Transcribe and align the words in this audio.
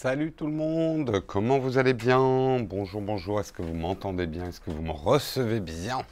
Salut 0.00 0.30
tout 0.30 0.46
le 0.46 0.52
monde, 0.52 1.24
comment 1.26 1.58
vous 1.58 1.76
allez 1.76 1.92
bien? 1.92 2.60
Bonjour, 2.60 3.00
bonjour, 3.00 3.40
est-ce 3.40 3.52
que 3.52 3.62
vous 3.62 3.74
m'entendez 3.74 4.28
bien? 4.28 4.46
Est-ce 4.46 4.60
que 4.60 4.70
vous 4.70 4.80
me 4.80 4.92
recevez 4.92 5.58
bien? 5.58 6.02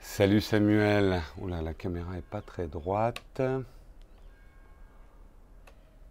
Salut 0.00 0.40
Samuel. 0.40 1.22
Oula, 1.38 1.62
la 1.62 1.74
caméra 1.74 2.18
est 2.18 2.24
pas 2.24 2.40
très 2.40 2.66
droite. 2.66 3.40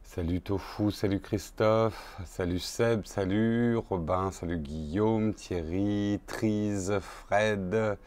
Salut 0.03 0.39
Tofu, 0.39 0.91
salut 0.91 1.19
Christophe, 1.19 2.17
salut 2.23 2.59
Seb, 2.59 3.05
salut 3.05 3.75
Robin, 3.75 4.31
salut 4.31 4.59
Guillaume, 4.59 5.33
Thierry, 5.33 6.21
Trise, 6.25 6.99
Fred, 7.01 7.97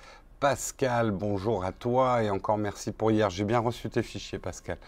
Pascal, 0.41 1.11
bonjour 1.11 1.67
à 1.67 1.73
toi 1.73 2.23
et 2.23 2.31
encore 2.31 2.57
merci 2.57 2.93
pour 2.93 3.11
hier. 3.11 3.29
J'ai 3.29 3.45
bien 3.45 3.59
reçu 3.59 3.91
tes 3.91 4.03
fichiers, 4.03 4.39
Pascal. 4.39 4.79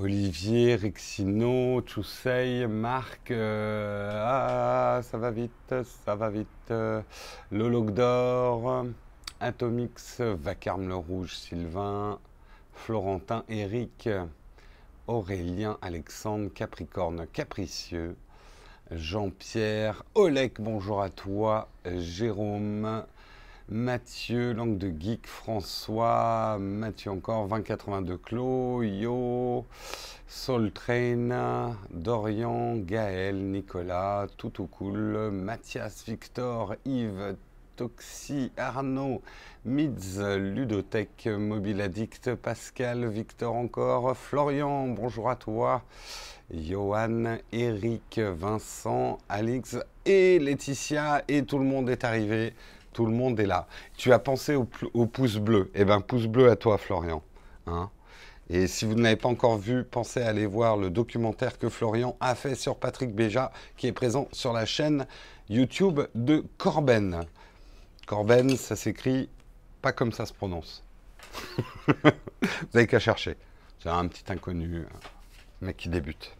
Olivier, 0.00 0.76
Rexino, 0.76 1.82
Choussey, 1.84 2.68
Marc, 2.68 3.32
euh, 3.32 4.22
ah, 4.24 5.00
ça 5.02 5.18
va 5.18 5.32
vite, 5.32 5.74
ça 6.04 6.14
va 6.14 6.30
vite, 6.30 6.46
euh, 6.70 7.02
Lologdor, 7.50 8.86
Atomix, 9.40 10.20
Vacarme 10.20 10.86
le 10.86 10.94
Rouge, 10.94 11.34
Sylvain, 11.34 12.20
Florentin, 12.74 13.42
Eric, 13.48 14.08
Aurélien, 15.08 15.78
Alexandre, 15.82 16.48
Capricorne, 16.54 17.26
Capricieux, 17.32 18.14
Jean-Pierre, 18.92 20.04
Olek, 20.14 20.60
bonjour 20.60 21.02
à 21.02 21.10
toi, 21.10 21.66
Jérôme, 21.84 23.02
Mathieu, 23.70 24.54
Langue 24.54 24.78
de 24.78 24.88
Geek, 24.88 25.26
François, 25.26 26.56
Mathieu 26.58 27.10
encore, 27.10 27.48
2082 27.48 28.16
Clos, 28.16 28.82
Yo, 28.82 29.66
Train, 30.72 31.76
Dorian, 31.90 32.76
Gaël, 32.76 33.36
Nicolas, 33.36 34.26
Toutou 34.38 34.68
Cool, 34.68 35.30
Mathias, 35.30 36.02
Victor, 36.06 36.76
Yves, 36.86 37.36
Toxi, 37.76 38.50
Arnaud, 38.56 39.20
Mids, 39.66 40.18
Ludotech, 40.18 41.26
Mobile 41.26 41.82
Addict, 41.82 42.36
Pascal, 42.36 43.06
Victor 43.06 43.54
encore, 43.54 44.16
Florian, 44.16 44.88
bonjour 44.88 45.28
à 45.28 45.36
toi, 45.36 45.82
Johan, 46.50 47.36
Eric, 47.52 48.18
Vincent, 48.18 49.18
Alix 49.28 49.76
et 50.06 50.38
Laetitia, 50.38 51.22
et 51.28 51.42
tout 51.42 51.58
le 51.58 51.66
monde 51.66 51.90
est 51.90 52.04
arrivé. 52.04 52.54
Tout 52.98 53.06
le 53.06 53.12
monde 53.12 53.38
est 53.38 53.46
là. 53.46 53.68
Tu 53.96 54.12
as 54.12 54.18
pensé 54.18 54.56
au, 54.56 54.64
pouce 55.06 55.36
bleu. 55.36 55.70
Eh 55.76 55.84
bien, 55.84 56.00
pouce 56.00 56.26
bleu 56.26 56.50
à 56.50 56.56
toi, 56.56 56.78
Florian. 56.78 57.22
Hein 57.68 57.90
et 58.50 58.66
si 58.66 58.86
vous 58.86 58.94
ne 58.94 59.02
l'avez 59.02 59.14
pas 59.14 59.28
encore 59.28 59.56
vu, 59.56 59.84
pensez 59.84 60.20
à 60.20 60.26
aller 60.26 60.46
voir 60.46 60.76
le 60.76 60.90
documentaire 60.90 61.60
que 61.60 61.68
Florian 61.68 62.16
a 62.18 62.34
fait 62.34 62.56
sur 62.56 62.76
Patrick 62.76 63.14
Béja, 63.14 63.52
qui 63.76 63.86
est 63.86 63.92
présent 63.92 64.26
sur 64.32 64.52
la 64.52 64.66
chaîne 64.66 65.06
YouTube 65.48 66.00
de 66.16 66.44
Corben. 66.56 67.20
Corben, 68.08 68.56
ça 68.56 68.74
s'écrit 68.74 69.28
pas 69.80 69.92
comme 69.92 70.10
ça 70.10 70.26
se 70.26 70.32
prononce. 70.32 70.82
vous 71.86 71.94
n'avez 72.74 72.88
qu'à 72.88 72.98
chercher. 72.98 73.36
C'est 73.78 73.90
un 73.90 74.08
petit 74.08 74.24
inconnu, 74.32 74.86
mec 75.60 75.76
qui 75.76 75.88
débute. 75.88 76.36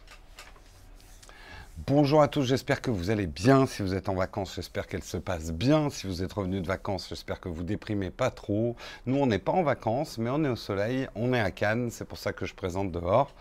Bonjour 1.87 2.23
à 2.23 2.29
tous, 2.29 2.43
j'espère 2.43 2.83
que 2.83 2.91
vous 2.91 3.11
allez 3.11 3.29
bien. 3.29 3.65
Si 3.65 3.83
vous 3.83 3.95
êtes 3.95 4.09
en 4.09 4.15
vacances, 4.15 4.57
j'espère 4.57 4.89
qu'elles 4.89 5.05
se 5.05 5.17
passent 5.17 5.53
bien. 5.53 5.91
Si 5.91 6.09
vous 6.09 6.25
êtes 6.25 6.33
revenu 6.33 6.61
de 6.61 6.67
vacances, 6.67 7.09
j'espère 7.09 7.39
que 7.39 7.49
vous 7.49 7.63
déprimez 7.63 8.11
pas 8.11 8.31
trop. 8.33 8.75
Nous, 9.07 9.17
on 9.17 9.27
n'est 9.27 9.39
pas 9.39 9.53
en 9.53 9.63
vacances, 9.63 10.19
mais 10.19 10.29
on 10.29 10.45
est 10.45 10.49
au 10.49 10.57
soleil, 10.57 11.07
on 11.15 11.33
est 11.33 11.41
à 11.41 11.53
Cannes, 11.53 11.91
c'est 11.93 12.05
pour 12.05 12.19
ça 12.19 12.33
que 12.33 12.47
je 12.47 12.55
présente 12.55 12.91
dehors. 12.91 13.33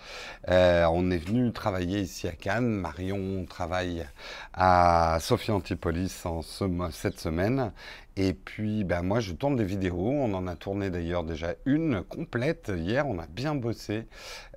Euh, 0.50 0.86
on 0.92 1.10
est 1.10 1.18
venu 1.18 1.52
travailler 1.52 2.00
ici 2.00 2.28
à 2.28 2.32
Cannes. 2.32 2.70
Marion 2.70 3.44
travaille 3.50 4.06
à 4.54 5.18
Sophie 5.20 5.52
Antipolis 5.52 6.24
en 6.26 6.44
cette 6.92 7.20
semaine. 7.20 7.72
Et 8.20 8.34
puis, 8.34 8.84
ben 8.84 9.04
moi, 9.04 9.20
je 9.20 9.32
tourne 9.32 9.56
des 9.58 9.64
vidéos. 9.64 10.10
On 10.10 10.34
en 10.34 10.48
a 10.48 10.56
tourné 10.56 10.90
d'ailleurs 10.90 11.24
déjà 11.24 11.54
une 11.66 12.02
complète. 12.02 12.72
Hier, 12.76 13.08
on 13.08 13.20
a 13.20 13.28
bien 13.28 13.54
bossé. 13.54 14.08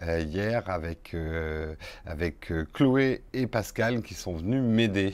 Euh, 0.00 0.20
hier, 0.20 0.70
avec, 0.70 1.12
euh, 1.12 1.74
avec 2.06 2.50
euh, 2.50 2.66
Chloé 2.72 3.22
et 3.34 3.46
Pascal 3.46 4.00
qui 4.00 4.14
sont 4.14 4.32
venus 4.32 4.62
m'aider. 4.62 5.12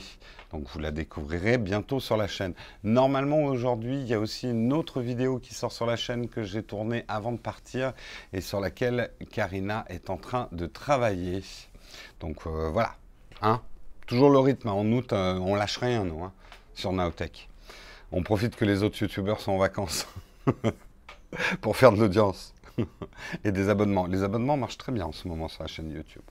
Donc, 0.53 0.65
vous 0.69 0.79
la 0.79 0.91
découvrirez 0.91 1.57
bientôt 1.57 1.99
sur 1.99 2.15
la 2.15 2.27
chaîne. 2.27 2.53
Normalement, 2.85 3.43
aujourd'hui, 3.43 3.99
il 3.99 4.07
y 4.07 4.13
a 4.13 4.19
aussi 4.19 4.49
une 4.49 4.71
autre 4.71 5.01
vidéo 5.01 5.39
qui 5.39 5.53
sort 5.53 5.73
sur 5.73 5.85
la 5.85 5.97
chaîne 5.97 6.29
que 6.29 6.43
j'ai 6.43 6.63
tournée 6.63 7.03
avant 7.09 7.33
de 7.33 7.39
partir 7.39 7.91
et 8.31 8.39
sur 8.39 8.61
laquelle 8.61 9.11
Karina 9.29 9.83
est 9.89 10.09
en 10.09 10.15
train 10.15 10.47
de 10.53 10.67
travailler. 10.67 11.43
Donc, 12.21 12.47
voilà. 12.47 12.95
Hein 13.41 13.61
Toujours 14.05 14.29
le 14.29 14.39
rythme. 14.39 14.69
En 14.69 14.85
août, 14.85 15.11
on 15.11 15.53
lâche 15.53 15.79
rien, 15.79 16.05
nous, 16.05 16.23
hein, 16.23 16.31
sur 16.73 16.93
Naotech 16.93 17.49
on 18.11 18.23
profite 18.23 18.55
que 18.55 18.65
les 18.65 18.83
autres 18.83 19.01
youtubeurs 19.01 19.41
sont 19.41 19.51
en 19.51 19.57
vacances 19.57 20.07
pour 21.61 21.75
faire 21.75 21.91
de 21.91 21.99
l'audience 21.99 22.53
et 23.43 23.51
des 23.51 23.69
abonnements. 23.69 24.07
Les 24.07 24.23
abonnements 24.23 24.57
marchent 24.57 24.77
très 24.77 24.91
bien 24.91 25.05
en 25.05 25.11
ce 25.11 25.27
moment 25.27 25.47
sur 25.47 25.63
la 25.63 25.67
chaîne 25.67 25.91
YouTube. 25.91 26.23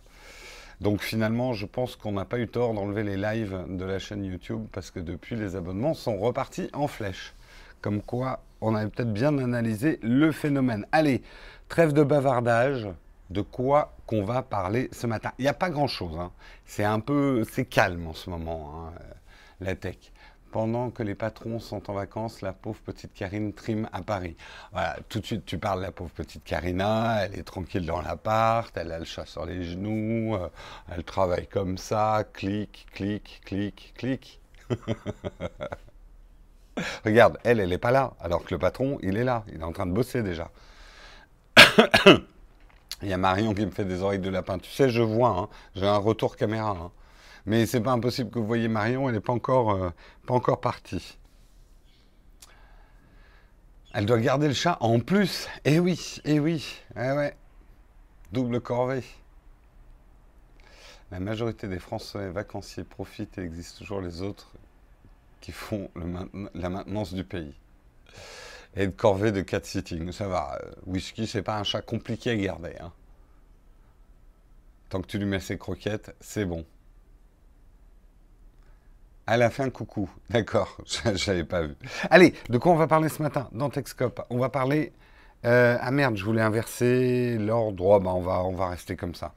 Donc 0.80 1.00
finalement, 1.00 1.52
je 1.52 1.66
pense 1.66 1.96
qu'on 1.96 2.12
n'a 2.12 2.24
pas 2.24 2.38
eu 2.38 2.48
tort 2.48 2.74
d'enlever 2.74 3.02
les 3.02 3.16
lives 3.16 3.64
de 3.68 3.84
la 3.84 3.98
chaîne 3.98 4.24
YouTube 4.24 4.66
parce 4.72 4.90
que 4.90 5.00
depuis, 5.00 5.36
les 5.36 5.56
abonnements 5.56 5.94
sont 5.94 6.18
repartis 6.18 6.68
en 6.72 6.86
flèche. 6.86 7.34
Comme 7.80 8.02
quoi, 8.02 8.42
on 8.60 8.74
avait 8.74 8.90
peut-être 8.90 9.12
bien 9.12 9.38
analysé 9.38 9.98
le 10.02 10.32
phénomène. 10.32 10.86
Allez, 10.92 11.22
trêve 11.68 11.92
de 11.92 12.02
bavardage. 12.02 12.88
De 13.28 13.40
quoi 13.40 13.96
qu'on 14.06 14.22
va 14.22 14.42
parler 14.42 14.88
ce 14.92 15.08
matin? 15.08 15.32
Il 15.38 15.42
n'y 15.42 15.48
a 15.48 15.54
pas 15.54 15.68
grand-chose. 15.68 16.16
Hein. 16.16 16.30
C'est 16.64 16.84
un 16.84 17.00
peu, 17.00 17.42
c'est 17.50 17.64
calme 17.64 18.06
en 18.06 18.14
ce 18.14 18.30
moment, 18.30 18.86
hein, 18.86 18.92
la 19.60 19.74
tech 19.74 19.96
pendant 20.50 20.90
que 20.90 21.02
les 21.02 21.14
patrons 21.14 21.60
sont 21.60 21.90
en 21.90 21.94
vacances, 21.94 22.40
la 22.40 22.52
pauvre 22.52 22.80
petite 22.80 23.12
Karine 23.14 23.52
trime 23.52 23.88
à 23.92 24.02
Paris. 24.02 24.36
Voilà, 24.72 24.96
tout 25.08 25.20
de 25.20 25.26
suite, 25.26 25.44
tu 25.44 25.58
parles 25.58 25.80
de 25.80 25.84
la 25.84 25.92
pauvre 25.92 26.10
petite 26.10 26.44
Karina, 26.44 27.24
elle 27.24 27.38
est 27.38 27.42
tranquille 27.42 27.86
dans 27.86 28.00
l'appart, 28.00 28.74
elle 28.76 28.92
a 28.92 28.98
le 28.98 29.04
chat 29.04 29.26
sur 29.26 29.44
les 29.46 29.64
genoux, 29.64 30.34
euh, 30.34 30.48
elle 30.90 31.04
travaille 31.04 31.46
comme 31.46 31.78
ça, 31.78 32.24
clic, 32.32 32.86
clic, 32.92 33.40
clic, 33.44 33.92
clic. 33.96 34.40
Regarde, 37.04 37.38
elle, 37.44 37.60
elle 37.60 37.70
n'est 37.70 37.78
pas 37.78 37.90
là, 37.90 38.14
alors 38.20 38.44
que 38.44 38.54
le 38.54 38.58
patron, 38.58 38.98
il 39.02 39.16
est 39.16 39.24
là, 39.24 39.44
il 39.48 39.60
est 39.60 39.64
en 39.64 39.72
train 39.72 39.86
de 39.86 39.92
bosser 39.92 40.22
déjà. 40.22 40.50
il 43.02 43.08
y 43.08 43.12
a 43.12 43.18
Marion 43.18 43.54
qui 43.54 43.64
me 43.64 43.70
fait 43.70 43.84
des 43.84 44.02
oreilles 44.02 44.18
de 44.18 44.30
lapin. 44.30 44.58
Tu 44.58 44.70
sais, 44.70 44.88
je 44.90 45.02
vois, 45.02 45.30
hein, 45.30 45.48
j'ai 45.74 45.86
un 45.86 45.96
retour 45.96 46.36
caméra. 46.36 46.70
Hein. 46.70 46.90
Mais 47.46 47.64
c'est 47.64 47.80
pas 47.80 47.92
impossible 47.92 48.30
que 48.30 48.40
vous 48.40 48.46
voyez 48.46 48.68
Marion, 48.68 49.08
elle 49.08 49.14
n'est 49.14 49.20
pas 49.20 49.32
encore, 49.32 49.70
euh, 49.70 49.90
pas 50.26 50.34
encore 50.34 50.60
partie. 50.60 51.16
Elle 53.94 54.04
doit 54.04 54.18
garder 54.18 54.48
le 54.48 54.54
chat 54.54 54.76
en 54.80 54.98
plus. 55.00 55.48
Eh 55.64 55.78
oui, 55.78 56.20
eh 56.24 56.40
oui, 56.40 56.82
eh 56.96 57.12
ouais. 57.12 57.36
Double 58.32 58.60
corvée. 58.60 59.04
La 61.12 61.20
majorité 61.20 61.68
des 61.68 61.78
Français 61.78 62.28
vacanciers 62.28 62.82
profitent 62.82 63.38
et 63.38 63.42
il 63.42 63.46
existe 63.46 63.78
toujours 63.78 64.00
les 64.00 64.22
autres 64.22 64.52
qui 65.40 65.52
font 65.52 65.88
la 66.54 66.68
maintenance 66.68 67.14
du 67.14 67.22
pays. 67.22 67.54
Et 68.74 68.88
de 68.88 68.92
corvée 68.92 69.30
de 69.30 69.40
cat 69.40 69.60
sitting, 69.62 70.10
ça 70.10 70.26
va. 70.26 70.58
Euh, 70.62 70.72
whisky, 70.86 71.26
c'est 71.26 71.42
pas 71.42 71.56
un 71.56 71.62
chat 71.62 71.80
compliqué 71.80 72.30
à 72.30 72.36
garder. 72.36 72.74
Hein. 72.80 72.92
Tant 74.90 75.00
que 75.00 75.06
tu 75.06 75.18
lui 75.18 75.24
mets 75.24 75.40
ses 75.40 75.56
croquettes, 75.56 76.14
c'est 76.20 76.44
bon. 76.44 76.66
À 79.26 79.36
la 79.36 79.50
fin, 79.50 79.68
coucou. 79.70 80.08
D'accord, 80.30 80.78
je 80.86 81.30
n'avais 81.30 81.44
pas 81.44 81.62
vu. 81.62 81.74
Allez, 82.10 82.34
de 82.48 82.58
quoi 82.58 82.72
on 82.72 82.76
va 82.76 82.86
parler 82.86 83.08
ce 83.08 83.20
matin 83.22 83.48
dans 83.52 83.70
Texcope? 83.70 84.22
On 84.30 84.38
va 84.38 84.48
parler 84.50 84.92
euh, 85.44 85.76
ah 85.80 85.90
merde, 85.90 86.16
je 86.16 86.24
voulais 86.24 86.42
inverser 86.42 87.36
l'ordre. 87.38 87.84
Oh, 87.84 88.00
bah 88.00 88.12
on, 88.14 88.20
va, 88.20 88.42
on 88.42 88.54
va 88.54 88.68
rester 88.68 88.96
comme 88.96 89.14
ça. 89.14 89.32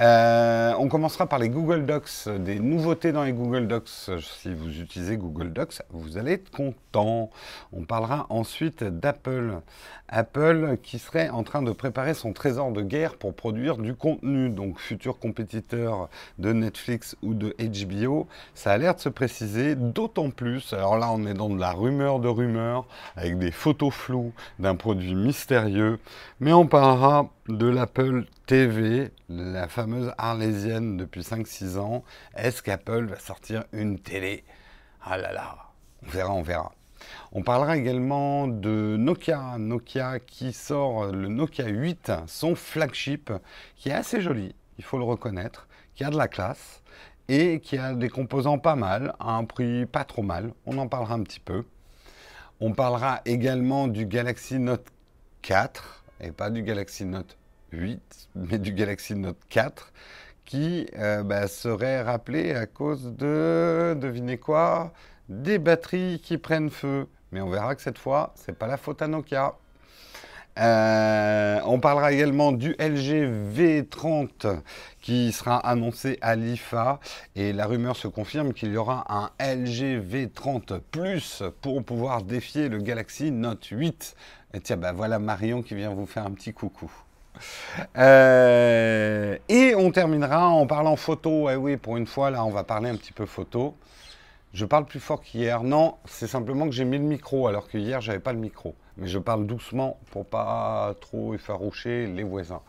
Euh, 0.00 0.72
on 0.78 0.88
commencera 0.88 1.26
par 1.26 1.38
les 1.38 1.48
Google 1.48 1.86
Docs, 1.86 2.28
des 2.40 2.58
nouveautés 2.58 3.12
dans 3.12 3.22
les 3.22 3.32
Google 3.32 3.68
Docs. 3.68 3.88
Si 3.88 4.52
vous 4.52 4.80
utilisez 4.80 5.16
Google 5.16 5.52
Docs, 5.52 5.82
vous 5.90 6.16
allez 6.16 6.32
être 6.32 6.50
content. 6.50 7.30
On 7.72 7.84
parlera 7.84 8.26
ensuite 8.30 8.82
d'Apple. 8.82 9.60
Apple 10.08 10.76
qui 10.82 10.98
serait 10.98 11.30
en 11.30 11.42
train 11.42 11.62
de 11.62 11.70
préparer 11.70 12.12
son 12.12 12.34
trésor 12.34 12.72
de 12.72 12.82
guerre 12.82 13.16
pour 13.16 13.32
produire 13.32 13.78
du 13.78 13.94
contenu. 13.94 14.50
Donc 14.50 14.78
futur 14.78 15.18
compétiteur 15.18 16.08
de 16.38 16.52
Netflix 16.52 17.16
ou 17.22 17.34
de 17.34 17.54
HBO. 17.58 18.26
Ça 18.54 18.72
a 18.72 18.78
l'air 18.78 18.94
de 18.94 19.00
se 19.00 19.08
préciser, 19.08 19.74
d'autant 19.76 20.30
plus. 20.30 20.72
Alors 20.72 20.98
là, 20.98 21.10
on 21.12 21.24
est 21.24 21.34
dans 21.34 21.48
de 21.48 21.60
la 21.60 21.72
rumeur 21.72 22.18
de 22.18 22.28
rumeur, 22.28 22.86
avec 23.16 23.38
des 23.38 23.52
photos 23.52 23.92
floues 23.92 24.32
d'un 24.58 24.74
produit 24.74 25.14
mystérieux 25.14 25.41
mais 26.40 26.52
on 26.52 26.66
parlera 26.66 27.30
de 27.48 27.66
l'Apple 27.66 28.26
TV, 28.46 29.10
la 29.28 29.66
fameuse 29.66 30.12
arlésienne 30.18 30.96
depuis 30.96 31.22
5-6 31.22 31.78
ans. 31.78 32.04
Est-ce 32.36 32.62
qu'Apple 32.62 33.06
va 33.06 33.18
sortir 33.18 33.64
une 33.72 33.98
télé? 33.98 34.44
Ah 35.02 35.16
là 35.16 35.32
là, 35.32 35.56
on 36.04 36.10
verra, 36.10 36.32
on 36.32 36.42
verra. 36.42 36.72
On 37.32 37.42
parlera 37.42 37.76
également 37.76 38.46
de 38.46 38.96
Nokia, 38.98 39.56
Nokia 39.58 40.20
qui 40.20 40.52
sort 40.52 41.06
le 41.06 41.28
Nokia 41.28 41.66
8, 41.66 42.12
son 42.26 42.54
flagship, 42.54 43.32
qui 43.76 43.88
est 43.88 43.94
assez 43.94 44.20
joli. 44.20 44.54
il 44.78 44.84
faut 44.84 44.98
le 44.98 45.04
reconnaître, 45.04 45.66
qui 45.94 46.04
a 46.04 46.10
de 46.10 46.16
la 46.16 46.28
classe 46.28 46.82
et 47.28 47.60
qui 47.60 47.78
a 47.78 47.94
des 47.94 48.08
composants 48.08 48.58
pas 48.58 48.76
mal, 48.76 49.14
à 49.18 49.32
un 49.32 49.44
prix 49.44 49.86
pas 49.86 50.04
trop 50.04 50.22
mal. 50.22 50.52
On 50.66 50.78
en 50.78 50.88
parlera 50.88 51.14
un 51.14 51.22
petit 51.22 51.40
peu. 51.40 51.64
On 52.60 52.72
parlera 52.72 53.22
également 53.24 53.88
du 53.88 54.06
Galaxy 54.06 54.58
Note 54.58 54.86
4, 55.42 56.04
et 56.20 56.30
pas 56.30 56.50
du 56.50 56.62
Galaxy 56.62 57.04
Note 57.04 57.36
8, 57.72 58.28
mais 58.34 58.58
du 58.58 58.72
Galaxy 58.72 59.14
Note 59.14 59.40
4, 59.48 59.92
qui 60.44 60.86
euh, 60.96 61.22
bah, 61.22 61.48
serait 61.48 62.02
rappelé 62.02 62.54
à 62.54 62.66
cause 62.66 63.14
de, 63.16 63.96
devinez 64.00 64.38
quoi, 64.38 64.92
des 65.28 65.58
batteries 65.58 66.20
qui 66.22 66.38
prennent 66.38 66.70
feu. 66.70 67.06
Mais 67.32 67.40
on 67.40 67.50
verra 67.50 67.74
que 67.74 67.82
cette 67.82 67.98
fois, 67.98 68.32
c'est 68.36 68.56
pas 68.56 68.66
la 68.66 68.76
faute 68.76 69.02
à 69.02 69.08
Nokia. 69.08 69.54
Euh, 70.58 71.60
on 71.64 71.80
parlera 71.80 72.12
également 72.12 72.52
du 72.52 72.72
LG 72.72 73.26
V30 73.56 74.60
qui 75.00 75.32
sera 75.32 75.56
annoncé 75.56 76.18
à 76.20 76.36
l'IFA 76.36 77.00
et 77.34 77.54
la 77.54 77.66
rumeur 77.66 77.96
se 77.96 78.06
confirme 78.06 78.52
qu'il 78.52 78.70
y 78.72 78.76
aura 78.76 79.06
un 79.08 79.30
LG 79.40 80.02
V30 80.02 80.80
Plus 80.90 81.42
pour 81.62 81.82
pouvoir 81.82 82.22
défier 82.22 82.68
le 82.68 82.78
Galaxy 82.78 83.30
Note 83.30 83.64
8. 83.64 84.14
Et 84.54 84.60
tiens, 84.60 84.76
bah 84.76 84.92
voilà 84.92 85.18
Marion 85.18 85.62
qui 85.62 85.74
vient 85.74 85.90
vous 85.90 86.06
faire 86.06 86.26
un 86.26 86.32
petit 86.32 86.52
coucou. 86.52 86.90
Euh, 87.96 89.38
et 89.48 89.74
on 89.74 89.90
terminera 89.90 90.48
en 90.48 90.66
parlant 90.66 90.96
photo. 90.96 91.48
Eh 91.50 91.56
oui, 91.56 91.76
pour 91.76 91.96
une 91.96 92.06
fois, 92.06 92.30
là, 92.30 92.44
on 92.44 92.50
va 92.50 92.62
parler 92.64 92.90
un 92.90 92.96
petit 92.96 93.12
peu 93.12 93.26
photo. 93.26 93.74
Je 94.52 94.66
parle 94.66 94.84
plus 94.84 95.00
fort 95.00 95.22
qu'hier. 95.22 95.62
Non, 95.62 95.96
c'est 96.04 96.26
simplement 96.26 96.66
que 96.66 96.72
j'ai 96.72 96.84
mis 96.84 96.98
le 96.98 97.04
micro 97.04 97.48
alors 97.48 97.68
que 97.68 97.78
hier, 97.78 98.00
j'avais 98.00 98.20
pas 98.20 98.32
le 98.32 98.38
micro 98.38 98.74
mais 98.96 99.08
je 99.08 99.18
parle 99.18 99.46
doucement 99.46 99.98
pour 100.10 100.26
pas 100.26 100.94
trop 101.00 101.34
effaroucher 101.34 102.06
les 102.06 102.22
voisins. 102.22 102.60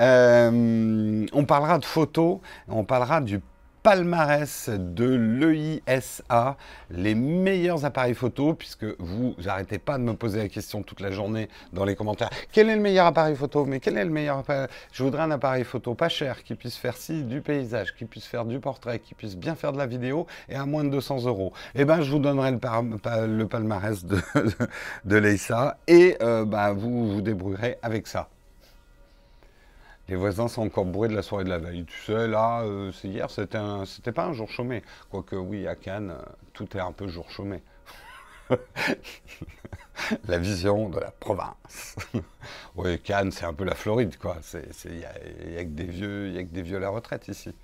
Euh, 0.00 1.26
on 1.32 1.44
parlera 1.44 1.78
de 1.78 1.84
photos, 1.84 2.38
on 2.68 2.84
parlera 2.84 3.20
du 3.20 3.40
palmarès 3.82 4.68
de 4.70 5.04
l'EISA, 5.04 6.56
les 6.90 7.14
meilleurs 7.14 7.84
appareils 7.84 8.14
photo, 8.14 8.54
puisque 8.54 8.84
vous 8.98 9.34
n'arrêtez 9.44 9.78
pas 9.78 9.98
de 9.98 10.02
me 10.02 10.14
poser 10.14 10.38
la 10.38 10.48
question 10.48 10.82
toute 10.82 11.00
la 11.00 11.10
journée 11.10 11.48
dans 11.72 11.84
les 11.84 11.96
commentaires. 11.96 12.30
Quel 12.52 12.68
est 12.68 12.76
le 12.76 12.82
meilleur 12.82 13.06
appareil 13.06 13.36
photo? 13.36 13.64
Mais 13.64 13.80
quel 13.80 13.96
est 13.96 14.04
le 14.04 14.10
meilleur 14.10 14.38
appareil? 14.38 14.66
Je 14.92 15.02
voudrais 15.02 15.22
un 15.22 15.30
appareil 15.30 15.64
photo 15.64 15.94
pas 15.94 16.08
cher, 16.08 16.42
qui 16.44 16.54
puisse 16.54 16.76
faire 16.76 16.96
ci, 16.96 17.22
du 17.24 17.40
paysage, 17.40 17.94
qui 17.94 18.04
puisse 18.04 18.26
faire 18.26 18.44
du 18.44 18.60
portrait, 18.60 18.98
qui 18.98 19.14
puisse 19.14 19.36
bien 19.36 19.54
faire 19.54 19.72
de 19.72 19.78
la 19.78 19.86
vidéo 19.86 20.26
et 20.48 20.56
à 20.56 20.66
moins 20.66 20.84
de 20.84 20.90
200 20.90 21.24
euros. 21.26 21.52
Eh 21.74 21.84
bien, 21.84 22.02
je 22.02 22.10
vous 22.10 22.18
donnerai 22.18 22.50
le, 22.50 23.44
palmarès 23.46 24.04
de, 24.04 24.18
de, 25.04 25.20
et 25.86 26.16
euh, 26.22 26.44
bah, 26.44 26.72
vous 26.72 27.12
vous 27.12 27.20
débrouillerez 27.22 27.78
avec 27.82 28.06
ça. 28.06 28.28
Les 30.10 30.16
voisins 30.16 30.48
sont 30.48 30.62
encore 30.62 30.86
bourrés 30.86 31.06
de 31.06 31.14
la 31.14 31.22
soirée 31.22 31.44
de 31.44 31.50
la 31.50 31.58
veille. 31.58 31.84
Tu 31.84 31.96
sais, 32.00 32.26
là, 32.26 32.62
euh, 32.62 32.90
c'est 32.90 33.06
hier, 33.06 33.30
c'était, 33.30 34.12
pas 34.12 34.24
un 34.24 34.32
jour 34.32 34.50
chômé. 34.50 34.82
Quoique, 35.08 35.36
oui, 35.36 35.68
à 35.68 35.76
Cannes, 35.76 36.10
euh, 36.10 36.22
tout 36.52 36.76
est 36.76 36.80
un 36.80 36.90
peu 36.90 37.06
jour 37.06 37.30
chômé. 37.30 37.62
la 40.26 40.38
vision 40.38 40.88
de 40.88 40.98
la 40.98 41.12
province. 41.12 41.94
oui, 42.74 42.98
Cannes, 42.98 43.30
c'est 43.30 43.44
un 43.44 43.54
peu 43.54 43.62
la 43.62 43.76
Floride, 43.76 44.18
quoi. 44.18 44.38
Il 44.84 44.96
n'y 44.96 45.04
a 45.56 45.62
que 45.62 45.68
des 45.68 46.62
vieux 46.62 46.76
à 46.76 46.80
la 46.80 46.88
retraite 46.88 47.28
ici. 47.28 47.54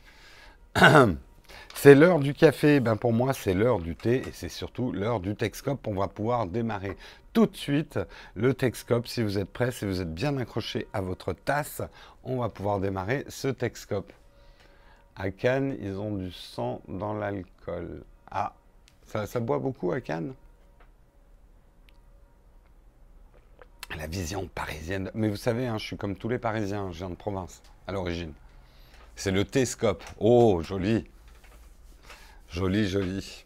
C'est 1.87 1.95
l'heure 1.95 2.19
du 2.19 2.35
café, 2.35 2.81
ben 2.81 2.97
pour 2.97 3.13
moi 3.13 3.33
c'est 3.33 3.55
l'heure 3.55 3.79
du 3.79 3.95
thé 3.95 4.17
et 4.27 4.33
c'est 4.33 4.49
surtout 4.49 4.91
l'heure 4.91 5.21
du 5.21 5.37
Texcope. 5.37 5.87
On 5.87 5.95
va 5.95 6.09
pouvoir 6.09 6.49
démarrer 6.49 6.97
tout 7.33 7.47
de 7.47 7.57
suite 7.57 8.01
le 8.35 8.55
Texcope. 8.55 9.07
Si 9.07 9.23
vous 9.23 9.39
êtes 9.39 9.49
prêts, 9.53 9.71
si 9.71 9.85
vous 9.85 10.01
êtes 10.01 10.13
bien 10.13 10.37
accroché 10.37 10.89
à 10.93 11.01
votre 11.01 11.33
tasse, 11.33 11.83
on 12.25 12.39
va 12.39 12.49
pouvoir 12.49 12.81
démarrer 12.81 13.25
ce 13.29 13.47
Texcope. 13.47 14.13
À 15.15 15.31
Cannes, 15.31 15.77
ils 15.81 15.97
ont 15.97 16.17
du 16.17 16.33
sang 16.33 16.83
dans 16.89 17.15
l'alcool. 17.15 18.03
Ah, 18.33 18.53
ça, 19.05 19.39
boit 19.39 19.61
beaucoup 19.61 19.93
à 19.93 20.01
Cannes? 20.01 20.35
La 23.97 24.09
vision 24.09 24.51
parisienne. 24.53 25.13
Mais 25.15 25.29
vous 25.29 25.37
savez, 25.37 25.69
hein, 25.69 25.79
je 25.79 25.85
suis 25.85 25.97
comme 25.97 26.17
tous 26.17 26.29
les 26.29 26.41
Parisiens, 26.41 26.91
je 26.91 26.99
viens 26.99 27.11
de 27.11 27.15
province 27.15 27.63
à 27.87 27.93
l'origine. 27.93 28.33
C'est 29.15 29.31
le 29.31 29.45
Texcope. 29.45 30.03
Oh, 30.19 30.63
joli. 30.65 31.07
Joli, 32.51 32.89
joli. 32.89 33.45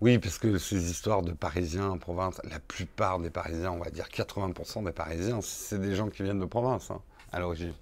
Oui, 0.00 0.18
parce 0.18 0.38
que 0.38 0.58
ces 0.58 0.90
histoires 0.90 1.22
de 1.22 1.32
Parisiens 1.32 1.90
en 1.90 1.98
province, 1.98 2.40
la 2.44 2.58
plupart 2.58 3.18
des 3.18 3.30
Parisiens, 3.30 3.72
on 3.72 3.78
va 3.78 3.90
dire 3.90 4.08
80% 4.08 4.84
des 4.84 4.92
Parisiens, 4.92 5.40
c'est 5.42 5.78
des 5.78 5.94
gens 5.94 6.08
qui 6.08 6.22
viennent 6.22 6.40
de 6.40 6.46
province, 6.46 6.90
hein, 6.90 7.02
à 7.32 7.38
l'origine. 7.38 7.74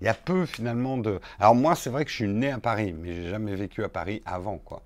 Il 0.00 0.04
y 0.04 0.08
a 0.08 0.14
peu 0.14 0.46
finalement 0.46 0.96
de. 0.96 1.20
Alors 1.38 1.54
moi, 1.54 1.74
c'est 1.74 1.90
vrai 1.90 2.04
que 2.04 2.10
je 2.10 2.16
suis 2.16 2.28
né 2.28 2.50
à 2.50 2.58
Paris, 2.58 2.92
mais 2.92 3.14
j'ai 3.14 3.28
jamais 3.28 3.54
vécu 3.56 3.82
à 3.82 3.88
Paris 3.88 4.22
avant, 4.24 4.58
quoi. 4.58 4.82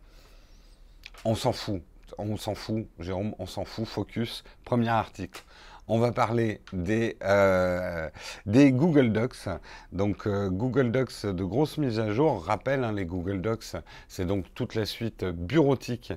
On 1.25 1.35
s'en 1.35 1.53
fout, 1.53 1.83
on 2.17 2.37
s'en 2.37 2.55
fout, 2.55 2.87
Jérôme, 2.99 3.35
on 3.39 3.47
s'en 3.47 3.65
fout. 3.65 3.87
Focus, 3.87 4.43
premier 4.65 4.89
article 4.89 5.45
on 5.89 5.99
va 5.99 6.13
parler 6.13 6.61
des, 6.73 7.17
euh, 7.25 8.09
des 8.47 8.73
Google 8.73 9.13
Docs. 9.13 9.49
Donc 9.93 10.27
euh, 10.27 10.51
Google 10.51 10.91
Docs 10.91 11.27
de 11.27 11.45
grosses 11.45 11.79
mises 11.79 11.99
à 11.99 12.13
jour. 12.13 12.45
Rappel, 12.45 12.85
hein, 12.85 12.93
les 12.93 13.07
Google 13.07 13.41
Docs, 13.41 13.77
c'est 14.07 14.27
donc 14.27 14.45
toute 14.55 14.75
la 14.75 14.85
suite 14.85 15.25
bureautique 15.25 16.13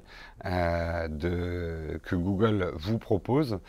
euh, 0.46 1.08
que 2.04 2.16
Google 2.16 2.72
vous 2.76 2.98
propose 2.98 3.60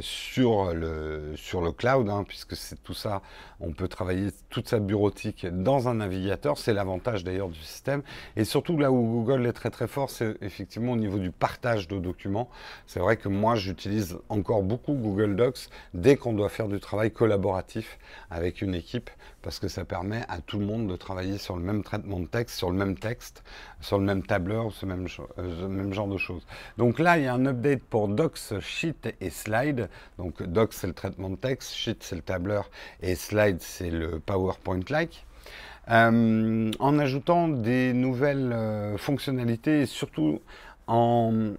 sur, 0.00 0.72
le, 0.72 1.32
sur 1.36 1.60
le 1.60 1.72
cloud, 1.72 2.08
hein, 2.08 2.24
puisque 2.26 2.56
c'est 2.56 2.82
tout 2.82 2.94
ça, 2.94 3.22
on 3.60 3.72
peut 3.72 3.88
travailler 3.88 4.30
toute 4.48 4.68
sa 4.68 4.78
bureautique 4.78 5.46
dans 5.46 5.88
un 5.88 5.94
navigateur. 5.94 6.56
C'est 6.58 6.72
l'avantage 6.72 7.24
d'ailleurs 7.24 7.48
du 7.48 7.60
système. 7.60 8.02
Et 8.36 8.44
surtout 8.44 8.78
là 8.78 8.90
où 8.90 9.02
Google 9.02 9.46
est 9.46 9.52
très 9.52 9.70
très 9.70 9.86
fort, 9.86 10.10
c'est 10.10 10.36
effectivement 10.40 10.92
au 10.92 10.96
niveau 10.96 11.18
du 11.18 11.30
partage 11.30 11.88
de 11.88 11.98
documents. 11.98 12.48
C'est 12.86 13.00
vrai 13.00 13.16
que 13.16 13.28
moi 13.28 13.54
j'utilise 13.54 14.18
encore 14.28 14.62
beaucoup 14.62 14.77
Google 14.86 15.36
Docs 15.36 15.68
dès 15.94 16.16
qu'on 16.16 16.32
doit 16.32 16.48
faire 16.48 16.68
du 16.68 16.80
travail 16.80 17.10
collaboratif 17.10 17.98
avec 18.30 18.62
une 18.62 18.74
équipe, 18.74 19.10
parce 19.42 19.58
que 19.58 19.68
ça 19.68 19.84
permet 19.84 20.22
à 20.28 20.40
tout 20.40 20.58
le 20.58 20.66
monde 20.66 20.88
de 20.88 20.96
travailler 20.96 21.38
sur 21.38 21.56
le 21.56 21.62
même 21.62 21.82
traitement 21.82 22.20
de 22.20 22.26
texte, 22.26 22.56
sur 22.56 22.70
le 22.70 22.76
même 22.76 22.98
texte, 22.98 23.42
sur 23.80 23.98
le 23.98 24.04
même 24.04 24.22
tableur, 24.22 24.72
ce 24.72 24.86
même, 24.86 25.06
euh, 25.38 25.68
même 25.68 25.92
genre 25.92 26.08
de 26.08 26.18
choses. 26.18 26.46
Donc 26.76 26.98
là, 26.98 27.18
il 27.18 27.24
y 27.24 27.26
a 27.26 27.34
un 27.34 27.46
update 27.46 27.82
pour 27.82 28.08
Docs, 28.08 28.60
Sheet 28.60 29.14
et 29.20 29.30
Slide. 29.30 29.88
Donc 30.18 30.42
Docs, 30.42 30.74
c'est 30.74 30.86
le 30.86 30.94
traitement 30.94 31.30
de 31.30 31.36
texte, 31.36 31.72
Sheet, 31.74 31.98
c'est 32.00 32.16
le 32.16 32.22
tableur, 32.22 32.70
et 33.02 33.14
Slide, 33.14 33.60
c'est 33.60 33.90
le 33.90 34.20
PowerPoint-like. 34.20 35.24
Euh, 35.90 36.70
en 36.80 36.98
ajoutant 36.98 37.48
des 37.48 37.94
nouvelles 37.94 38.52
euh, 38.52 38.98
fonctionnalités 38.98 39.80
et 39.82 39.86
surtout 39.86 40.42
en, 40.88 41.54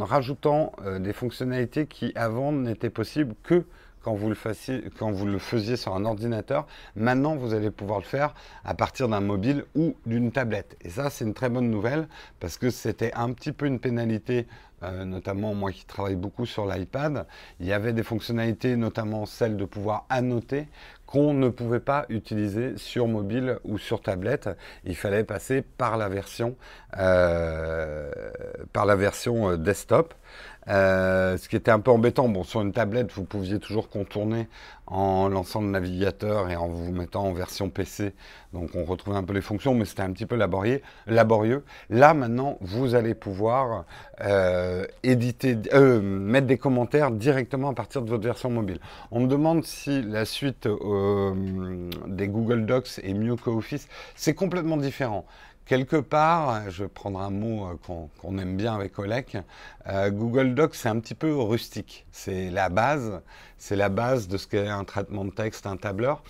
rajoutant 0.00 0.72
euh, 0.84 0.98
des 0.98 1.12
fonctionnalités 1.12 1.86
qui 1.86 2.12
avant 2.14 2.52
n'étaient 2.52 2.90
possibles 2.90 3.34
que 3.42 3.64
quand 4.02 4.14
vous, 4.14 4.28
le 5.26 5.38
faisiez 5.40 5.76
sur 5.76 5.96
un 5.96 6.04
ordinateur. 6.04 6.68
Maintenant, 6.94 7.34
vous 7.34 7.54
allez 7.54 7.72
pouvoir 7.72 7.98
le 7.98 8.04
faire 8.04 8.34
à 8.64 8.72
partir 8.72 9.08
d'un 9.08 9.20
mobile 9.20 9.64
ou 9.74 9.96
d'une 10.06 10.30
tablette. 10.30 10.76
Et 10.82 10.90
ça, 10.90 11.10
c'est 11.10 11.24
une 11.24 11.34
très 11.34 11.48
bonne 11.48 11.70
nouvelle 11.70 12.06
parce 12.38 12.56
que 12.56 12.70
c'était 12.70 13.12
un 13.14 13.32
petit 13.32 13.50
peu 13.50 13.66
une 13.66 13.80
pénalité 13.80 14.46
euh, 14.82 15.06
notamment 15.06 15.54
moi 15.54 15.72
qui 15.72 15.86
travaille 15.86 16.16
beaucoup 16.16 16.44
sur 16.44 16.66
l'iPad, 16.66 17.26
il 17.60 17.66
y 17.66 17.72
avait 17.72 17.94
des 17.94 18.02
fonctionnalités, 18.02 18.76
notamment 18.76 19.24
celle 19.24 19.56
de 19.56 19.64
pouvoir 19.64 20.04
annoter, 20.10 20.68
qu'on 21.06 21.32
ne 21.32 21.48
pouvait 21.48 21.80
pas 21.80 22.04
utiliser 22.08 22.76
sur 22.76 23.06
mobile 23.06 23.58
ou 23.64 23.78
sur 23.78 24.02
tablette. 24.02 24.50
Il 24.84 24.96
fallait 24.96 25.24
passer 25.24 25.62
par 25.62 25.96
la 25.96 26.08
version, 26.08 26.56
euh, 26.98 28.10
par 28.72 28.86
la 28.86 28.96
version 28.96 29.50
euh, 29.50 29.56
desktop. 29.56 30.14
Euh, 30.68 31.36
ce 31.36 31.48
qui 31.48 31.54
était 31.54 31.70
un 31.70 31.78
peu 31.78 31.92
embêtant. 31.92 32.28
Bon, 32.28 32.42
sur 32.42 32.60
une 32.60 32.72
tablette, 32.72 33.12
vous 33.12 33.22
pouviez 33.22 33.60
toujours 33.60 33.88
contourner 33.88 34.48
en 34.88 35.28
lançant 35.28 35.60
le 35.60 35.68
navigateur 35.68 36.50
et 36.50 36.56
en 36.56 36.66
vous 36.66 36.90
mettant 36.92 37.24
en 37.24 37.32
version 37.32 37.70
PC. 37.70 38.14
Donc, 38.52 38.70
on 38.74 38.84
retrouvait 38.84 39.16
un 39.16 39.22
peu 39.22 39.32
les 39.32 39.42
fonctions, 39.42 39.74
mais 39.74 39.84
c'était 39.84 40.02
un 40.02 40.10
petit 40.10 40.26
peu 40.26 40.34
laborieux. 40.34 40.82
laborieux. 41.06 41.64
Là, 41.88 42.14
maintenant, 42.14 42.58
vous 42.62 42.96
allez 42.96 43.14
pouvoir 43.14 43.84
éditer, 45.04 45.56
mettre 46.02 46.46
des 46.48 46.58
commentaires 46.58 47.12
directement 47.12 47.70
à 47.70 47.74
partir 47.74 48.02
de 48.02 48.10
votre 48.10 48.24
version 48.24 48.50
mobile. 48.50 48.80
On 49.12 49.20
me 49.20 49.28
demande 49.28 49.64
si 49.64 50.02
la 50.02 50.24
suite 50.24 50.66
des 52.06 52.28
Google 52.28 52.66
Docs 52.66 53.00
est 53.02 53.14
mieux 53.14 53.36
que 53.36 53.50
Office. 53.50 53.88
C'est 54.14 54.34
complètement 54.34 54.76
différent 54.76 55.26
quelque 55.66 55.96
part, 55.96 56.70
je 56.70 56.84
vais 56.84 56.88
prendre 56.88 57.20
un 57.20 57.30
mot 57.30 57.66
euh, 57.66 58.08
qu'on 58.18 58.38
aime 58.38 58.56
bien 58.56 58.74
avec 58.74 58.98
Olek, 58.98 59.36
euh, 59.88 60.10
Google 60.10 60.54
Docs, 60.54 60.74
c'est 60.74 60.88
un 60.88 60.98
petit 61.00 61.14
peu 61.14 61.34
rustique. 61.36 62.06
C'est 62.12 62.50
la 62.50 62.68
base, 62.68 63.20
c'est 63.58 63.76
la 63.76 63.88
base 63.88 64.28
de 64.28 64.38
ce 64.38 64.46
qu'est 64.46 64.68
un 64.68 64.84
traitement 64.84 65.24
de 65.24 65.30
texte, 65.30 65.66
un 65.66 65.76
tableur. 65.76 66.22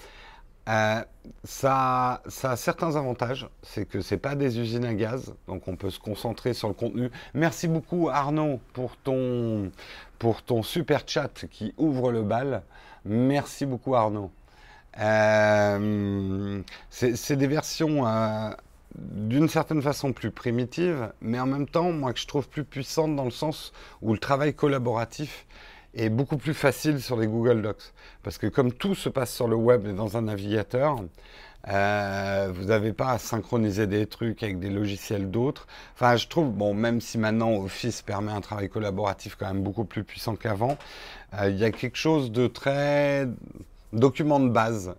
Euh, 0.68 1.00
ça, 1.44 2.22
ça, 2.26 2.52
a 2.52 2.56
certains 2.56 2.96
avantages, 2.96 3.48
c'est 3.62 3.86
que 3.86 4.00
c'est 4.00 4.16
pas 4.16 4.34
des 4.34 4.58
usines 4.58 4.84
à 4.84 4.94
gaz, 4.94 5.32
donc 5.46 5.68
on 5.68 5.76
peut 5.76 5.90
se 5.90 6.00
concentrer 6.00 6.54
sur 6.54 6.66
le 6.66 6.74
contenu. 6.74 7.10
Merci 7.34 7.68
beaucoup 7.68 8.08
Arnaud 8.08 8.58
pour 8.72 8.96
ton, 8.96 9.70
pour 10.18 10.42
ton 10.42 10.64
super 10.64 11.02
chat 11.06 11.46
qui 11.50 11.72
ouvre 11.76 12.10
le 12.10 12.22
bal. 12.22 12.62
Merci 13.04 13.64
beaucoup 13.64 13.94
Arnaud. 13.94 14.32
Euh, 14.98 16.62
c'est 16.90 17.36
des 17.36 17.46
versions 17.46 18.06
euh, 18.06 18.50
d'une 18.94 19.48
certaine 19.48 19.82
façon 19.82 20.12
plus 20.12 20.30
primitives, 20.30 21.12
mais 21.20 21.38
en 21.38 21.46
même 21.46 21.68
temps, 21.68 21.92
moi, 21.92 22.12
que 22.12 22.20
je 22.20 22.26
trouve 22.26 22.48
plus 22.48 22.64
puissantes 22.64 23.14
dans 23.14 23.24
le 23.24 23.30
sens 23.30 23.72
où 24.02 24.12
le 24.12 24.18
travail 24.18 24.54
collaboratif 24.54 25.46
est 25.94 26.08
beaucoup 26.10 26.36
plus 26.36 26.54
facile 26.54 27.00
sur 27.00 27.16
les 27.16 27.26
Google 27.26 27.62
Docs. 27.62 27.92
Parce 28.22 28.38
que 28.38 28.46
comme 28.46 28.72
tout 28.72 28.94
se 28.94 29.08
passe 29.08 29.34
sur 29.34 29.48
le 29.48 29.56
web 29.56 29.86
et 29.86 29.92
dans 29.92 30.16
un 30.16 30.22
navigateur, 30.22 30.96
euh, 31.68 32.50
vous 32.54 32.66
n'avez 32.66 32.92
pas 32.92 33.10
à 33.10 33.18
synchroniser 33.18 33.86
des 33.86 34.06
trucs 34.06 34.42
avec 34.42 34.60
des 34.60 34.70
logiciels 34.70 35.30
d'autres. 35.30 35.66
Enfin, 35.94 36.16
je 36.16 36.28
trouve, 36.28 36.50
bon, 36.52 36.74
même 36.74 37.00
si 37.00 37.18
maintenant 37.18 37.52
Office 37.54 38.02
permet 38.02 38.32
un 38.32 38.40
travail 38.40 38.68
collaboratif 38.68 39.36
quand 39.36 39.46
même 39.46 39.62
beaucoup 39.62 39.84
plus 39.84 40.04
puissant 40.04 40.36
qu'avant, 40.36 40.78
il 41.42 41.56
y 41.56 41.64
a 41.64 41.70
quelque 41.70 41.96
chose 41.96 42.30
de 42.30 42.46
très 42.46 43.26
document 43.96 44.40
de 44.40 44.48
base. 44.48 44.94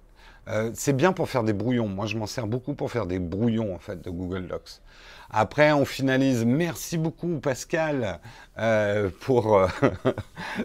Euh, 0.50 0.72
c'est 0.74 0.94
bien 0.94 1.12
pour 1.12 1.30
faire 1.30 1.44
des 1.44 1.54
brouillons. 1.54 1.88
Moi, 1.88 2.06
je 2.06 2.18
m'en 2.18 2.26
sers 2.26 2.48
beaucoup 2.48 2.74
pour 2.74 2.92
faire 2.92 3.06
des 3.06 3.20
brouillons 3.20 3.76
en 3.76 3.80
fait 3.80 4.02
de 4.02 4.10
Google 4.10 4.48
Docs. 4.48 4.82
Après, 5.30 5.74
on 5.74 5.84
finalise. 5.84 6.46
Merci 6.46 6.98
beaucoup, 6.98 7.40
Pascal, 7.40 8.20
euh, 8.58 9.10
pour. 9.22 9.58
Euh, 9.58 9.68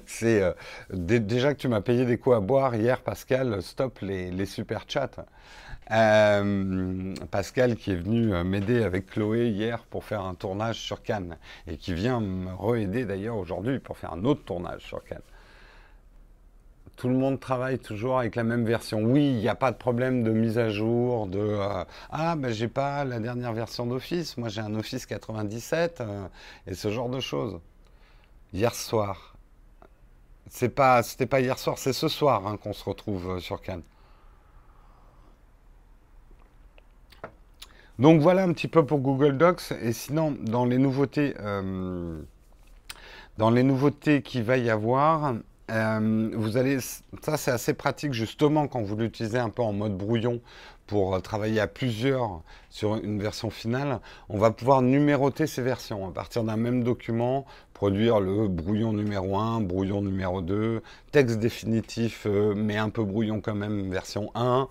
déjà 0.99 1.55
que 1.55 1.59
tu 1.59 1.67
m'as 1.69 1.81
payé 1.81 2.05
des 2.05 2.17
coups 2.17 2.37
à 2.37 2.41
boire 2.41 2.77
hier, 2.77 3.01
Pascal. 3.01 3.61
Stop 3.61 3.99
les, 4.03 4.31
les 4.31 4.47
super 4.47 4.85
chats. 4.87 5.11
Pascal 7.31 7.77
qui 7.77 7.91
est 7.91 7.97
venu 7.97 8.33
m'aider 8.45 8.83
avec 8.85 9.07
Chloé 9.07 9.49
hier 9.51 9.85
pour 9.91 10.05
faire 10.05 10.23
un 10.23 10.35
tournage 10.35 10.79
sur 10.79 11.03
Cannes 11.03 11.37
et 11.67 11.77
qui 11.77 11.93
vient 11.93 12.21
me 12.21 12.55
re-aider 12.55 13.05
d'ailleurs 13.05 13.37
aujourd'hui 13.37 13.79
pour 13.79 13.99
faire 13.99 14.13
un 14.15 14.25
autre 14.25 14.45
tournage 14.45 14.81
sur 14.81 15.05
Cannes. 15.05 15.21
Tout 16.97 17.09
le 17.09 17.15
monde 17.15 17.41
travaille 17.41 17.79
toujours 17.79 18.19
avec 18.19 18.37
la 18.37 18.45
même 18.45 18.65
version. 18.65 19.03
Oui, 19.03 19.25
il 19.25 19.39
n'y 19.39 19.49
a 19.49 19.55
pas 19.55 19.73
de 19.73 19.77
problème 19.77 20.23
de 20.23 20.31
mise 20.31 20.59
à 20.59 20.69
jour, 20.69 21.27
de 21.27 21.39
euh, 21.39 21.85
ah 22.11 22.37
ben 22.37 22.53
j'ai 22.53 22.69
pas 22.69 23.05
la 23.05 23.19
dernière 23.19 23.53
version 23.53 23.87
d'Office, 23.87 24.37
moi 24.37 24.49
j'ai 24.49 24.61
un 24.61 24.75
Office 24.75 25.07
97 25.07 26.01
euh, 26.01 26.27
et 26.67 26.75
ce 26.75 26.91
genre 26.91 27.09
de 27.09 27.21
choses. 27.21 27.59
Hier 28.53 28.75
soir, 28.75 29.35
c'est 30.51 30.69
pas 30.69 31.03
c'était 31.03 31.27
pas 31.27 31.41
hier 31.41 31.59
soir, 31.59 31.79
c'est 31.79 31.95
ce 31.95 32.09
soir 32.09 32.47
hein, 32.47 32.57
qu'on 32.59 32.73
se 32.73 32.85
retrouve 32.85 33.31
euh, 33.31 33.41
sur 33.41 33.63
Cannes. 33.63 33.83
Donc 37.99 38.21
voilà 38.21 38.43
un 38.45 38.53
petit 38.53 38.69
peu 38.69 38.85
pour 38.85 38.99
Google 38.99 39.39
Docs. 39.39 39.73
Et 39.83 39.93
sinon, 39.93 40.37
dans 40.41 40.65
les 40.65 40.79
nouveautés, 40.79 41.35
dans 43.39 43.51
les 43.51 43.63
nouveautés 43.63 44.23
qu'il 44.23 44.43
va 44.43 44.57
y 44.57 44.71
avoir, 44.71 45.35
euh, 45.71 46.31
vous 46.35 46.57
allez, 46.57 46.79
ça 46.81 47.37
c'est 47.37 47.51
assez 47.51 47.73
pratique 47.73 48.13
justement 48.13 48.67
quand 48.67 48.83
vous 48.83 48.97
l'utilisez 48.97 49.39
un 49.39 49.49
peu 49.49 49.63
en 49.63 49.73
mode 49.73 49.97
brouillon 49.97 50.41
pour 50.87 51.15
euh, 51.15 51.21
travailler 51.21 51.61
à 51.61 51.67
plusieurs 51.67 52.43
sur 52.69 52.97
une 52.97 53.21
version 53.21 53.49
finale. 53.51 54.01
On 54.29 54.39
va 54.39 54.51
pouvoir 54.51 54.83
numéroter 54.83 55.47
ces 55.47 55.63
versions 55.63 56.09
à 56.09 56.13
partir 56.13 56.45
d'un 56.45 56.57
même 56.57 56.83
document, 56.83 57.47
produire 57.83 58.21
le 58.21 58.47
brouillon 58.47 58.93
numéro 58.93 59.37
1, 59.37 59.63
brouillon 59.63 60.03
numéro 60.03 60.41
2, 60.41 60.85
texte 61.11 61.41
définitif 61.41 62.27
euh, 62.27 62.55
mais 62.55 62.77
un 62.77 62.91
peu 62.91 63.03
brouillon 63.03 63.41
quand 63.41 63.57
même 63.57 63.91
version 63.91 64.31
1, 64.37 64.69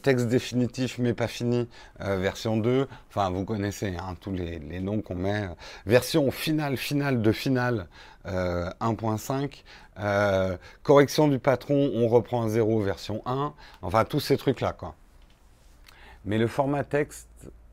texte 0.00 0.26
définitif 0.26 0.96
mais 0.98 1.12
pas 1.12 1.26
fini 1.26 1.68
version 2.00 2.56
2. 2.56 2.88
Enfin 3.10 3.28
vous 3.28 3.44
connaissez 3.44 3.96
hein, 3.98 4.16
tous 4.18 4.32
les, 4.32 4.80
noms 4.80 5.02
qu'on 5.02 5.14
met. 5.14 5.46
version 5.84 6.30
finale 6.30 6.78
finale 6.78 7.20
de 7.20 7.32
finale 7.32 7.86
1.5. 8.24 9.62
Euh, 9.98 10.56
correction 10.82 11.28
du 11.28 11.38
patron, 11.38 11.90
on 11.94 12.08
reprend 12.08 12.44
à 12.44 12.48
0 12.48 12.80
version 12.80 13.20
1. 13.26 13.52
Enfin, 13.82 14.06
tous 14.06 14.20
ces 14.20 14.38
trucs-là. 14.38 14.74
Mais 16.24 16.38
le 16.38 16.46
format 16.46 16.82
texte, 16.82 17.28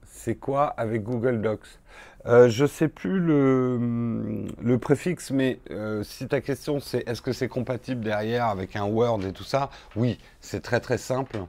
c'est 0.06 0.36
quoi 0.36 0.66
avec 0.66 1.04
Google 1.04 1.42
Docs? 1.42 1.80
Euh, 2.26 2.50
Je 2.50 2.66
sais 2.66 2.88
plus 2.88 3.20
le, 3.20 4.46
le 4.62 4.78
préfixe, 4.78 5.32
mais 5.32 5.60
euh, 5.72 6.04
si 6.04 6.28
ta 6.28 6.42
question 6.42 6.80
c'est 6.80 7.08
est-ce 7.08 7.22
que 7.22 7.34
c'est 7.34 7.48
compatible 7.48 8.02
derrière 8.04 8.46
avec 8.48 8.76
un 8.76 8.86
Word 8.86 9.24
et 9.26 9.34
tout 9.34 9.44
ça, 9.44 9.70
oui, 9.96 10.20
c'est 10.42 10.62
très 10.62 10.80
très 10.80 10.98
simple 10.98 11.40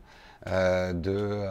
de, 0.46 1.46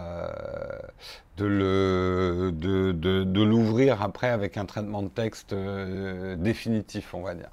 le, 1.48 2.52
de, 2.54 2.92
de, 2.92 3.24
de 3.24 3.44
l'ouvrir 3.44 4.02
après 4.02 4.30
avec 4.30 4.58
un 4.58 4.66
traitement 4.66 5.02
de 5.04 5.10
texte 5.10 5.54
définitif, 6.38 7.14
on 7.14 7.22
va 7.22 7.36
dire 7.36 7.50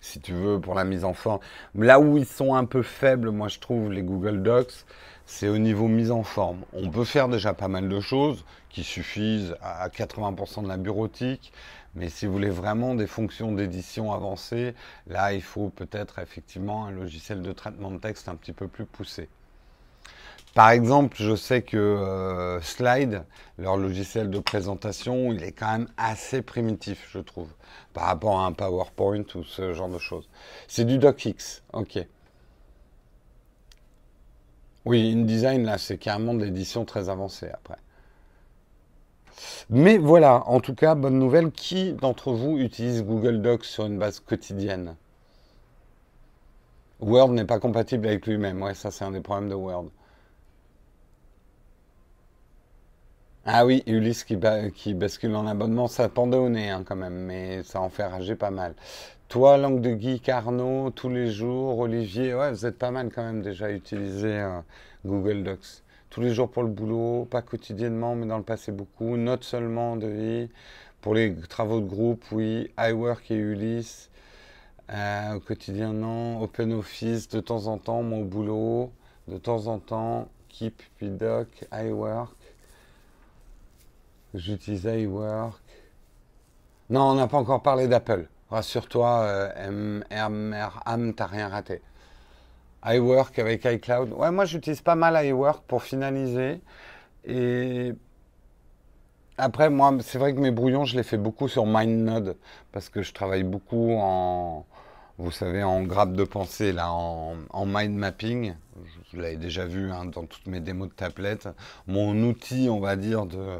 si 0.00 0.20
tu 0.20 0.32
veux, 0.32 0.60
pour 0.60 0.74
la 0.74 0.84
mise 0.84 1.04
en 1.04 1.14
forme. 1.14 1.40
Là 1.74 1.98
où 2.00 2.16
ils 2.18 2.26
sont 2.26 2.54
un 2.54 2.64
peu 2.64 2.82
faibles, 2.82 3.30
moi 3.30 3.48
je 3.48 3.58
trouve, 3.58 3.90
les 3.92 4.02
Google 4.02 4.42
Docs, 4.42 4.84
c'est 5.26 5.48
au 5.48 5.58
niveau 5.58 5.88
mise 5.88 6.10
en 6.10 6.22
forme. 6.22 6.60
On 6.72 6.88
peut 6.90 7.04
faire 7.04 7.28
déjà 7.28 7.52
pas 7.52 7.68
mal 7.68 7.88
de 7.88 8.00
choses 8.00 8.44
qui 8.70 8.84
suffisent 8.84 9.56
à 9.60 9.88
80% 9.88 10.62
de 10.62 10.68
la 10.68 10.76
bureautique, 10.76 11.52
mais 11.94 12.08
si 12.08 12.26
vous 12.26 12.32
voulez 12.32 12.50
vraiment 12.50 12.94
des 12.94 13.06
fonctions 13.06 13.52
d'édition 13.52 14.12
avancées, 14.12 14.74
là 15.08 15.32
il 15.32 15.42
faut 15.42 15.68
peut-être 15.68 16.18
effectivement 16.20 16.86
un 16.86 16.92
logiciel 16.92 17.42
de 17.42 17.52
traitement 17.52 17.90
de 17.90 17.98
texte 17.98 18.28
un 18.28 18.36
petit 18.36 18.52
peu 18.52 18.68
plus 18.68 18.86
poussé. 18.86 19.28
Par 20.54 20.70
exemple, 20.70 21.16
je 21.20 21.36
sais 21.36 21.60
que 21.60 21.76
euh, 21.76 22.62
Slide, 22.62 23.24
leur 23.58 23.76
logiciel 23.76 24.30
de 24.30 24.38
présentation, 24.38 25.32
il 25.32 25.42
est 25.42 25.52
quand 25.52 25.70
même 25.70 25.88
assez 25.98 26.40
primitif, 26.40 27.06
je 27.12 27.18
trouve, 27.18 27.50
par 27.92 28.04
rapport 28.04 28.40
à 28.40 28.46
un 28.46 28.52
PowerPoint 28.52 29.24
ou 29.34 29.44
ce 29.44 29.74
genre 29.74 29.90
de 29.90 29.98
choses. 29.98 30.30
C'est 30.66 30.86
du 30.86 30.96
DocX, 30.96 31.62
ok. 31.74 31.98
Oui, 34.86 35.12
InDesign, 35.12 35.64
là, 35.66 35.76
c'est 35.78 35.98
carrément 35.98 36.32
de 36.32 36.44
l'édition 36.44 36.86
très 36.86 37.10
avancée 37.10 37.48
après. 37.52 37.76
Mais 39.70 39.98
voilà, 39.98 40.42
en 40.48 40.60
tout 40.60 40.74
cas, 40.74 40.94
bonne 40.94 41.18
nouvelle. 41.18 41.50
Qui 41.52 41.92
d'entre 41.92 42.32
vous 42.32 42.58
utilise 42.58 43.02
Google 43.04 43.42
Docs 43.42 43.64
sur 43.64 43.86
une 43.86 43.98
base 43.98 44.20
quotidienne? 44.20 44.96
Word 47.00 47.30
n'est 47.30 47.44
pas 47.46 47.58
compatible 47.58 48.06
avec 48.06 48.26
lui-même. 48.26 48.62
Ouais, 48.62 48.74
ça, 48.74 48.90
c'est 48.90 49.04
un 49.04 49.10
des 49.12 49.20
problèmes 49.20 49.48
de 49.48 49.54
Word. 49.54 49.86
Ah 53.46 53.64
oui, 53.64 53.82
Ulysse 53.86 54.24
qui, 54.24 54.36
bascule 54.94 55.34
en 55.36 55.46
abonnement, 55.46 55.86
ça 55.86 56.08
pendait 56.08 56.36
au 56.36 56.48
nez 56.48 56.68
hein, 56.70 56.82
quand 56.84 56.96
même, 56.96 57.14
mais 57.14 57.62
ça 57.62 57.80
en 57.80 57.88
fait 57.88 58.04
rager 58.04 58.34
pas 58.34 58.50
mal. 58.50 58.74
Toi, 59.28 59.56
langue 59.58 59.80
de 59.80 59.90
geek, 59.90 60.28
Arnaud, 60.28 60.90
tous 60.90 61.08
les 61.08 61.32
jours, 61.32 61.80
Olivier, 61.80 62.32
ouais, 62.32 62.52
vous 62.52 62.64
êtes 62.64 62.78
pas 62.78 62.92
mal 62.92 63.10
quand 63.12 63.24
même 63.24 63.42
déjà 63.42 63.66
à 63.66 63.70
utiliser 63.72 64.38
euh, 64.38 64.60
Google 65.04 65.42
Docs. 65.42 65.82
Tous 66.10 66.20
les 66.20 66.32
jours 66.32 66.48
pour 66.48 66.62
le 66.62 66.68
boulot, 66.68 67.26
pas 67.28 67.42
quotidiennement, 67.42 68.14
mais 68.14 68.26
dans 68.26 68.38
le 68.38 68.44
passé 68.44 68.70
beaucoup. 68.70 69.16
Notes 69.16 69.42
seulement 69.42 69.96
de 69.96 70.06
vie. 70.06 70.50
Pour 71.00 71.14
les 71.14 71.34
travaux 71.48 71.80
de 71.80 71.86
groupe, 71.86 72.24
oui. 72.30 72.70
iWork 72.78 73.28
et 73.32 73.34
Ulysse. 73.34 74.10
Euh, 74.90 75.34
au 75.34 75.40
quotidien, 75.40 75.92
non. 75.92 76.40
Open 76.40 76.72
Office, 76.72 77.28
de 77.28 77.40
temps 77.40 77.66
en 77.66 77.78
temps, 77.78 78.04
mon 78.04 78.22
boulot. 78.22 78.92
De 79.26 79.38
temps 79.38 79.66
en 79.66 79.80
temps, 79.80 80.28
Keep, 80.50 80.80
puis 80.98 81.10
iWork. 81.72 82.30
J'utilise 84.34 84.84
iWork. 84.84 85.60
Non, 86.90 87.10
on 87.10 87.14
n'a 87.16 87.26
pas 87.26 87.38
encore 87.38 87.62
parlé 87.62 87.88
d'Apple. 87.88 88.28
Rassure-toi, 88.50 89.22
euh, 89.24 90.02
MRM, 90.28 91.14
t'as 91.14 91.26
rien 91.26 91.48
raté. 91.48 91.82
iWork 92.84 93.38
avec 93.38 93.64
iCloud. 93.64 94.12
Ouais, 94.12 94.30
moi 94.30 94.44
j'utilise 94.44 94.80
pas 94.80 94.94
mal 94.94 95.24
iWork 95.26 95.64
pour 95.66 95.82
finaliser. 95.82 96.60
Et 97.24 97.92
après, 99.38 99.68
moi, 99.68 99.96
c'est 100.00 100.18
vrai 100.18 100.34
que 100.34 100.40
mes 100.40 100.50
brouillons, 100.50 100.84
je 100.84 100.96
les 100.96 101.02
fais 101.02 101.18
beaucoup 101.18 101.48
sur 101.48 101.66
MindNode 101.66 102.36
parce 102.72 102.88
que 102.88 103.02
je 103.02 103.12
travaille 103.12 103.42
beaucoup 103.42 103.92
en, 103.98 104.64
vous 105.18 105.30
savez, 105.30 105.62
en 105.62 105.82
grappe 105.82 106.12
de 106.12 106.24
pensée, 106.24 106.72
là, 106.72 106.92
en, 106.92 107.66
mind 107.66 107.94
mapping. 107.94 108.54
Je 109.12 109.20
l'avais 109.20 109.36
déjà 109.36 109.66
vu 109.66 109.90
hein, 109.90 110.04
dans 110.06 110.24
toutes 110.24 110.46
mes 110.46 110.60
démos 110.60 110.88
de 110.88 110.94
tablette. 110.94 111.48
Mon 111.86 112.14
outil, 112.22 112.68
on 112.70 112.80
va 112.80 112.96
dire, 112.96 113.26
de, 113.26 113.58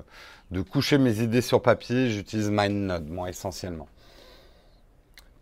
de 0.51 0.61
coucher 0.63 0.99
mes 0.99 1.21
idées 1.21 1.43
sur 1.43 1.61
papier, 1.61 2.11
j'utilise 2.11 2.51
MindNode, 2.51 3.09
moi, 3.09 3.29
essentiellement. 3.29 3.89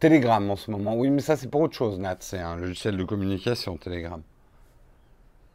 Telegram 0.05 0.51
en 0.51 0.57
ce 0.57 0.71
moment. 0.71 0.95
Oui, 0.97 1.09
mais 1.09 1.23
ça, 1.23 1.35
c'est 1.35 1.49
pour 1.49 1.63
autre 1.63 1.75
chose, 1.75 1.99
Nat. 1.99 2.19
C'est 2.21 2.39
un 2.39 2.57
logiciel 2.57 2.99
de 2.99 3.05
communication, 3.05 3.79
Telegram. 3.79 4.21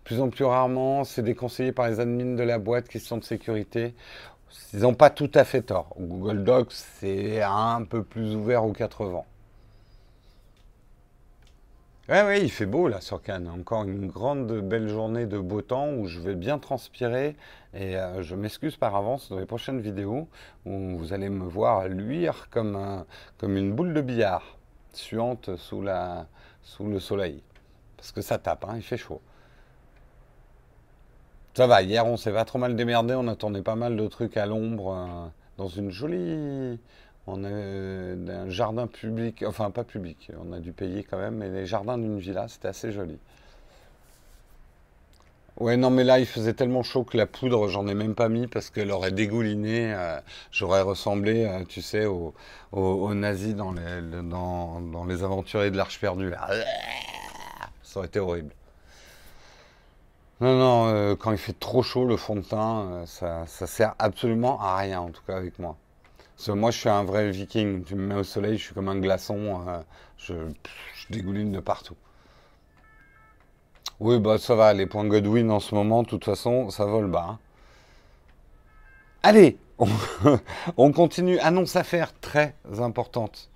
Plus 0.03 0.19
en 0.19 0.29
plus 0.29 0.43
rarement, 0.43 1.03
c'est 1.03 1.21
déconseillé 1.21 1.71
par 1.71 1.87
les 1.87 1.99
admins 1.99 2.33
de 2.33 2.41
la 2.41 2.57
boîte, 2.57 2.87
question 2.87 3.17
de 3.17 3.23
sécurité. 3.23 3.93
Ils 4.73 4.79
n'ont 4.79 4.95
pas 4.95 5.11
tout 5.11 5.29
à 5.35 5.43
fait 5.43 5.61
tort. 5.61 5.95
Google 5.99 6.43
Docs, 6.43 6.71
c'est 6.71 7.43
un 7.43 7.83
peu 7.83 8.01
plus 8.01 8.35
ouvert 8.35 8.65
aux 8.65 8.71
quatre 8.71 9.05
vents. 9.05 9.27
Oui, 12.11 12.17
oui, 12.25 12.39
il 12.41 12.49
fait 12.49 12.65
beau 12.65 12.87
là 12.87 13.01
sur 13.01 13.21
Cannes. 13.21 13.47
Encore 13.47 13.83
une 13.83 14.07
grande 14.07 14.51
belle 14.61 14.87
journée 14.89 15.27
de 15.27 15.37
beau 15.37 15.61
temps 15.61 15.93
où 15.93 16.07
je 16.07 16.19
vais 16.19 16.33
bien 16.33 16.57
transpirer. 16.57 17.35
Et 17.75 17.97
euh, 17.97 18.23
je 18.23 18.33
m'excuse 18.33 18.77
par 18.77 18.95
avance 18.95 19.29
dans 19.29 19.37
les 19.37 19.45
prochaines 19.45 19.79
vidéos 19.79 20.27
où 20.65 20.97
vous 20.97 21.13
allez 21.13 21.29
me 21.29 21.45
voir 21.45 21.87
luire 21.87 22.47
comme, 22.49 23.05
comme 23.37 23.57
une 23.57 23.73
boule 23.73 23.93
de 23.93 24.01
billard 24.01 24.57
suante 24.91 25.55
sous, 25.57 25.83
la, 25.83 26.25
sous 26.63 26.87
le 26.87 26.99
soleil. 26.99 27.43
Parce 27.95 28.11
que 28.11 28.21
ça 28.21 28.39
tape, 28.39 28.65
hein, 28.65 28.73
il 28.77 28.81
fait 28.81 28.97
chaud. 28.97 29.21
Ça 31.53 31.67
va, 31.67 31.83
hier 31.83 32.07
on 32.07 32.17
s'est 32.17 32.31
pas 32.31 32.45
trop 32.45 32.57
mal 32.57 32.75
démerdé, 32.75 33.13
on 33.13 33.27
a 33.27 33.35
tourné 33.35 33.61
pas 33.61 33.75
mal 33.75 33.95
de 33.95 34.07
trucs 34.07 34.35
à 34.35 34.47
l'ombre 34.47 34.95
euh, 34.95 35.27
dans 35.57 35.67
une 35.67 35.91
jolie. 35.91 36.79
On 37.31 37.43
a 37.43 37.47
euh, 37.47 38.45
un 38.45 38.49
jardin 38.49 38.87
public, 38.87 39.43
enfin 39.47 39.69
pas 39.69 39.83
public, 39.83 40.31
on 40.43 40.51
a 40.51 40.59
dû 40.59 40.71
payer 40.73 41.03
quand 41.03 41.17
même, 41.17 41.35
mais 41.35 41.49
les 41.49 41.65
jardins 41.67 41.97
d'une 41.97 42.17
villa, 42.17 42.47
c'était 42.47 42.69
assez 42.69 42.91
joli. 42.91 43.19
Ouais, 45.57 45.77
non, 45.77 45.89
mais 45.91 46.03
là, 46.03 46.19
il 46.19 46.25
faisait 46.25 46.53
tellement 46.53 46.81
chaud 46.83 47.03
que 47.03 47.17
la 47.17 47.25
poudre, 47.27 47.67
j'en 47.67 47.87
ai 47.87 47.93
même 47.93 48.15
pas 48.15 48.29
mis 48.29 48.47
parce 48.47 48.69
qu'elle 48.71 48.91
aurait 48.91 49.11
dégouliné. 49.11 49.93
euh, 49.93 50.19
j'aurais 50.51 50.81
ressemblé, 50.81 51.45
euh, 51.45 51.65
tu 51.65 51.81
sais, 51.81 52.05
aux 52.05 52.33
au, 52.71 52.81
aux 52.81 53.13
nazis 53.13 53.53
dans 53.55 53.73
les, 53.73 55.23
aventuriers 55.23 55.69
de 55.71 55.77
l'Arche 55.77 55.99
perdue. 55.99 56.33
Ça 57.83 57.99
aurait 57.99 58.07
été 58.07 58.19
horrible. 58.19 58.53
Non, 60.41 60.57
non, 60.57 61.15
quand 61.17 61.31
il 61.31 61.37
fait 61.37 61.59
trop 61.59 61.83
chaud, 61.83 62.05
le 62.05 62.15
fond 62.17 62.35
de 62.37 62.41
teint, 62.41 63.03
ça, 63.05 63.45
ça 63.45 63.67
sert 63.67 63.93
absolument 63.99 64.59
à 64.61 64.77
rien, 64.77 65.01
en 65.01 65.09
tout 65.09 65.21
cas 65.27 65.35
avec 65.35 65.59
moi. 65.59 65.75
Parce 66.39 66.47
que 66.47 66.51
moi, 66.53 66.71
je 66.71 66.77
suis 66.79 66.87
un 66.87 67.03
vrai 67.03 67.29
viking. 67.31 67.83
Tu 67.83 67.95
me 67.95 68.07
mets 68.07 68.15
au 68.15 68.23
soleil, 68.23 68.57
je 68.57 68.63
suis 68.63 68.73
comme 68.73 68.87
un 68.87 68.97
glaçon. 68.97 69.61
euh, 69.67 69.81
je, 70.17 70.33
dégouline 71.09 71.51
de 71.51 71.59
partout. 71.59 71.97
Oui, 73.99 74.19
bah 74.19 74.37
ça 74.37 74.55
va. 74.55 74.73
Les 74.73 74.87
points 74.87 75.05
Godwin 75.05 75.51
en 75.51 75.59
ce 75.59 75.73
moment, 75.75 76.03
de 76.03 76.07
toute 76.09 76.25
façon, 76.25 76.69
ça 76.69 76.85
vole 76.85 77.07
bas. 77.09 77.25
hein. 77.29 77.39
Allez, 79.23 79.57
on, 79.77 79.87
on 80.77 80.91
continue. 80.91 81.39
Annonce 81.39 81.75
à 81.75 81.83
faire 81.83 82.13
très 82.19 82.55
importante. 82.79 83.48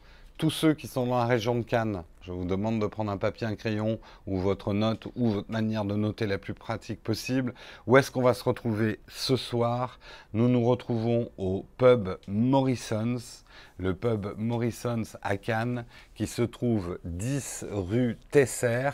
Tous 0.43 0.49
ceux 0.49 0.73
qui 0.73 0.87
sont 0.87 1.07
dans 1.07 1.19
la 1.19 1.25
région 1.25 1.55
de 1.55 1.63
Cannes, 1.63 2.03
je 2.21 2.33
vous 2.33 2.43
demande 2.43 2.81
de 2.81 2.85
prendre 2.85 3.09
un 3.09 3.17
papier, 3.17 3.47
un 3.47 3.55
crayon 3.55 3.97
ou 4.27 4.39
votre 4.39 4.73
note 4.73 5.07
ou 5.15 5.29
votre 5.29 5.49
manière 5.49 5.85
de 5.85 5.95
noter 5.95 6.27
la 6.27 6.37
plus 6.37 6.53
pratique 6.53 7.01
possible. 7.01 7.53
Où 7.87 7.95
est-ce 7.95 8.11
qu'on 8.11 8.23
va 8.23 8.33
se 8.33 8.43
retrouver 8.43 8.99
ce 9.07 9.37
soir? 9.37 10.01
Nous 10.33 10.49
nous 10.49 10.65
retrouvons 10.65 11.29
au 11.37 11.65
pub 11.77 12.09
Morrison's, 12.27 13.45
le 13.77 13.95
pub 13.95 14.33
Morrison's 14.35 15.15
à 15.21 15.37
Cannes, 15.37 15.85
qui 16.13 16.27
se 16.27 16.41
trouve 16.41 16.99
10 17.05 17.67
rue 17.71 18.17
Tesser, 18.29 18.89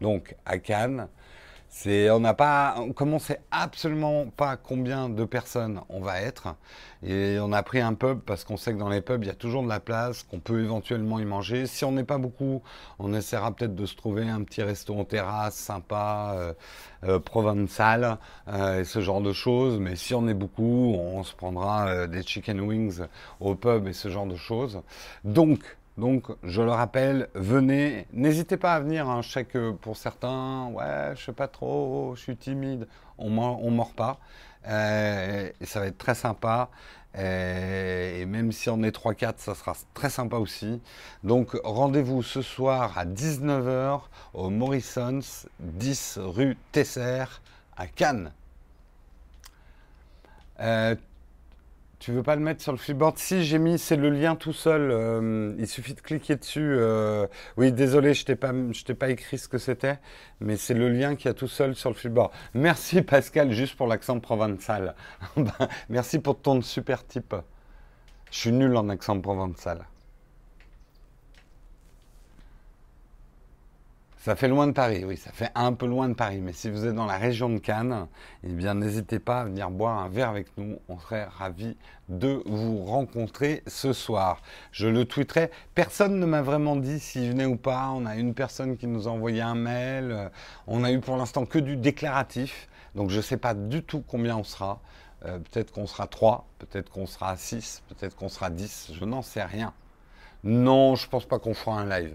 donc 0.00 0.36
à 0.46 0.58
Cannes. 0.58 1.08
C'est, 1.74 2.10
on 2.10 2.20
n'a 2.20 2.34
pas, 2.34 2.76
comme 2.94 3.14
on 3.14 3.18
sait 3.18 3.40
absolument 3.50 4.26
pas 4.26 4.58
combien 4.58 5.08
de 5.08 5.24
personnes 5.24 5.80
on 5.88 6.00
va 6.00 6.20
être, 6.20 6.54
et 7.02 7.38
on 7.40 7.50
a 7.50 7.62
pris 7.62 7.80
un 7.80 7.94
pub 7.94 8.20
parce 8.20 8.44
qu'on 8.44 8.58
sait 8.58 8.74
que 8.74 8.78
dans 8.78 8.90
les 8.90 9.00
pubs 9.00 9.24
il 9.24 9.28
y 9.28 9.30
a 9.30 9.34
toujours 9.34 9.62
de 9.62 9.68
la 9.68 9.80
place, 9.80 10.22
qu'on 10.22 10.38
peut 10.38 10.62
éventuellement 10.62 11.18
y 11.18 11.24
manger. 11.24 11.66
Si 11.66 11.86
on 11.86 11.92
n'est 11.92 12.04
pas 12.04 12.18
beaucoup, 12.18 12.62
on 12.98 13.14
essaiera 13.14 13.56
peut-être 13.56 13.74
de 13.74 13.86
se 13.86 13.96
trouver 13.96 14.28
un 14.28 14.42
petit 14.44 14.62
restaurant 14.62 15.06
terrasse 15.06 15.54
sympa, 15.54 16.34
euh, 16.36 16.52
euh, 17.04 17.18
provençal, 17.18 18.18
euh, 18.48 18.80
et 18.80 18.84
ce 18.84 19.00
genre 19.00 19.22
de 19.22 19.32
choses. 19.32 19.78
Mais 19.80 19.96
si 19.96 20.12
on 20.14 20.28
est 20.28 20.34
beaucoup, 20.34 20.94
on 20.94 21.22
se 21.22 21.34
prendra 21.34 21.88
euh, 21.88 22.06
des 22.06 22.22
chicken 22.22 22.60
wings 22.60 23.00
au 23.40 23.54
pub 23.54 23.88
et 23.88 23.94
ce 23.94 24.10
genre 24.10 24.26
de 24.26 24.36
choses. 24.36 24.82
Donc 25.24 25.60
donc, 25.98 26.26
je 26.42 26.62
le 26.62 26.70
rappelle, 26.70 27.28
venez. 27.34 28.06
N'hésitez 28.12 28.56
pas 28.56 28.74
à 28.74 28.80
venir. 28.80 29.08
Hein. 29.08 29.22
Je 29.22 29.30
sais 29.30 29.44
que 29.44 29.72
pour 29.72 29.96
certains, 29.96 30.68
ouais, 30.68 31.12
je 31.14 31.24
sais 31.24 31.32
pas 31.32 31.48
trop, 31.48 32.14
je 32.16 32.22
suis 32.22 32.36
timide. 32.36 32.88
On 33.18 33.36
on 33.38 33.70
mord 33.70 33.92
pas. 33.92 34.18
Ça 34.64 35.80
va 35.80 35.86
être 35.86 35.98
très 35.98 36.14
sympa. 36.14 36.70
Euh, 37.18 38.20
et 38.20 38.26
même 38.26 38.52
si 38.52 38.70
on 38.70 38.82
est 38.82 38.96
3-4, 38.96 39.34
ça 39.36 39.54
sera 39.54 39.74
très 39.94 40.10
sympa 40.10 40.36
aussi. 40.36 40.80
Donc, 41.24 41.58
rendez-vous 41.64 42.22
ce 42.22 42.42
soir 42.42 42.96
à 42.96 43.04
19 43.04 43.68
heures 43.68 44.10
au 44.34 44.50
Morrison's, 44.50 45.46
10 45.60 46.18
rue 46.22 46.56
Tesser, 46.72 47.24
à 47.76 47.86
Cannes. 47.86 48.32
Euh, 50.60 50.94
tu 52.02 52.10
veux 52.10 52.24
pas 52.24 52.34
le 52.34 52.42
mettre 52.42 52.60
sur 52.62 52.72
le 52.72 52.78
flipboard? 52.78 53.16
Si, 53.16 53.44
j'ai 53.44 53.58
mis, 53.60 53.78
c'est 53.78 53.94
le 53.96 54.10
lien 54.10 54.34
tout 54.34 54.52
seul. 54.52 54.90
euh, 54.90 55.54
il 55.58 55.68
suffit 55.68 55.94
de 55.94 56.00
cliquer 56.00 56.34
dessus. 56.36 56.74
euh, 56.76 57.28
oui, 57.56 57.70
désolé, 57.72 58.12
je 58.12 58.24
t'ai 58.24 58.34
pas, 58.34 58.52
t'ai 58.84 58.94
pas 58.94 59.08
écrit 59.10 59.38
ce 59.38 59.46
que 59.46 59.58
c'était, 59.58 59.98
mais 60.40 60.56
c'est 60.56 60.74
le 60.74 60.88
lien 60.88 61.14
qui 61.14 61.28
a 61.28 61.34
tout 61.34 61.46
seul 61.46 61.76
sur 61.76 61.90
le 61.90 61.94
flipboard. 61.94 62.32
Merci 62.54 63.02
Pascal, 63.02 63.52
juste 63.52 63.76
pour 63.76 63.86
l'accent 63.86 64.18
provençal. 64.18 64.96
Merci 65.88 66.18
pour 66.18 66.40
ton 66.40 66.60
super 66.60 67.06
type. 67.06 67.36
Je 68.32 68.38
suis 68.38 68.52
nul 68.52 68.76
en 68.76 68.88
accent 68.88 69.20
provençal. 69.20 69.86
Ça 74.24 74.36
fait 74.36 74.46
loin 74.46 74.68
de 74.68 74.72
Paris, 74.72 75.04
oui, 75.04 75.16
ça 75.16 75.32
fait 75.32 75.50
un 75.56 75.72
peu 75.72 75.84
loin 75.84 76.08
de 76.08 76.14
Paris. 76.14 76.40
Mais 76.40 76.52
si 76.52 76.70
vous 76.70 76.86
êtes 76.86 76.94
dans 76.94 77.06
la 77.06 77.18
région 77.18 77.48
de 77.48 77.58
Cannes, 77.58 78.06
eh 78.44 78.52
bien, 78.52 78.74
n'hésitez 78.74 79.18
pas 79.18 79.40
à 79.40 79.44
venir 79.46 79.68
boire 79.68 79.98
un 79.98 80.08
verre 80.08 80.28
avec 80.28 80.56
nous. 80.56 80.78
On 80.88 80.96
serait 80.96 81.24
ravis 81.24 81.76
de 82.08 82.40
vous 82.46 82.84
rencontrer 82.84 83.64
ce 83.66 83.92
soir. 83.92 84.40
Je 84.70 84.86
le 84.86 85.06
tweeterai. 85.06 85.50
Personne 85.74 86.20
ne 86.20 86.24
m'a 86.24 86.40
vraiment 86.40 86.76
dit 86.76 87.00
s'il 87.00 87.30
venait 87.30 87.46
ou 87.46 87.56
pas. 87.56 87.90
On 87.96 88.06
a 88.06 88.14
une 88.14 88.32
personne 88.32 88.76
qui 88.76 88.86
nous 88.86 89.08
a 89.08 89.10
envoyé 89.10 89.40
un 89.40 89.56
mail. 89.56 90.30
On 90.68 90.84
a 90.84 90.92
eu 90.92 91.00
pour 91.00 91.16
l'instant 91.16 91.44
que 91.44 91.58
du 91.58 91.76
déclaratif. 91.76 92.68
Donc, 92.94 93.10
je 93.10 93.16
ne 93.16 93.22
sais 93.22 93.38
pas 93.38 93.54
du 93.54 93.82
tout 93.82 94.04
combien 94.06 94.36
on 94.36 94.44
sera. 94.44 94.80
Euh, 95.24 95.40
peut-être 95.40 95.72
qu'on 95.72 95.88
sera 95.88 96.06
3, 96.06 96.46
peut-être 96.60 96.90
qu'on 96.90 97.06
sera 97.06 97.36
6, 97.36 97.82
peut-être 97.88 98.14
qu'on 98.14 98.28
sera 98.28 98.50
10. 98.50 98.92
Je 98.94 99.04
n'en 99.04 99.22
sais 99.22 99.42
rien. 99.42 99.74
Non, 100.44 100.94
je 100.94 101.08
pense 101.08 101.24
pas 101.24 101.40
qu'on 101.40 101.54
fera 101.54 101.80
un 101.80 101.88
live. 101.88 102.14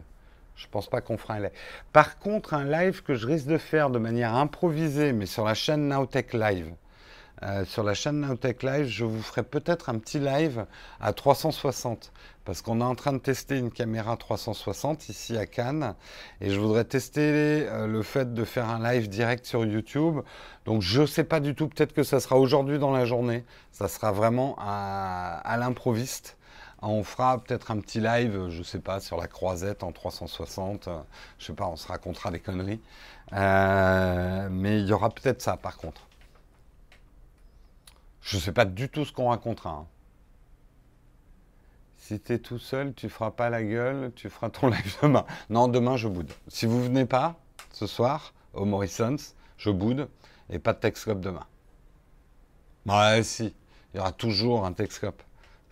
Je 0.58 0.66
pense 0.72 0.90
pas 0.90 1.02
qu'on 1.02 1.18
fera 1.18 1.36
un 1.36 1.40
live. 1.40 1.52
Par 1.94 2.18
contre, 2.18 2.56
un 2.56 2.66
live 2.66 3.04
que 3.04 3.14
je 3.14 3.28
risque 3.28 3.46
de 3.46 3.60
faire 3.60 3.92
de 3.92 4.00
manière 4.00 4.34
improvisée, 4.34 5.14
mais 5.14 5.28
sur 5.28 5.46
la 5.46 5.54
chaîne 5.54 5.88
Nowtech 5.88 6.34
Live. 6.34 6.74
Euh, 7.44 7.64
sur 7.66 7.84
la 7.84 7.94
chaîne 7.94 8.22
Nowtech 8.22 8.64
Live, 8.64 8.88
je 8.88 9.06
vous 9.06 9.22
ferai 9.22 9.44
peut-être 9.44 9.90
un 9.90 10.00
petit 10.00 10.18
live 10.18 10.66
à 11.00 11.14
360 11.14 12.12
parce 12.44 12.64
qu'on 12.64 12.82
est 12.82 12.84
en 12.84 12.96
train 12.96 13.14
de 13.14 13.20
tester 13.20 13.60
une 13.60 13.70
caméra 13.70 14.18
360 14.18 15.10
ici 15.10 15.38
à 15.38 15.46
Cannes 15.46 15.94
et 16.42 16.50
je 16.50 16.60
voudrais 16.60 16.86
tester 16.86 17.22
euh, 17.22 17.86
le 17.86 18.02
fait 18.02 18.34
de 18.34 18.44
faire 18.44 18.68
un 18.68 18.82
live 18.92 19.10
direct 19.10 19.46
sur 19.46 19.64
YouTube. 19.64 20.22
Donc 20.66 20.82
je 20.82 21.06
sais 21.06 21.26
pas 21.26 21.40
du 21.40 21.54
tout, 21.54 21.68
peut-être 21.68 21.94
que 21.94 22.02
ça 22.02 22.20
sera 22.20 22.38
aujourd'hui 22.40 22.80
dans 22.80 22.92
la 22.92 23.06
journée, 23.06 23.46
ça 23.72 23.88
sera 23.88 24.12
vraiment 24.12 24.56
à 24.58 25.58
l'improviste. 25.60 26.37
On 26.82 27.04
fera 27.04 27.40
peut-être 27.44 27.72
un 27.72 27.80
petit 27.80 28.00
live, 28.00 28.50
je 28.50 28.64
sais 28.64 28.80
pas, 28.80 29.00
sur 29.00 29.18
la 29.18 29.28
croisette 29.28 29.84
en 29.84 29.92
360. 29.92 30.88
euh, 30.88 31.00
Je 31.40 31.46
sais 31.46 31.54
pas, 31.54 31.68
on 31.68 31.76
se 31.76 31.88
racontera 31.88 32.32
des 32.32 32.40
conneries. 32.40 32.82
Euh, 33.34 34.48
mais 34.52 34.80
il 34.82 34.88
y 34.88 34.94
aura 34.94 35.10
peut-être 35.10 35.42
ça 35.42 35.58
par 35.58 35.78
contre. 35.78 36.02
Je 38.22 38.38
sais 38.38 38.52
pas 38.52 38.66
du 38.66 38.90
tout 38.90 39.06
ce 39.06 39.12
qu'on 39.12 39.30
racontera. 39.30 39.72
hein. 39.72 39.88
Si 41.98 42.20
tu 42.20 42.34
es 42.34 42.40
tout 42.40 42.58
seul, 42.60 42.94
tu 42.94 43.10
feras 43.10 43.32
pas 43.32 43.50
la 43.50 43.62
gueule, 43.64 44.12
tu 44.16 44.30
feras 44.30 44.50
ton 44.50 44.68
live 44.72 44.98
demain. 45.02 45.26
Non, 45.50 45.68
demain 45.68 45.98
je 45.98 46.08
boude. 46.08 46.32
Si 46.48 46.66
vous 46.66 46.84
venez 46.84 47.06
pas 47.06 47.36
ce 47.72 47.86
soir 47.88 48.34
au 48.54 48.66
Morrison's, 48.66 49.36
je 49.58 49.70
boude 49.70 50.10
et 50.50 50.60
pas 50.60 50.74
de 50.74 50.80
Texcope 50.80 51.20
demain. 51.20 51.46
Ouais, 52.88 53.22
si, 53.24 53.54
il 53.94 53.98
y 53.98 54.00
aura 54.00 54.12
toujours 54.12 54.66
un 54.66 54.74
Texcope. 54.74 55.22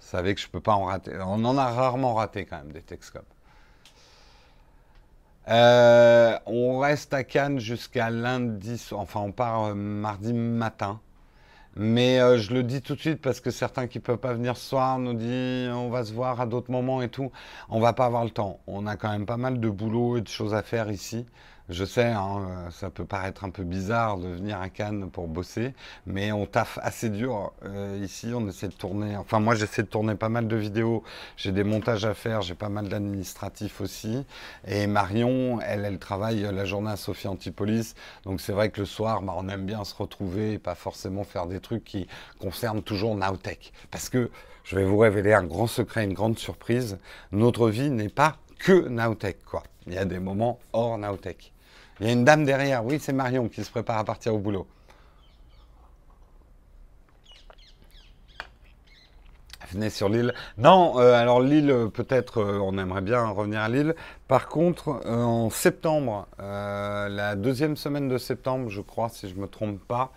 Savez 0.05 0.35
que 0.35 0.41
je 0.41 0.47
peux 0.47 0.59
pas 0.59 0.75
en 0.75 0.83
rater. 0.83 1.13
On 1.19 1.43
en 1.45 1.57
a 1.57 1.65
rarement 1.65 2.13
raté 2.13 2.45
quand 2.45 2.57
même 2.57 2.71
des 2.71 2.83
Texcopes. 2.83 3.25
Euh, 5.47 6.37
on 6.45 6.77
reste 6.77 7.11
à 7.15 7.23
Cannes 7.23 7.59
jusqu'à 7.59 8.11
lundi, 8.11 8.79
enfin 8.91 9.21
on 9.21 9.31
part 9.31 9.65
euh, 9.65 9.73
mardi 9.73 10.31
matin. 10.33 10.99
Mais 11.75 12.19
euh, 12.19 12.37
je 12.37 12.53
le 12.53 12.61
dis 12.61 12.83
tout 12.83 12.93
de 12.93 12.99
suite 12.99 13.19
parce 13.19 13.41
que 13.41 13.49
certains 13.49 13.87
qui 13.87 13.99
peuvent 13.99 14.19
pas 14.19 14.33
venir 14.33 14.57
ce 14.57 14.69
soir 14.69 14.99
nous 14.99 15.15
disent 15.15 15.69
on 15.69 15.89
va 15.89 16.05
se 16.05 16.13
voir 16.13 16.39
à 16.39 16.45
d'autres 16.45 16.71
moments 16.71 17.01
et 17.01 17.09
tout. 17.09 17.31
On 17.69 17.79
va 17.79 17.93
pas 17.93 18.05
avoir 18.05 18.25
le 18.25 18.29
temps. 18.29 18.59
On 18.67 18.85
a 18.85 18.97
quand 18.97 19.09
même 19.09 19.25
pas 19.25 19.37
mal 19.37 19.59
de 19.59 19.69
boulot 19.69 20.17
et 20.17 20.21
de 20.21 20.27
choses 20.27 20.53
à 20.53 20.61
faire 20.61 20.91
ici. 20.91 21.25
Je 21.67 21.83
sais, 21.83 22.05
hein, 22.05 22.47
euh, 22.47 22.69
ça 22.69 22.91
peut 22.91 23.05
paraître 23.05 23.43
un 23.43 23.49
peu 23.49 23.63
bizarre 23.63 24.17
de 24.17 24.27
venir 24.27 24.61
à 24.61 24.69
Cannes 24.69 25.09
pour 25.09 25.27
bosser, 25.27 25.73
mais 26.05 26.31
on 26.31 26.45
taffe 26.45 26.77
assez 26.83 27.09
dur 27.09 27.53
euh, 27.63 27.99
ici. 28.03 28.31
On 28.35 28.47
essaie 28.47 28.67
de 28.67 28.73
tourner. 28.73 29.17
Enfin, 29.17 29.39
moi, 29.39 29.55
j'essaie 29.55 29.81
de 29.81 29.87
tourner 29.87 30.13
pas 30.13 30.29
mal 30.29 30.47
de 30.47 30.55
vidéos. 30.55 31.01
J'ai 31.37 31.51
des 31.51 31.63
montages 31.63 32.05
à 32.05 32.13
faire. 32.13 32.43
J'ai 32.43 32.53
pas 32.53 32.69
mal 32.69 32.87
d'administratifs 32.87 33.81
aussi. 33.81 34.23
Et 34.67 34.85
Marion, 34.85 35.59
elle, 35.61 35.85
elle 35.85 35.97
travaille 35.97 36.41
la 36.41 36.65
journée 36.65 36.91
à 36.91 36.97
Sophie 36.97 37.27
Antipolis. 37.27 37.95
Donc 38.25 38.41
c'est 38.41 38.53
vrai 38.53 38.69
que 38.69 38.81
le 38.81 38.85
soir, 38.85 39.23
bah, 39.23 39.33
on 39.35 39.49
aime 39.49 39.65
bien 39.65 39.83
se 39.85 39.95
retrouver 39.95 40.53
et 40.53 40.59
pas 40.59 40.75
forcément 40.75 41.23
faire 41.23 41.47
des 41.47 41.59
trucs 41.59 41.83
qui 41.83 42.05
concernent 42.39 42.83
toujours 42.83 43.15
Nowtech. 43.15 43.73
Parce 43.89 44.09
que 44.09 44.29
je 44.63 44.75
vais 44.75 44.85
vous 44.85 44.99
révéler 44.99 45.33
un 45.33 45.45
grand 45.45 45.65
secret, 45.65 46.03
une 46.03 46.13
grande 46.13 46.37
surprise. 46.37 46.99
Notre 47.31 47.69
vie 47.69 47.89
n'est 47.89 48.09
pas 48.09 48.37
que 48.59 48.87
Nowtech, 48.87 49.43
quoi. 49.45 49.63
Il 49.87 49.93
y 49.93 49.97
a 49.97 50.05
des 50.05 50.19
moments 50.19 50.59
hors 50.73 50.99
Nowtech. 50.99 51.54
Il 51.99 52.07
y 52.07 52.09
a 52.09 52.13
une 52.13 52.25
dame 52.25 52.45
derrière, 52.45 52.83
oui, 52.85 52.99
c'est 52.99 53.13
Marion 53.13 53.47
qui 53.47 53.63
se 53.63 53.71
prépare 53.71 53.97
à 53.97 54.03
partir 54.03 54.33
au 54.35 54.39
boulot. 54.39 54.67
Venez 59.71 59.89
sur 59.89 60.09
l'île. 60.09 60.33
Non, 60.57 60.99
euh, 60.99 61.13
alors 61.13 61.41
l'île, 61.41 61.71
euh, 61.71 61.87
peut-être, 61.87 62.39
euh, 62.39 62.59
on 62.61 62.77
aimerait 62.77 63.01
bien 63.01 63.25
revenir 63.27 63.61
à 63.61 63.69
l'île. 63.69 63.95
Par 64.27 64.47
contre, 64.47 65.05
en 65.05 65.49
septembre, 65.49 66.27
la 66.39 67.35
deuxième 67.35 67.75
semaine 67.75 68.07
de 68.07 68.17
septembre, 68.17 68.69
je 68.69 68.81
crois, 68.81 69.09
si 69.09 69.27
je 69.27 69.35
ne 69.35 69.41
me 69.41 69.47
trompe 69.47 69.79
pas, 69.79 70.11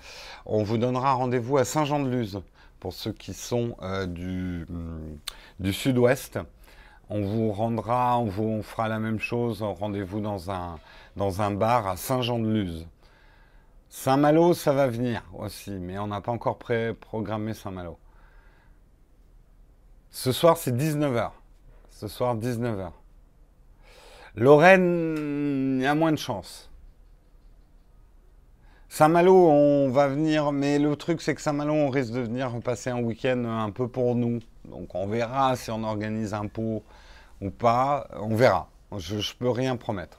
on 0.47 0.63
vous 0.63 0.79
donnera 0.79 1.13
rendez-vous 1.15 1.59
à 1.59 1.65
Saint-Jean-de-Luz 1.65 2.41
pour 2.81 2.93
ceux 2.93 3.13
qui 3.13 3.35
sont 3.35 3.77
du, 4.07 4.65
mm, 4.69 5.19
du 5.61 5.73
sud-ouest. 5.73 6.39
On 7.11 7.23
vous 7.23 7.53
rendra, 7.53 8.19
on 8.19 8.27
vous 8.27 8.63
fera 8.63 8.89
la 8.89 8.99
même 8.99 9.19
chose, 9.19 9.63
rendez-vous 9.63 10.21
dans 10.21 10.51
un, 10.51 10.79
dans 11.17 11.41
un 11.41 11.51
bar 11.51 11.87
à 11.87 11.97
Saint-Jean-de-Luz. 11.97 12.87
Saint-Malo, 13.89 14.53
ça 14.53 14.73
va 14.73 14.87
venir 14.89 15.23
aussi, 15.39 15.71
mais 15.71 15.99
on 15.99 16.09
n'a 16.09 16.21
pas 16.21 16.33
encore 16.33 16.59
pré-programmé 16.59 17.55
Saint-Malo. 17.55 17.99
Ce 20.11 20.33
soir, 20.33 20.59
c'est 20.59 20.77
19h. 20.77 21.31
Ce 21.91 22.09
soir, 22.09 22.37
19h. 22.37 22.91
Lorraine, 24.37 25.79
il 25.81 25.83
y 25.83 25.87
a 25.87 25.95
moins 25.95 26.13
de 26.13 26.19
chance. 26.19 26.71
Saint-Malo, 28.91 29.35
on 29.35 29.91
va 29.91 30.09
venir, 30.09 30.53
mais 30.53 30.79
le 30.79 30.95
truc, 30.97 31.23
c'est 31.23 31.35
que 31.35 31.41
Saint-Malo, 31.41 31.73
on 31.73 31.89
risque 31.89 32.13
de 32.13 32.21
venir 32.21 32.53
passer 32.61 32.91
un 32.91 33.01
week-end 33.01 33.45
un 33.45 33.71
peu 33.71 33.89
pour 33.89 34.15
nous. 34.15 34.41
Donc, 34.71 34.95
on 34.95 35.07
verra 35.07 35.57
si 35.57 35.71
on 35.71 35.85
organise 35.85 36.35
un 36.35 36.47
pot 36.47 36.83
ou 37.41 37.51
pas. 37.51 38.09
On 38.15 38.35
verra. 38.35 38.69
Je 38.97 39.17
ne 39.17 39.39
peux 39.39 39.51
rien 39.51 39.77
promettre. 39.77 40.19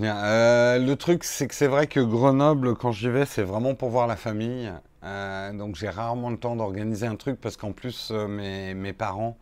Euh, 0.00 0.78
le 0.78 0.96
truc, 0.96 1.24
c'est 1.24 1.46
que 1.46 1.54
c'est 1.54 1.66
vrai 1.66 1.86
que 1.86 2.00
Grenoble, 2.00 2.74
quand 2.74 2.92
j'y 2.92 3.08
vais, 3.08 3.26
c'est 3.26 3.42
vraiment 3.42 3.74
pour 3.74 3.90
voir 3.90 4.06
la 4.06 4.16
famille. 4.16 4.72
Euh, 5.04 5.52
donc 5.52 5.76
j'ai 5.76 5.88
rarement 5.88 6.30
le 6.30 6.38
temps 6.38 6.56
d'organiser 6.56 7.06
un 7.06 7.16
truc 7.16 7.38
parce 7.40 7.58
qu'en 7.58 7.72
plus 7.72 8.08
euh, 8.10 8.26
mes, 8.74 8.92
parents 8.94 9.36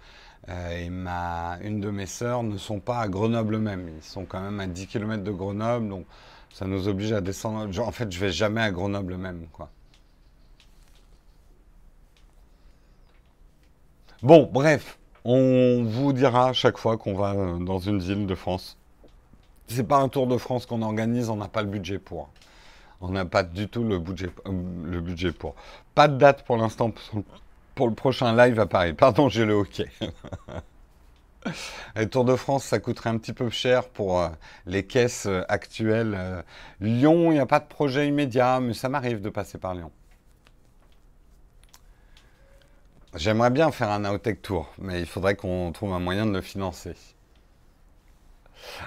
et 0.49 0.91
ma, 0.91 1.59
une 1.63 1.81
de 1.81 1.91
mes 1.91 2.07
sœurs 2.07 2.43
ne 2.43 2.57
sont 2.57 2.81
pas 2.81 2.99
à 3.01 3.09
Grenoble 3.09 3.59
même. 3.59 3.89
Ils 3.97 4.03
sont 4.03 4.25
quand 4.25 4.41
même 4.41 4.59
à 4.59 4.67
10 4.67 4.89
km 4.89 5.23
de 5.23 5.31
Grenoble, 5.31 5.89
donc 5.89 6.07
ça 6.53 6.67
nous 6.67 6.89
oblige 6.89 7.13
à 7.13 7.21
descendre. 7.21 7.69
En 7.81 7.93
fait, 7.93 8.11
je 8.11 8.19
vais 8.19 8.33
jamais 8.33 8.61
à 8.61 8.71
Grenoble 8.73 9.17
même, 9.17 9.47
quoi. 9.53 9.71
Bon, 14.23 14.49
bref, 14.53 15.01
on 15.25 15.83
vous 15.83 16.13
dira 16.13 16.53
chaque 16.53 16.79
fois 16.79 16.97
qu'on 16.97 17.15
va 17.15 17.35
dans 17.35 17.81
une 17.81 17.99
ville 17.99 18.25
de 18.25 18.37
France. 18.37 18.79
C'est 19.67 19.83
pas 19.83 19.97
un 19.97 20.09
tour 20.09 20.29
de 20.29 20.37
France 20.37 20.65
qu'on 20.65 20.81
organise, 20.83 21.29
on 21.29 21.35
n'a 21.35 21.49
pas 21.49 21.63
le 21.63 21.69
budget 21.69 21.99
pour. 21.99 22.29
On 23.01 23.09
n'a 23.09 23.25
pas 23.25 23.43
du 23.43 23.67
tout 23.67 23.83
le 23.83 23.99
budget, 23.99 24.31
euh, 24.47 25.33
pour. 25.37 25.57
Pas 25.97 26.07
de 26.07 26.19
date 26.19 26.45
pour 26.45 26.57
l'instant 26.57 26.93
pour 27.75 27.89
le 27.89 27.95
prochain 27.95 28.37
live 28.37 28.61
à 28.61 28.67
Paris. 28.67 28.93
Pardon, 28.93 29.29
j'ai 29.29 29.45
le 29.45 29.55
hockey. 29.55 29.89
Le 31.97 32.09
Tour 32.09 32.25
de 32.25 32.37
France, 32.37 32.63
ça 32.63 32.79
coûterait 32.79 33.11
un 33.11 33.19
petit 33.19 33.33
peu 33.33 33.51
cher 33.51 33.89
pour 33.89 34.21
euh, 34.21 34.29
les 34.65 34.87
caisses 34.87 35.27
euh, 35.27 35.43
actuelles. 35.49 36.45
Lyon, 36.81 37.33
il 37.33 37.35
n'y 37.35 37.41
a 37.41 37.47
pas 37.47 37.59
de 37.59 37.67
projet 37.67 38.07
immédiat, 38.07 38.61
mais 38.61 38.75
ça 38.75 38.89
m'arrive 38.89 39.21
de 39.21 39.29
passer 39.29 39.59
par 39.59 39.75
Lyon. 39.75 39.91
J'aimerais 43.15 43.51
bien 43.51 43.71
faire 43.73 43.91
un 43.91 44.11
Outtech 44.11 44.41
Tour, 44.41 44.73
mais 44.79 45.01
il 45.01 45.07
faudrait 45.07 45.37
qu'on 45.37 45.71
trouve 45.73 45.93
un 45.93 45.99
moyen 45.99 46.25
de 46.25 46.33
le 46.33 46.41
financer. 46.41 46.95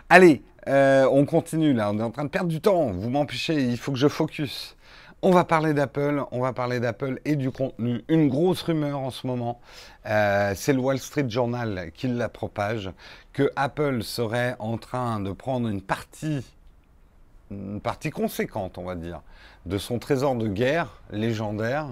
Allez, 0.10 0.42
euh, 0.68 1.08
on 1.12 1.26
continue 1.26 1.74
là, 1.74 1.92
on 1.92 2.00
est 2.00 2.04
en 2.04 2.10
train 2.10 2.24
de 2.24 2.30
perdre 2.30 2.50
du 2.50 2.60
temps. 2.60 2.88
Vous 2.92 3.10
m'empêchez, 3.10 3.54
il 3.54 3.78
faut 3.78 3.92
que 3.92 4.00
je 4.00 4.08
focus. 4.08 4.76
On 5.22 5.30
va 5.30 5.44
parler 5.44 5.76
d'Apple, 5.76 6.24
on 6.32 6.40
va 6.40 6.54
parler 6.54 6.80
d'Apple 6.80 7.20
et 7.24 7.36
du 7.36 7.52
contenu. 7.52 8.04
Une 8.10 8.28
grosse 8.28 8.64
rumeur 8.64 8.98
en 8.98 9.12
ce 9.12 9.28
moment, 9.28 9.62
euh, 10.08 10.54
c'est 10.56 10.74
le 10.74 10.80
Wall 10.80 10.98
Street 10.98 11.30
Journal 11.30 11.92
qui 11.94 12.08
la 12.08 12.28
propage, 12.28 12.92
que 13.32 13.52
Apple 13.56 14.02
serait 14.02 14.56
en 14.58 14.78
train 14.78 15.20
de 15.20 15.32
prendre 15.34 15.68
une 15.68 15.82
partie, 15.82 16.44
une 17.52 17.80
partie 17.80 18.10
conséquente, 18.10 18.80
on 18.80 18.86
va 18.86 18.96
dire, 18.96 19.22
de 19.66 19.78
son 19.78 20.00
trésor 20.00 20.36
de 20.36 20.48
guerre 20.48 21.02
légendaire 21.12 21.88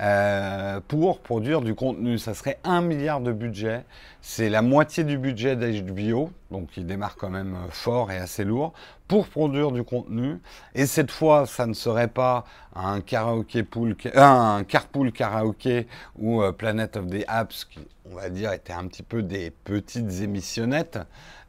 euh, 0.00 0.80
pour 0.88 1.20
produire 1.20 1.60
du 1.60 1.74
contenu. 1.74 2.18
Ça 2.18 2.34
serait 2.34 2.58
un 2.64 2.80
milliard 2.80 3.20
de 3.20 3.30
budget. 3.30 3.84
C'est 4.20 4.48
la 4.48 4.62
moitié 4.62 5.04
du 5.04 5.18
budget 5.18 5.54
d'HBO, 5.54 6.30
donc 6.50 6.76
il 6.76 6.86
démarre 6.86 7.14
quand 7.16 7.30
même 7.30 7.54
euh, 7.54 7.70
fort 7.70 8.10
et 8.10 8.16
assez 8.16 8.44
lourd, 8.44 8.72
pour 9.06 9.28
produire 9.28 9.70
du 9.70 9.84
contenu. 9.84 10.40
Et 10.74 10.86
cette 10.86 11.12
fois, 11.12 11.46
ça 11.46 11.66
ne 11.66 11.74
serait 11.74 12.08
pas 12.08 12.44
un 12.74 13.00
karaoké 13.00 13.62
pool, 13.62 13.96
un 14.16 14.64
carpool 14.64 15.12
karaoké 15.12 15.86
ou 16.18 16.42
euh, 16.42 16.50
Planet 16.50 16.96
of 16.96 17.06
the 17.06 17.24
Apps, 17.28 17.64
qui, 17.64 17.86
on 18.10 18.16
va 18.16 18.30
dire, 18.30 18.52
étaient 18.52 18.72
un 18.72 18.88
petit 18.88 19.04
peu 19.04 19.22
des 19.22 19.50
petites 19.50 20.20
émissionnettes. 20.22 20.98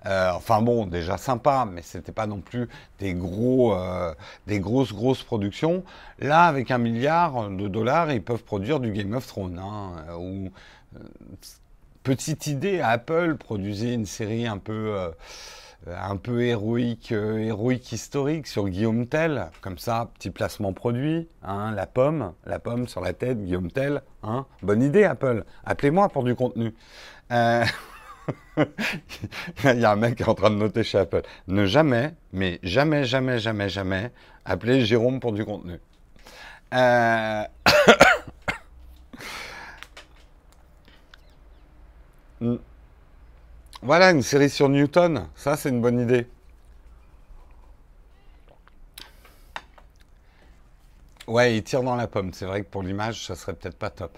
Euh, 0.06 0.32
enfin 0.34 0.62
bon, 0.62 0.86
déjà 0.86 1.18
sympa, 1.18 1.68
mais 1.70 1.82
c'était 1.82 2.12
pas 2.12 2.28
non 2.28 2.39
plus 2.39 2.70
des 3.00 3.13
gros, 3.13 3.74
euh, 3.74 4.13
des 4.48 4.60
grosses 4.60 4.94
grosses 4.94 5.24
productions. 5.24 5.84
Là, 6.20 6.44
avec 6.46 6.72
un 6.72 6.78
milliard 6.78 7.50
de 7.50 7.68
dollars, 7.68 8.12
ils 8.12 8.24
peuvent 8.24 8.44
produire 8.44 8.80
du 8.80 8.91
Game 8.91 9.13
of 9.13 9.26
Thrones. 9.26 9.60
Hein, 9.60 9.94
euh, 10.10 10.18
ou 10.18 10.52
petite 12.04 12.48
idée, 12.48 12.82
Apple 12.82 13.36
produisait 13.36 13.94
une 13.94 14.06
série 14.06 14.46
un 14.46 14.60
peu 14.60 14.96
un 15.88 16.18
peu 16.18 16.44
héroïque, 16.44 17.12
héroïque 17.12 17.91
historique 17.91 18.48
sur 18.48 18.68
Guillaume 18.68 19.06
Tell, 19.08 19.48
comme 19.62 19.78
ça, 19.78 20.10
petit 20.15 20.32
placement 20.32 20.74
produit, 20.74 21.28
hein, 21.44 21.72
la 21.72 21.86
pomme, 21.86 22.34
la 22.46 22.58
pomme 22.58 22.88
sur 22.88 23.02
la 23.02 23.13
tête, 23.13 23.44
Guillaume 23.44 23.72
Tell, 23.72 24.02
hein, 24.24 24.46
bonne 24.63 24.82
idée 24.82 25.04
Apple, 25.04 25.44
appelez-moi 25.63 26.10
pour 26.10 26.24
du 26.24 26.34
contenu. 26.34 26.74
Il 29.64 29.80
y 29.80 29.86
a 29.86 29.92
un 29.92 29.96
mec 29.96 30.16
qui 30.16 30.24
est 30.24 30.30
en 30.30 30.36
train 30.36 30.50
de 30.50 30.56
noter 30.56 30.84
chez 30.84 30.98
Apple. 31.00 31.22
Ne 31.48 31.66
jamais, 31.66 32.14
mais 32.34 32.60
jamais, 32.64 33.06
jamais, 33.06 33.40
jamais, 33.40 33.70
jamais 33.70 34.12
appeler 34.46 34.86
Jérôme 34.86 35.20
pour 35.20 35.32
du 35.34 35.46
contenu. 35.46 35.80
Euh, 36.74 37.44
voilà, 43.82 44.12
une 44.12 44.22
série 44.22 44.50
sur 44.50 44.70
Newton. 44.70 45.28
Ça, 45.36 45.58
c'est 45.58 45.70
une 45.70 45.82
bonne 45.82 46.00
idée. 46.00 46.28
Ouais, 51.28 51.56
il 51.58 51.64
tire 51.64 51.82
dans 51.84 51.96
la 51.96 52.08
pomme. 52.08 52.34
C'est 52.34 52.46
vrai 52.46 52.64
que 52.64 52.70
pour 52.70 52.84
l'image, 52.84 53.26
ça 53.26 53.36
serait 53.36 53.54
peut-être 53.54 53.78
pas 53.78 53.90
top. 53.90 54.18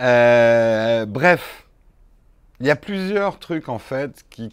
Euh, 0.00 1.06
bref, 1.06 1.66
il 2.58 2.66
y 2.66 2.70
a 2.70 2.76
plusieurs 2.76 3.38
trucs 3.38 3.68
en 3.68 3.78
fait 3.78 4.24
qui, 4.28 4.50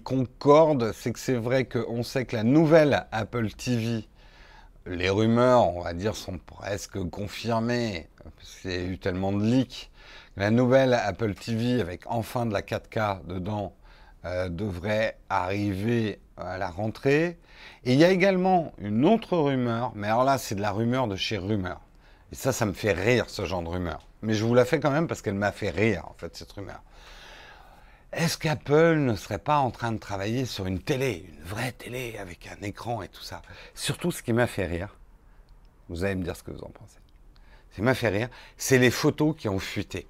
concordent. 0.00 0.92
C'est 0.94 1.12
que 1.12 1.18
c'est 1.18 1.34
vrai 1.34 1.66
qu'on 1.66 2.02
sait 2.02 2.24
que 2.24 2.36
la 2.36 2.44
nouvelle 2.44 3.06
Apple 3.12 3.50
TV, 3.50 4.04
les 4.86 5.10
rumeurs, 5.10 5.68
on 5.76 5.82
va 5.82 5.92
dire, 5.92 6.16
sont 6.16 6.38
presque 6.38 6.98
confirmées. 7.10 8.08
Parce 8.36 8.60
qu'il 8.60 8.70
y 8.70 8.74
a 8.74 8.82
eu 8.84 8.98
tellement 8.98 9.32
de 9.32 9.44
leaks. 9.44 9.90
La 10.36 10.50
nouvelle 10.50 10.94
Apple 10.94 11.34
TV 11.34 11.80
avec 11.80 12.02
enfin 12.06 12.46
de 12.46 12.54
la 12.54 12.62
4K 12.62 13.26
dedans 13.26 13.74
euh, 14.24 14.48
devrait 14.48 15.18
arriver 15.28 16.20
à 16.38 16.56
la 16.56 16.70
rentrée. 16.70 17.38
Et 17.84 17.92
il 17.92 17.98
y 17.98 18.04
a 18.04 18.10
également 18.10 18.72
une 18.78 19.04
autre 19.04 19.36
rumeur, 19.36 19.92
mais 19.94 20.06
alors 20.06 20.24
là 20.24 20.38
c'est 20.38 20.54
de 20.54 20.62
la 20.62 20.72
rumeur 20.72 21.06
de 21.06 21.16
chez 21.16 21.36
Rumeur. 21.36 21.80
Et 22.32 22.34
ça, 22.34 22.52
ça 22.52 22.64
me 22.64 22.72
fait 22.72 22.92
rire 22.92 23.28
ce 23.28 23.44
genre 23.44 23.62
de 23.62 23.68
rumeur 23.68 24.06
mais 24.22 24.34
je 24.34 24.44
vous 24.44 24.54
la 24.54 24.64
fais 24.64 24.80
quand 24.80 24.90
même 24.90 25.06
parce 25.06 25.22
qu'elle 25.22 25.34
m'a 25.34 25.52
fait 25.52 25.70
rire, 25.70 26.04
en 26.08 26.14
fait, 26.14 26.36
cette 26.36 26.52
rumeur. 26.52 26.82
Est-ce 28.12 28.36
qu'Apple 28.36 28.96
ne 28.96 29.16
serait 29.16 29.38
pas 29.38 29.58
en 29.58 29.70
train 29.70 29.90
de 29.90 29.98
travailler 29.98 30.44
sur 30.44 30.66
une 30.66 30.80
télé, 30.80 31.26
une 31.32 31.44
vraie 31.44 31.72
télé 31.72 32.18
avec 32.18 32.46
un 32.46 32.62
écran 32.62 33.02
et 33.02 33.08
tout 33.08 33.22
ça? 33.22 33.40
Surtout, 33.74 34.12
ce 34.12 34.22
qui 34.22 34.32
m'a 34.32 34.46
fait 34.46 34.66
rire, 34.66 34.96
vous 35.88 36.04
allez 36.04 36.14
me 36.14 36.22
dire 36.22 36.36
ce 36.36 36.42
que 36.42 36.50
vous 36.50 36.62
en 36.62 36.70
pensez. 36.70 36.98
Ce 37.70 37.76
qui 37.76 37.82
m'a 37.82 37.94
fait 37.94 38.08
rire, 38.08 38.28
c'est 38.58 38.78
les 38.78 38.90
photos 38.90 39.34
qui 39.36 39.48
ont 39.48 39.58
fuité. 39.58 40.06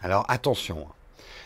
Alors 0.00 0.24
attention, 0.28 0.86
hein. 0.88 0.92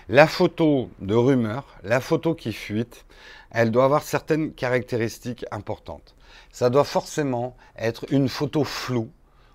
la 0.08 0.26
photo 0.26 0.90
de 1.00 1.14
rumeur, 1.14 1.66
la 1.82 2.00
photo 2.00 2.34
qui 2.34 2.52
fuite, 2.52 3.06
elle 3.50 3.70
doit 3.70 3.84
avoir 3.84 4.02
certaines 4.02 4.52
caractéristiques 4.52 5.46
importantes. 5.50 6.14
Ça 6.52 6.68
doit 6.68 6.84
forcément 6.84 7.56
être 7.78 8.04
une 8.10 8.28
photo 8.28 8.64
floue, 8.64 9.10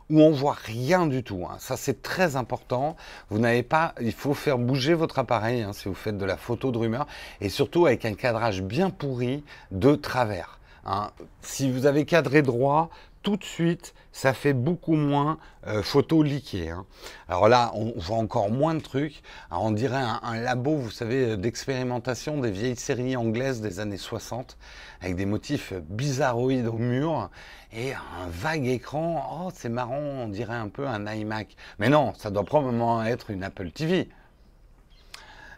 où 0.10 0.22
on 0.22 0.32
voit 0.32 0.58
rien 0.58 1.08
du 1.08 1.24
tout. 1.24 1.46
Hein. 1.50 1.58
Ça, 1.60 1.78
c'est 1.78 2.02
très 2.02 2.36
important. 2.36 2.96
Vous 3.30 3.40
n'avez 3.40 3.64
pas, 3.64 3.94
il 4.02 4.12
faut 4.12 4.34
faire 4.34 4.58
bouger 4.58 4.94
votre 4.94 5.20
appareil 5.20 5.62
hein, 5.62 5.74
si 5.74 5.88
vous 5.88 5.96
faites 5.96 6.18
de 6.18 6.26
la 6.26 6.38
photo 6.38 6.72
de 6.72 6.78
rumeur, 6.78 7.08
et 7.42 7.50
surtout 7.50 7.86
avec 7.86 8.06
un 8.06 8.14
cadrage 8.14 8.62
bien 8.62 8.90
pourri 8.90 9.44
de 9.72 9.96
travers. 9.96 10.60
Hein. 10.86 11.10
Si 11.42 11.72
vous 11.72 11.86
avez 11.86 12.06
cadré 12.06 12.42
droit, 12.42 12.90
tout 13.26 13.38
de 13.38 13.44
suite, 13.44 13.96
ça 14.12 14.34
fait 14.36 14.54
beaucoup 14.54 14.94
moins 14.94 15.40
euh, 15.66 15.82
photo 15.82 16.22
liquée. 16.22 16.70
Hein. 16.70 16.86
Alors 17.28 17.50
là, 17.50 17.72
on 17.74 17.92
voit 17.98 18.18
encore 18.18 18.52
moins 18.52 18.76
de 18.76 18.80
trucs. 18.80 19.24
On 19.50 19.72
dirait 19.72 20.04
un, 20.22 20.40
labo, 20.40 20.78
vous 20.78 20.92
savez, 20.92 21.36
d'expérimentation 21.36 22.38
des 22.38 22.52
vieilles 22.52 22.76
séries 22.76 23.16
anglaises 23.16 23.62
des 23.62 23.80
années 23.80 23.98
60, 23.98 24.60
avec 25.02 25.16
des 25.16 25.26
motifs 25.26 25.74
bizarroïdes 25.74 26.68
au 26.68 26.78
mur 26.78 27.32
et 27.74 27.94
un 27.94 28.30
vague 28.30 28.68
écran. 28.68 29.48
Oh, 29.48 29.52
c'est 29.52 29.70
marrant, 29.70 29.98
on 29.98 30.28
dirait 30.28 30.54
un 30.54 30.70
peu 30.70 30.88
un 30.88 31.12
iMac. 31.12 31.56
Mais 31.80 31.90
non, 31.90 32.14
ça 32.16 32.30
doit 32.30 32.44
probablement 32.46 33.04
être 33.04 33.32
une 33.32 33.44
Apple 33.44 33.72
TV. 33.72 34.08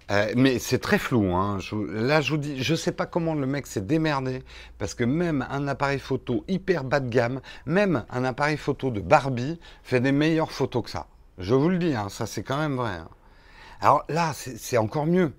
Euh, 0.10 0.32
mais 0.36 0.60
c'est 0.60 0.80
très 0.80 0.98
flou. 0.98 1.34
Hein. 1.34 1.60
là, 1.90 2.22
je 2.22 2.32
vous 2.32 2.38
dis, 2.38 2.64
je 2.64 2.76
sais 2.76 2.94
pas 2.94 3.06
comment 3.06 3.34
le 3.34 3.46
mec 3.46 3.68
s'est 3.68 3.82
démerdé, 3.82 4.42
parce 4.78 4.94
que 4.94 5.04
même 5.04 5.46
un 5.50 5.68
appareil 5.68 6.00
photo 6.00 6.46
hyper 6.48 6.84
bas 6.84 7.00
de 7.00 7.10
gamme, 7.10 7.42
même 7.66 8.06
un 8.10 8.24
appareil 8.24 8.58
photo 8.58 8.90
de 8.90 9.02
Barbie, 9.02 9.60
fait 9.84 10.00
des 10.00 10.14
meilleures 10.14 10.52
photos 10.52 10.84
que 10.84 10.90
ça. 10.90 11.08
Je 11.38 11.54
vous 11.54 11.70
le 11.70 11.78
dis, 11.78 11.94
hein, 11.94 12.08
ça 12.10 12.26
c'est 12.26 12.44
quand 12.44 12.58
même 12.58 12.76
vrai. 12.78 12.94
Hein. 12.94 13.10
Alors 13.82 14.06
là, 14.08 14.32
c'est 14.34 14.78
encore 14.78 15.06
mieux. 15.06 15.34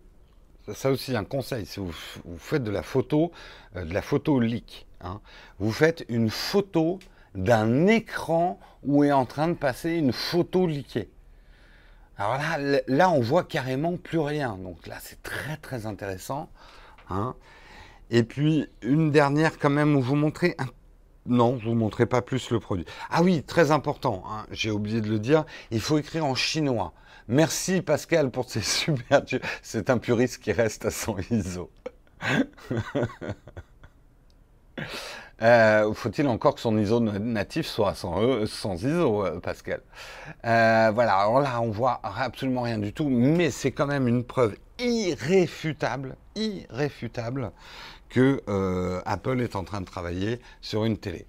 Ça 0.75 0.91
aussi, 0.91 1.17
un 1.17 1.25
conseil, 1.25 1.65
si 1.65 1.81
vous, 1.81 1.95
faites 2.39 2.63
de 2.63 2.71
la 2.71 2.83
photo, 2.83 3.33
euh, 3.75 3.85
de 3.85 3.95
la 3.95 4.03
photo 4.03 4.39
leak, 4.39 4.87
vous 5.59 5.73
faites 5.73 6.05
une 6.09 6.29
photo 6.29 6.99
d'un 7.35 7.87
écran 7.87 8.59
où 8.83 9.05
est 9.05 9.13
en 9.13 9.25
train 9.25 9.49
de 9.49 9.55
passer 9.55 9.93
une 9.93 10.13
photo 10.13 10.67
leakée. 10.67 11.09
Alors 12.19 12.37
là, 12.37 12.81
là, 12.89 13.11
on 13.11 13.21
voit 13.21 13.45
carrément 13.45 13.97
plus 13.97 14.19
rien. 14.19 14.57
Donc 14.57 14.87
là, 14.87 14.97
c'est 15.01 15.23
très 15.23 15.57
très 15.57 15.87
intéressant. 15.87 16.51
Hein. 17.09 17.35
Et 18.11 18.25
puis, 18.25 18.69
une 18.83 19.11
dernière 19.11 19.59
quand 19.59 19.71
même 19.71 19.97
où 19.97 20.03
vous 20.03 20.17
montrez. 20.17 20.57
Non, 21.27 21.59
vous 21.63 21.71
ne 21.71 21.75
montrez 21.75 22.07
pas 22.07 22.23
plus 22.23 22.51
le 22.51 22.59
produit. 22.59 22.87
Ah 23.11 23.23
oui, 23.23 23.43
très 23.43 23.71
important, 23.71 24.25
hein, 24.31 24.47
j'ai 24.51 24.71
oublié 24.71 25.03
de 25.03 25.11
le 25.11 25.19
dire, 25.19 25.45
il 25.71 25.81
faut 25.81 25.99
écrire 25.99 26.25
en 26.25 26.35
chinois. 26.35 26.95
Merci 27.29 27.83
Pascal 27.83 28.31
pour 28.31 28.49
ces 28.49 28.61
super... 28.63 29.23
C'est 29.61 29.91
un 29.91 29.99
puriste 29.99 30.39
qui 30.39 30.53
reste 30.53 30.87
à 30.87 30.91
son 30.91 31.19
ISO. 31.31 31.71
Euh, 35.41 35.93
faut-il 35.95 36.27
encore 36.27 36.57
que 36.57 36.61
son 36.61 36.77
ISO 36.77 36.99
natif 36.99 37.67
soit 37.67 37.95
sans, 37.95 38.21
euh, 38.21 38.45
ISO, 38.45 39.25
euh, 39.25 39.41
Pascal? 39.41 39.83
Voilà, 40.43 41.15
alors 41.15 41.41
là, 41.41 41.61
on 41.61 41.71
voit 41.71 42.01
absolument 42.03 42.63
rien 42.63 42.79
du 42.79 42.93
tout, 42.93 43.09
mais 43.09 43.51
c'est 43.51 43.71
quand 43.71 43.87
même 43.87 44.09
une 44.09 44.25
preuve 44.25 44.57
irréfutable, 44.79 46.17
irréfutable, 46.35 47.53
que 48.09 48.43
Apple 49.05 49.41
est 49.41 49.55
en 49.55 49.65
train 49.65 49.81
de 49.81 49.87
travailler 49.87 50.41
sur 50.61 50.85
une 50.85 50.97
télé. 50.97 51.27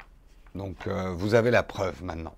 Donc, 0.56 0.88
vous 0.88 1.36
avez 1.36 1.52
la 1.52 1.64
preuve 1.64 2.04
maintenant. 2.04 2.36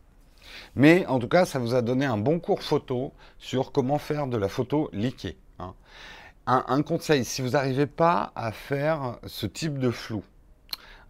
Mais 0.75 1.05
en 1.05 1.19
tout 1.19 1.29
cas, 1.29 1.45
ça 1.45 1.59
vous 1.59 1.75
a 1.75 1.81
donné 1.81 2.05
un 2.05 2.17
bon 2.17 2.39
cours 2.39 2.63
photo 2.63 3.13
sur 3.37 3.71
comment 3.71 3.97
faire 3.97 4.27
de 4.27 4.37
la 4.37 4.49
photo 4.49 4.89
liquée. 4.91 5.37
Hein. 5.59 5.73
un, 6.47 6.81
conseil, 6.81 7.23
si 7.23 7.41
vous 7.41 7.51
n'arrivez 7.51 7.85
pas 7.85 8.33
à 8.35 8.51
faire 8.51 9.17
ce 9.25 9.45
type 9.45 9.77
de 9.77 9.91
flou, 9.91 10.23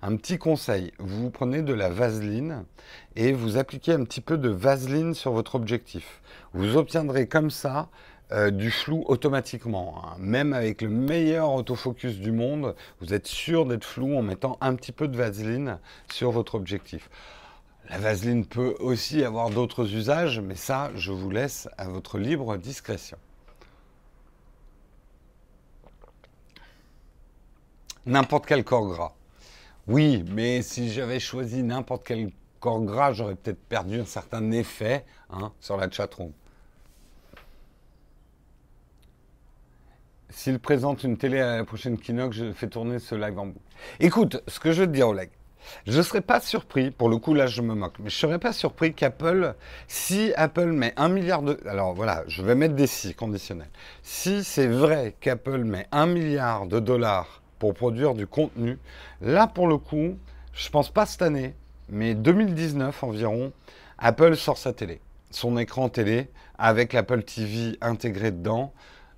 un 0.03 0.15
petit 0.15 0.39
conseil, 0.39 0.91
vous 0.97 1.29
prenez 1.29 1.61
de 1.61 1.73
la 1.73 1.89
vaseline 1.89 2.65
et 3.15 3.33
vous 3.33 3.57
appliquez 3.57 3.93
un 3.93 4.03
petit 4.03 4.21
peu 4.21 4.37
de 4.37 4.49
vaseline 4.49 5.13
sur 5.13 5.31
votre 5.31 5.53
objectif. 5.53 6.21
Vous 6.53 6.75
obtiendrez 6.75 7.27
comme 7.27 7.51
ça 7.51 7.89
euh, 8.31 8.49
du 8.49 8.71
flou 8.71 9.03
automatiquement. 9.07 10.01
Hein. 10.03 10.15
Même 10.17 10.53
avec 10.53 10.81
le 10.81 10.89
meilleur 10.89 11.53
autofocus 11.53 12.17
du 12.17 12.31
monde, 12.31 12.75
vous 12.99 13.13
êtes 13.13 13.27
sûr 13.27 13.67
d'être 13.67 13.83
flou 13.83 14.17
en 14.17 14.23
mettant 14.23 14.57
un 14.59 14.73
petit 14.73 14.91
peu 14.91 15.07
de 15.07 15.15
vaseline 15.15 15.77
sur 16.11 16.31
votre 16.31 16.55
objectif. 16.55 17.09
La 17.89 17.99
vaseline 17.99 18.45
peut 18.45 18.75
aussi 18.79 19.23
avoir 19.23 19.51
d'autres 19.51 19.93
usages, 19.93 20.39
mais 20.39 20.55
ça, 20.55 20.89
je 20.95 21.11
vous 21.11 21.29
laisse 21.29 21.69
à 21.77 21.87
votre 21.89 22.17
libre 22.17 22.57
discrétion. 22.57 23.17
N'importe 28.07 28.47
quel 28.47 28.63
corps 28.63 28.87
gras. 28.87 29.13
Oui, 29.87 30.23
mais 30.31 30.61
si 30.61 30.91
j'avais 30.91 31.19
choisi 31.19 31.63
n'importe 31.63 32.05
quel 32.05 32.31
corps 32.59 32.81
gras, 32.81 33.13
j'aurais 33.13 33.35
peut-être 33.35 33.61
perdu 33.67 33.99
un 33.99 34.05
certain 34.05 34.51
effet 34.51 35.05
hein, 35.31 35.51
sur 35.59 35.77
la 35.77 35.89
chatroom. 35.89 36.31
S'il 40.29 40.59
présente 40.59 41.03
une 41.03 41.17
télé 41.17 41.41
à 41.41 41.57
la 41.57 41.65
prochaine 41.65 41.97
keynote, 41.97 42.31
je 42.31 42.53
fais 42.53 42.67
tourner 42.67 42.99
ce 42.99 43.15
live 43.15 43.37
en 43.37 43.47
boucle. 43.47 43.59
Écoute, 43.99 44.41
ce 44.47 44.59
que 44.59 44.71
je 44.71 44.81
veux 44.81 44.87
te 44.87 44.93
dire, 44.93 45.09
Oleg, 45.09 45.29
je 45.85 45.97
ne 45.97 46.03
serais 46.03 46.21
pas 46.21 46.39
surpris, 46.39 46.91
pour 46.91 47.09
le 47.09 47.17
coup 47.17 47.33
là 47.33 47.47
je 47.47 47.61
me 47.61 47.73
moque, 47.73 47.99
mais 47.99 48.09
je 48.09 48.15
ne 48.15 48.19
serais 48.31 48.39
pas 48.39 48.53
surpris 48.53 48.93
qu'Apple, 48.93 49.55
si 49.87 50.31
Apple 50.35 50.71
met 50.71 50.93
un 50.95 51.09
milliard 51.09 51.41
de... 51.41 51.59
Alors 51.67 51.93
voilà, 51.93 52.23
je 52.27 52.41
vais 52.43 52.55
mettre 52.55 52.75
des 52.75 52.87
si 52.87 53.13
conditionnels. 53.13 53.69
Si 54.03 54.43
c'est 54.43 54.67
vrai 54.67 55.15
qu'Apple 55.19 55.63
met 55.63 55.87
un 55.91 56.05
milliard 56.05 56.65
de 56.65 56.79
dollars 56.79 57.40
pour 57.61 57.75
produire 57.75 58.15
du 58.15 58.25
contenu. 58.25 58.79
Là, 59.21 59.45
pour 59.45 59.67
le 59.67 59.77
coup, 59.77 60.17
je 60.51 60.67
pense 60.71 60.89
pas 60.89 61.05
cette 61.05 61.21
année, 61.21 61.53
mais 61.89 62.15
2019 62.15 63.03
environ, 63.03 63.53
Apple 63.99 64.35
sort 64.35 64.57
sa 64.57 64.73
télé, 64.73 64.99
son 65.29 65.59
écran 65.59 65.87
télé 65.87 66.31
avec 66.57 66.91
l'Apple 66.93 67.21
TV 67.21 67.77
intégré 67.79 68.31
dedans. 68.31 68.73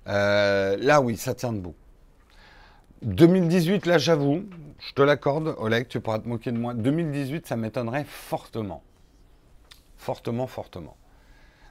Euh, 0.08 0.76
là, 0.78 1.00
oui, 1.00 1.16
ça 1.16 1.32
tient 1.32 1.54
debout. 1.54 1.74
2018, 3.00 3.86
là, 3.86 3.96
j'avoue, 3.96 4.44
je 4.78 4.92
te 4.92 5.00
l'accorde, 5.00 5.54
Oleg, 5.56 5.88
tu 5.88 6.00
pourras 6.00 6.18
te 6.18 6.28
moquer 6.28 6.52
de 6.52 6.58
moi. 6.58 6.74
2018, 6.74 7.46
ça 7.46 7.56
m'étonnerait 7.56 8.04
fortement. 8.06 8.82
Fortement, 9.96 10.46
fortement. 10.46 10.98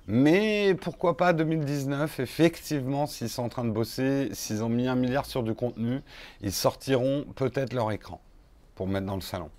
Mais 0.08 0.76
pourquoi 0.82 1.16
pas 1.16 1.32
2019 1.32 2.20
Effectivement, 2.20 3.08
s'ils 3.08 3.30
sont 3.30 3.44
en 3.44 3.50
train 3.50 3.64
de 3.64 3.72
bosser, 3.72 4.30
s'ils 4.34 4.64
ont 4.64 4.70
mis 4.70 4.88
un 4.88 4.96
milliard 4.96 5.26
sur 5.26 5.44
du 5.44 5.54
contenu, 5.54 6.02
ils 6.42 6.52
sortiront 6.52 7.26
peut-être 7.36 7.74
leur 7.74 7.92
écran 7.92 8.20
pour 8.76 8.88
mettre 8.88 9.06
dans 9.06 9.16
le 9.16 9.22
salon. 9.22 9.50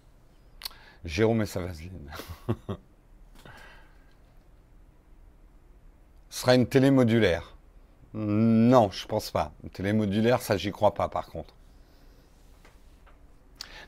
Jérôme 1.04 1.42
et 1.42 1.46
sa 1.46 1.60
vaseline. 1.60 2.10
Ce 6.30 6.40
sera 6.40 6.54
une 6.56 6.66
télé 6.66 6.90
modulaire. 6.90 7.56
Non, 8.12 8.90
je 8.90 9.06
pense 9.06 9.30
pas. 9.30 9.52
Une 9.62 9.70
télé 9.70 9.92
modulaire, 9.92 10.42
ça, 10.42 10.56
j'y 10.56 10.72
crois 10.72 10.92
pas 10.92 11.08
par 11.08 11.28
contre. 11.28 11.54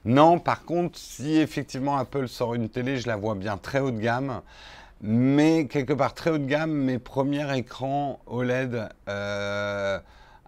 Non, 0.05 0.39
par 0.39 0.65
contre, 0.65 0.99
si 0.99 1.39
effectivement 1.39 1.97
Apple 1.97 2.29
sort 2.29 2.55
une 2.55 2.69
télé, 2.69 2.99
je 2.99 3.09
la 3.09 3.17
vois 3.17 3.35
bien 3.35 3.57
très 3.57 3.81
haut 3.81 3.91
de 3.91 3.99
gamme 3.99 4.43
mais 5.01 5.67
quelque 5.67 5.93
part 5.93 6.15
très 6.15 6.31
haut 6.31 6.39
de 6.39 6.47
gamme, 6.47 6.73
mes 6.73 6.99
premiers 6.99 7.57
écrans 7.57 8.21
OLED 8.27 8.89
euh, 9.09 9.99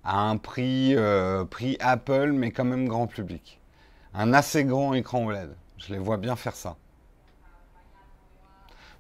à 0.05 0.21
un 0.21 0.37
prix, 0.37 0.95
euh, 0.97 1.45
prix 1.45 1.77
Apple, 1.81 2.33
mais 2.33 2.51
quand 2.51 2.65
même 2.65 2.89
grand 2.89 3.07
public. 3.07 3.61
Un 4.15 4.33
assez 4.33 4.65
grand 4.65 4.95
écran 4.95 5.25
OLED. 5.27 5.55
Je 5.77 5.93
les 5.93 5.99
vois 5.99 6.17
bien 6.17 6.35
faire 6.35 6.57
ça. 6.57 6.77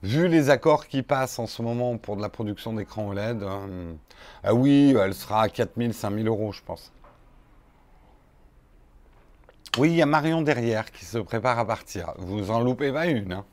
Vu 0.02 0.28
les 0.28 0.48
accords 0.48 0.86
qui 0.86 1.02
passent 1.02 1.40
en 1.40 1.48
ce 1.48 1.60
moment 1.60 1.96
pour 1.96 2.16
de 2.16 2.22
la 2.22 2.28
production 2.28 2.72
d'écrans 2.72 3.08
OLED, 3.08 3.42
euh, 3.42 3.94
ah 4.44 4.54
oui, 4.54 4.94
elle 5.00 5.14
sera 5.14 5.42
à 5.42 5.48
4000, 5.48 5.92
5000 5.92 6.28
euros, 6.28 6.52
je 6.52 6.62
pense. 6.62 6.92
Oui, 9.78 9.90
il 9.90 9.96
y 9.96 10.02
a 10.02 10.06
Marion 10.06 10.42
derrière 10.42 10.90
qui 10.92 11.04
se 11.04 11.18
prépare 11.18 11.58
à 11.58 11.66
partir. 11.66 12.12
Vous 12.18 12.50
en 12.50 12.60
loupez 12.60 12.92
pas 12.92 13.06
une. 13.06 13.32
Hein. 13.32 13.44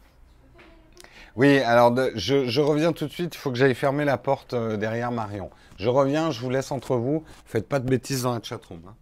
Oui, 1.36 1.60
alors 1.60 1.94
je, 2.16 2.62
reviens 2.62 2.94
tout 2.94 3.08
de 3.08 3.12
suite. 3.12 3.36
Il 3.36 3.38
faut 3.38 3.52
que 3.52 3.58
j'aille 3.58 3.76
fermer 3.76 4.06
la 4.06 4.18
porte 4.18 4.54
euh, 4.54 4.78
derrière 4.78 5.12
Marion. 5.12 5.50
Je 5.78 5.90
reviens, 5.90 6.32
je 6.32 6.40
vous 6.40 6.50
laisse 6.50 6.72
entre 6.72 6.96
vous. 6.96 7.24
Faites 7.46 7.68
pas 7.68 7.80
de 7.80 7.90
bêtises 7.90 8.24
dans 8.24 8.34
la 8.34 8.42
chatroom. 8.42 8.82
Hein. 8.88 8.96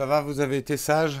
Ça 0.00 0.06
va, 0.06 0.22
vous 0.22 0.40
avez 0.40 0.56
été 0.56 0.78
sage 0.78 1.20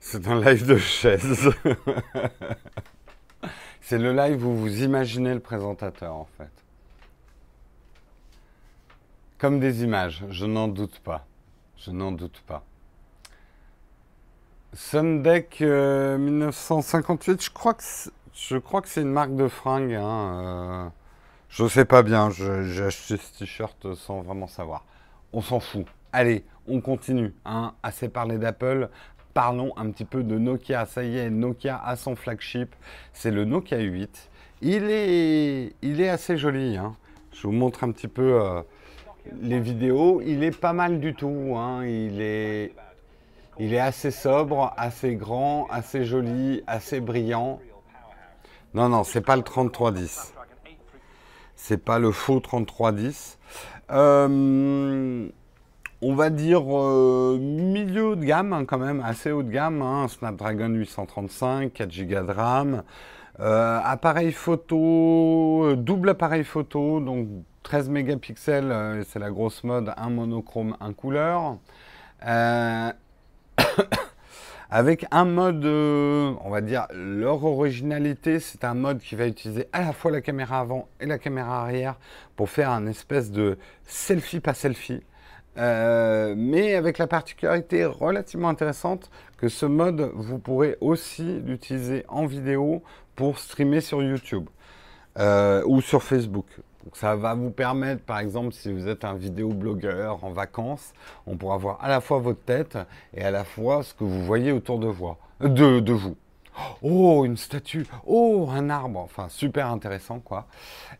c'est 0.00 0.26
un 0.26 0.40
live 0.40 0.66
de 0.66 0.78
chaise. 0.78 1.50
c'est 3.82 3.98
le 3.98 4.14
live 4.14 4.46
où 4.46 4.56
vous 4.56 4.82
imaginez 4.82 5.34
le 5.34 5.40
présentateur, 5.40 6.14
en 6.14 6.26
fait. 6.38 6.48
Comme 9.36 9.60
des 9.60 9.84
images, 9.84 10.24
je 10.30 10.46
n'en 10.46 10.68
doute 10.68 10.98
pas. 11.00 11.26
Je 11.76 11.90
n'en 11.90 12.10
doute 12.10 12.42
pas. 12.46 12.64
Sundeck 14.72 15.60
1958, 15.60 17.32
euh, 17.32 17.36
je 18.32 18.56
crois 18.56 18.80
que 18.80 18.88
c'est 18.88 19.02
une 19.02 19.12
marque 19.12 19.36
de 19.36 19.48
fringues. 19.48 19.92
Hein, 19.92 20.42
euh, 20.42 20.88
je 21.54 21.68
sais 21.68 21.84
pas 21.84 22.02
bien, 22.02 22.30
j'ai 22.30 22.82
acheté 22.82 23.16
ce 23.16 23.38
t-shirt 23.38 23.94
sans 23.94 24.22
vraiment 24.22 24.48
savoir. 24.48 24.84
On 25.32 25.40
s'en 25.40 25.60
fout. 25.60 25.86
Allez, 26.12 26.44
on 26.66 26.80
continue. 26.80 27.32
Hein. 27.44 27.74
Assez 27.84 28.08
parlé 28.08 28.38
d'Apple. 28.38 28.88
Parlons 29.34 29.72
un 29.76 29.88
petit 29.90 30.04
peu 30.04 30.24
de 30.24 30.36
Nokia. 30.36 30.84
Ça 30.84 31.04
y 31.04 31.16
est, 31.16 31.30
Nokia 31.30 31.80
a 31.84 31.94
son 31.94 32.16
flagship. 32.16 32.74
C'est 33.12 33.30
le 33.30 33.44
Nokia 33.44 33.78
8. 33.78 34.30
Il 34.62 34.90
est, 34.90 35.76
il 35.80 36.00
est 36.00 36.08
assez 36.08 36.36
joli. 36.36 36.76
Hein. 36.76 36.96
Je 37.30 37.46
vous 37.46 37.52
montre 37.52 37.84
un 37.84 37.92
petit 37.92 38.08
peu 38.08 38.40
euh, 38.42 38.62
les 39.40 39.60
vidéos. 39.60 40.20
Il 40.26 40.42
est 40.42 40.58
pas 40.58 40.72
mal 40.72 40.98
du 40.98 41.14
tout. 41.14 41.54
Hein. 41.56 41.84
Il, 41.84 42.20
est, 42.20 42.74
il 43.60 43.72
est 43.72 43.80
assez 43.80 44.10
sobre, 44.10 44.74
assez 44.76 45.14
grand, 45.14 45.68
assez 45.70 46.04
joli, 46.04 46.64
assez 46.66 46.98
brillant. 46.98 47.60
Non, 48.74 48.88
non, 48.88 49.04
c'est 49.04 49.20
pas 49.20 49.36
le 49.36 49.42
3310. 49.42 50.33
C'est 51.66 51.82
pas 51.82 51.98
le 51.98 52.10
faux 52.10 52.40
3310. 52.40 53.38
Euh, 53.90 55.26
on 56.02 56.14
va 56.14 56.28
dire 56.28 56.62
euh, 56.68 57.38
milieu 57.40 58.16
de 58.16 58.24
gamme 58.26 58.52
hein, 58.52 58.66
quand 58.66 58.76
même, 58.76 59.00
assez 59.02 59.32
haut 59.32 59.42
de 59.42 59.50
gamme. 59.50 59.80
Hein, 59.80 60.08
Snapdragon 60.08 60.68
835, 60.68 61.72
4 61.72 62.02
Go 62.02 62.26
de 62.26 62.32
RAM. 62.32 62.82
Euh, 63.40 63.80
appareil 63.82 64.32
photo, 64.32 65.74
double 65.74 66.10
appareil 66.10 66.44
photo, 66.44 67.00
donc 67.00 67.28
13 67.62 67.88
mégapixels, 67.88 69.02
c'est 69.08 69.18
la 69.18 69.30
grosse 69.30 69.64
mode, 69.64 69.94
un 69.96 70.10
monochrome, 70.10 70.76
un 70.80 70.92
couleur. 70.92 71.56
Avec 74.74 75.06
un 75.12 75.24
mode, 75.24 75.64
euh, 75.66 76.34
on 76.42 76.50
va 76.50 76.60
dire, 76.60 76.88
leur 76.92 77.44
originalité, 77.44 78.40
c'est 78.40 78.64
un 78.64 78.74
mode 78.74 78.98
qui 78.98 79.14
va 79.14 79.28
utiliser 79.28 79.68
à 79.72 79.82
la 79.82 79.92
fois 79.92 80.10
la 80.10 80.20
caméra 80.20 80.58
avant 80.58 80.88
et 80.98 81.06
la 81.06 81.16
caméra 81.16 81.62
arrière 81.62 81.96
pour 82.34 82.50
faire 82.50 82.70
un 82.70 82.88
espèce 82.88 83.30
de 83.30 83.56
selfie 83.84 84.40
pas 84.40 84.52
selfie. 84.52 85.00
Euh, 85.58 86.34
mais 86.36 86.74
avec 86.74 86.98
la 86.98 87.06
particularité 87.06 87.84
relativement 87.84 88.48
intéressante 88.48 89.12
que 89.36 89.46
ce 89.48 89.64
mode, 89.64 90.10
vous 90.16 90.40
pourrez 90.40 90.76
aussi 90.80 91.38
l'utiliser 91.38 92.04
en 92.08 92.26
vidéo 92.26 92.82
pour 93.14 93.38
streamer 93.38 93.80
sur 93.80 94.02
YouTube 94.02 94.48
euh, 95.20 95.62
ou 95.66 95.82
sur 95.82 96.02
Facebook. 96.02 96.46
Donc 96.84 96.96
ça 96.96 97.16
va 97.16 97.34
vous 97.34 97.50
permettre, 97.50 98.02
par 98.02 98.18
exemple, 98.18 98.52
si 98.52 98.72
vous 98.72 98.88
êtes 98.88 99.04
un 99.04 99.14
vidéoblogueur 99.14 100.22
en 100.22 100.30
vacances, 100.30 100.92
on 101.26 101.36
pourra 101.36 101.56
voir 101.56 101.78
à 101.82 101.88
la 101.88 102.00
fois 102.00 102.18
votre 102.18 102.42
tête 102.42 102.78
et 103.14 103.24
à 103.24 103.30
la 103.30 103.44
fois 103.44 103.82
ce 103.82 103.94
que 103.94 104.04
vous 104.04 104.22
voyez 104.24 104.52
autour 104.52 104.78
de, 104.78 105.80
de 105.80 105.92
vous. 105.92 106.16
Oh, 106.82 107.24
une 107.24 107.36
statue. 107.36 107.86
Oh, 108.06 108.48
un 108.52 108.70
arbre. 108.70 109.00
Enfin, 109.00 109.28
super 109.28 109.68
intéressant, 109.68 110.20
quoi. 110.20 110.46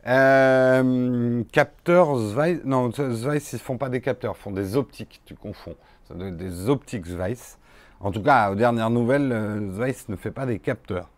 Euh, 0.06 1.42
capteurs 1.52 2.16
Zeiss. 2.16 2.60
Non, 2.64 2.90
Zeiss, 2.90 3.52
ils 3.52 3.56
ne 3.56 3.60
font 3.60 3.76
pas 3.76 3.88
des 3.88 4.00
capteurs, 4.00 4.34
ils 4.38 4.42
font 4.42 4.50
des 4.50 4.76
optiques. 4.76 5.20
Tu 5.24 5.34
confonds. 5.34 5.76
Ça 6.08 6.14
doit 6.14 6.28
être 6.28 6.36
des 6.36 6.68
optiques 6.68 7.06
Zeiss. 7.06 7.58
En 8.00 8.10
tout 8.10 8.22
cas, 8.22 8.50
aux 8.50 8.54
dernières 8.54 8.90
nouvelles, 8.90 9.32
euh, 9.32 9.72
Zeiss 9.72 10.08
ne 10.08 10.16
fait 10.16 10.30
pas 10.30 10.46
des 10.46 10.58
capteurs. 10.58 11.08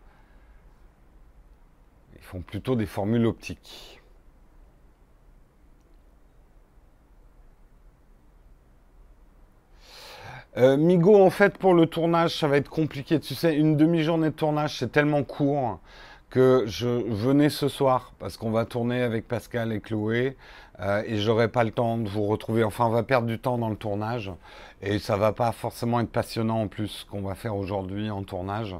Ils 2.15 2.23
font 2.23 2.41
plutôt 2.41 2.75
des 2.75 2.85
formules 2.85 3.25
optiques. 3.25 3.96
Euh, 10.57 10.75
Migo, 10.75 11.15
en 11.21 11.29
fait, 11.29 11.59
pour 11.59 11.75
le 11.75 11.85
tournage, 11.85 12.35
ça 12.35 12.47
va 12.47 12.57
être 12.57 12.69
compliqué. 12.69 13.19
Tu 13.19 13.35
sais, 13.35 13.55
une 13.55 13.77
demi-journée 13.77 14.29
de 14.29 14.35
tournage, 14.35 14.79
c'est 14.79 14.91
tellement 14.91 15.23
court 15.23 15.79
que 16.31 16.63
je 16.65 16.87
venais 16.87 17.49
ce 17.49 17.67
soir 17.67 18.11
parce 18.19 18.37
qu'on 18.37 18.49
va 18.49 18.65
tourner 18.65 19.01
avec 19.01 19.27
Pascal 19.27 19.71
et 19.71 19.79
Chloé 19.79 20.35
euh, 20.79 21.01
et 21.05 21.17
j'aurai 21.17 21.47
pas 21.47 21.63
le 21.63 21.69
temps 21.69 21.97
de 21.99 22.09
vous 22.09 22.25
retrouver. 22.25 22.63
Enfin, 22.63 22.87
on 22.87 22.89
va 22.89 23.03
perdre 23.03 23.27
du 23.27 23.37
temps 23.37 23.59
dans 23.59 23.69
le 23.69 23.75
tournage 23.75 24.31
et 24.81 24.97
ça 24.97 25.15
va 25.15 25.31
pas 25.31 25.51
forcément 25.51 25.99
être 25.99 26.09
passionnant 26.11 26.61
en 26.63 26.67
plus 26.67 27.05
qu'on 27.09 27.21
va 27.21 27.35
faire 27.35 27.55
aujourd'hui 27.55 28.09
en 28.09 28.23
tournage. 28.23 28.75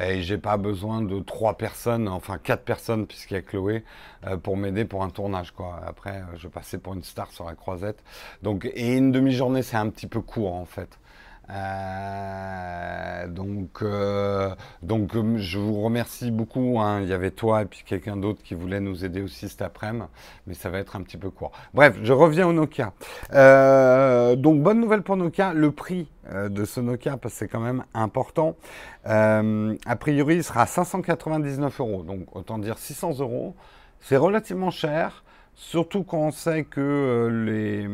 Et 0.00 0.22
j'ai 0.22 0.38
pas 0.38 0.56
besoin 0.56 1.02
de 1.02 1.20
trois 1.20 1.58
personnes, 1.58 2.08
enfin 2.08 2.38
quatre 2.38 2.64
personnes 2.64 3.06
puisqu'il 3.06 3.34
y 3.34 3.36
a 3.36 3.42
Chloé 3.42 3.84
euh, 4.26 4.38
pour 4.38 4.56
m'aider 4.56 4.86
pour 4.86 5.04
un 5.04 5.10
tournage 5.10 5.50
quoi. 5.50 5.80
Après, 5.86 6.22
je 6.36 6.48
passer 6.48 6.78
pour 6.78 6.94
une 6.94 7.04
star 7.04 7.30
sur 7.30 7.44
la 7.44 7.54
croisette. 7.54 8.02
Donc 8.42 8.64
et 8.64 8.96
une 8.96 9.12
demi-journée, 9.12 9.62
c'est 9.62 9.76
un 9.76 9.90
petit 9.90 10.06
peu 10.06 10.22
court 10.22 10.54
en 10.54 10.64
fait. 10.64 10.98
Euh, 11.50 13.26
donc, 13.26 13.82
euh, 13.82 14.54
donc, 14.82 15.14
euh, 15.14 15.38
je 15.38 15.58
vous 15.58 15.82
remercie 15.82 16.30
beaucoup. 16.30 16.78
Hein. 16.80 17.00
Il 17.02 17.08
y 17.08 17.12
avait 17.12 17.30
toi 17.30 17.62
et 17.62 17.64
puis 17.64 17.82
quelqu'un 17.86 18.16
d'autre 18.16 18.42
qui 18.42 18.54
voulait 18.54 18.80
nous 18.80 19.04
aider 19.04 19.22
aussi 19.22 19.48
cet 19.48 19.62
après-midi, 19.62 20.06
mais 20.46 20.54
ça 20.54 20.68
va 20.70 20.78
être 20.78 20.96
un 20.96 21.02
petit 21.02 21.16
peu 21.16 21.30
court. 21.30 21.52
Bref, 21.74 21.98
je 22.02 22.12
reviens 22.12 22.46
au 22.46 22.52
Nokia. 22.52 22.92
donc, 24.36 24.62
bonne 24.62 24.80
nouvelle 24.80 25.02
pour 25.02 25.16
Nokia. 25.16 25.52
Le 25.54 25.72
prix 25.72 26.08
de 26.32 26.64
ce 26.64 26.80
Nokia, 26.80 27.16
parce 27.16 27.34
que 27.34 27.38
c'est 27.40 27.48
quand 27.48 27.60
même 27.60 27.84
important. 27.94 28.56
a 29.04 29.96
priori, 29.98 30.36
il 30.36 30.44
sera 30.44 30.62
à 30.62 30.66
599 30.66 31.80
euros. 31.80 32.02
Donc, 32.02 32.36
autant 32.36 32.58
dire 32.58 32.78
600 32.78 33.20
euros. 33.20 33.54
C'est 34.00 34.16
relativement 34.16 34.70
cher. 34.70 35.24
Surtout 35.60 36.04
quand 36.04 36.18
on 36.18 36.30
sait 36.30 36.62
que 36.62 36.80
euh, 36.80 37.44
les, 37.44 37.88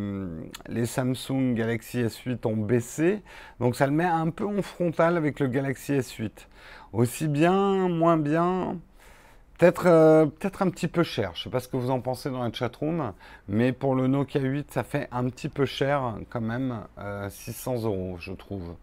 les, 0.69 0.85
Samsung 0.85 1.55
Galaxy 1.55 2.03
S8 2.03 2.47
ont 2.47 2.59
baissé, 2.59 3.23
donc 3.59 3.75
ça 3.75 3.87
le 3.87 3.93
met 3.93 4.05
un 4.05 4.29
peu 4.29 4.47
en 4.47 4.61
frontal 4.61 5.17
avec 5.17 5.41
le 5.41 5.47
Galaxy 5.47 5.95
S8. 5.95 6.31
Aussi 6.93 7.27
bien, 7.27 7.89
moins 7.89 8.19
bien, 8.19 8.77
peut-être 9.57 9.87
euh, 9.87 10.27
peut-être 10.27 10.61
un 10.61 10.69
petit 10.69 10.89
peu 10.89 11.03
cher. 11.03 11.31
Je 11.35 11.41
ne 11.41 11.45
sais 11.45 11.51
pas 11.51 11.59
ce 11.59 11.69
que 11.69 11.79
vous 11.79 11.91
en 11.91 12.03
pensez 12.03 12.29
dans 12.29 12.43
la 12.43 12.53
chatroom, 12.53 13.15
mais 13.49 13.73
pour 13.73 13.95
le 13.95 14.09
Nokia 14.09 14.43
8, 14.43 14.71
ça 14.71 14.85
fait 14.85 15.09
un 15.11 15.31
petit 15.31 15.49
peu 15.49 15.65
cher 15.65 16.19
quand 16.29 16.43
même, 16.43 16.83
600 17.31 17.77
euh, 17.77 17.87
euros, 17.87 18.17
je 18.21 18.35
trouve. 18.35 18.77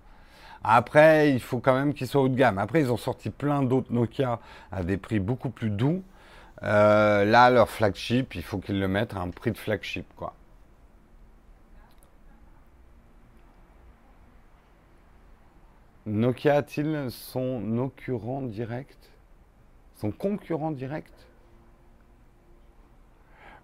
Après, 0.63 1.31
il 1.31 1.39
faut 1.39 1.59
quand 1.59 1.75
même 1.75 1.93
qu'il 1.93 2.07
soit 2.07 2.21
haut 2.21 2.29
de 2.29 2.35
gamme. 2.35 2.57
Après, 2.57 2.81
ils 2.81 2.91
ont 2.91 2.97
sorti 2.97 3.29
plein 3.29 3.61
d'autres 3.61 3.93
Nokia 3.93 4.39
à 4.71 4.83
des 4.83 4.97
prix 4.97 5.19
beaucoup 5.19 5.51
plus 5.51 5.69
doux. 5.69 6.01
Euh, 6.63 7.23
là, 7.25 7.49
leur 7.49 7.69
flagship, 7.69 8.35
il 8.35 8.43
faut 8.43 8.57
qu'ils 8.59 8.79
le 8.79 8.87
mettent 8.87 9.13
à 9.13 9.19
un 9.19 9.29
prix 9.29 9.51
de 9.51 9.57
flagship, 9.57 10.05
quoi. 10.15 10.33
Nokia 16.05 16.57
a-t-il 16.57 17.09
son 17.09 17.59
concurrent 17.61 18.43
direct? 18.43 19.09
Son 19.95 20.11
concurrent 20.11 20.71
direct? 20.71 21.30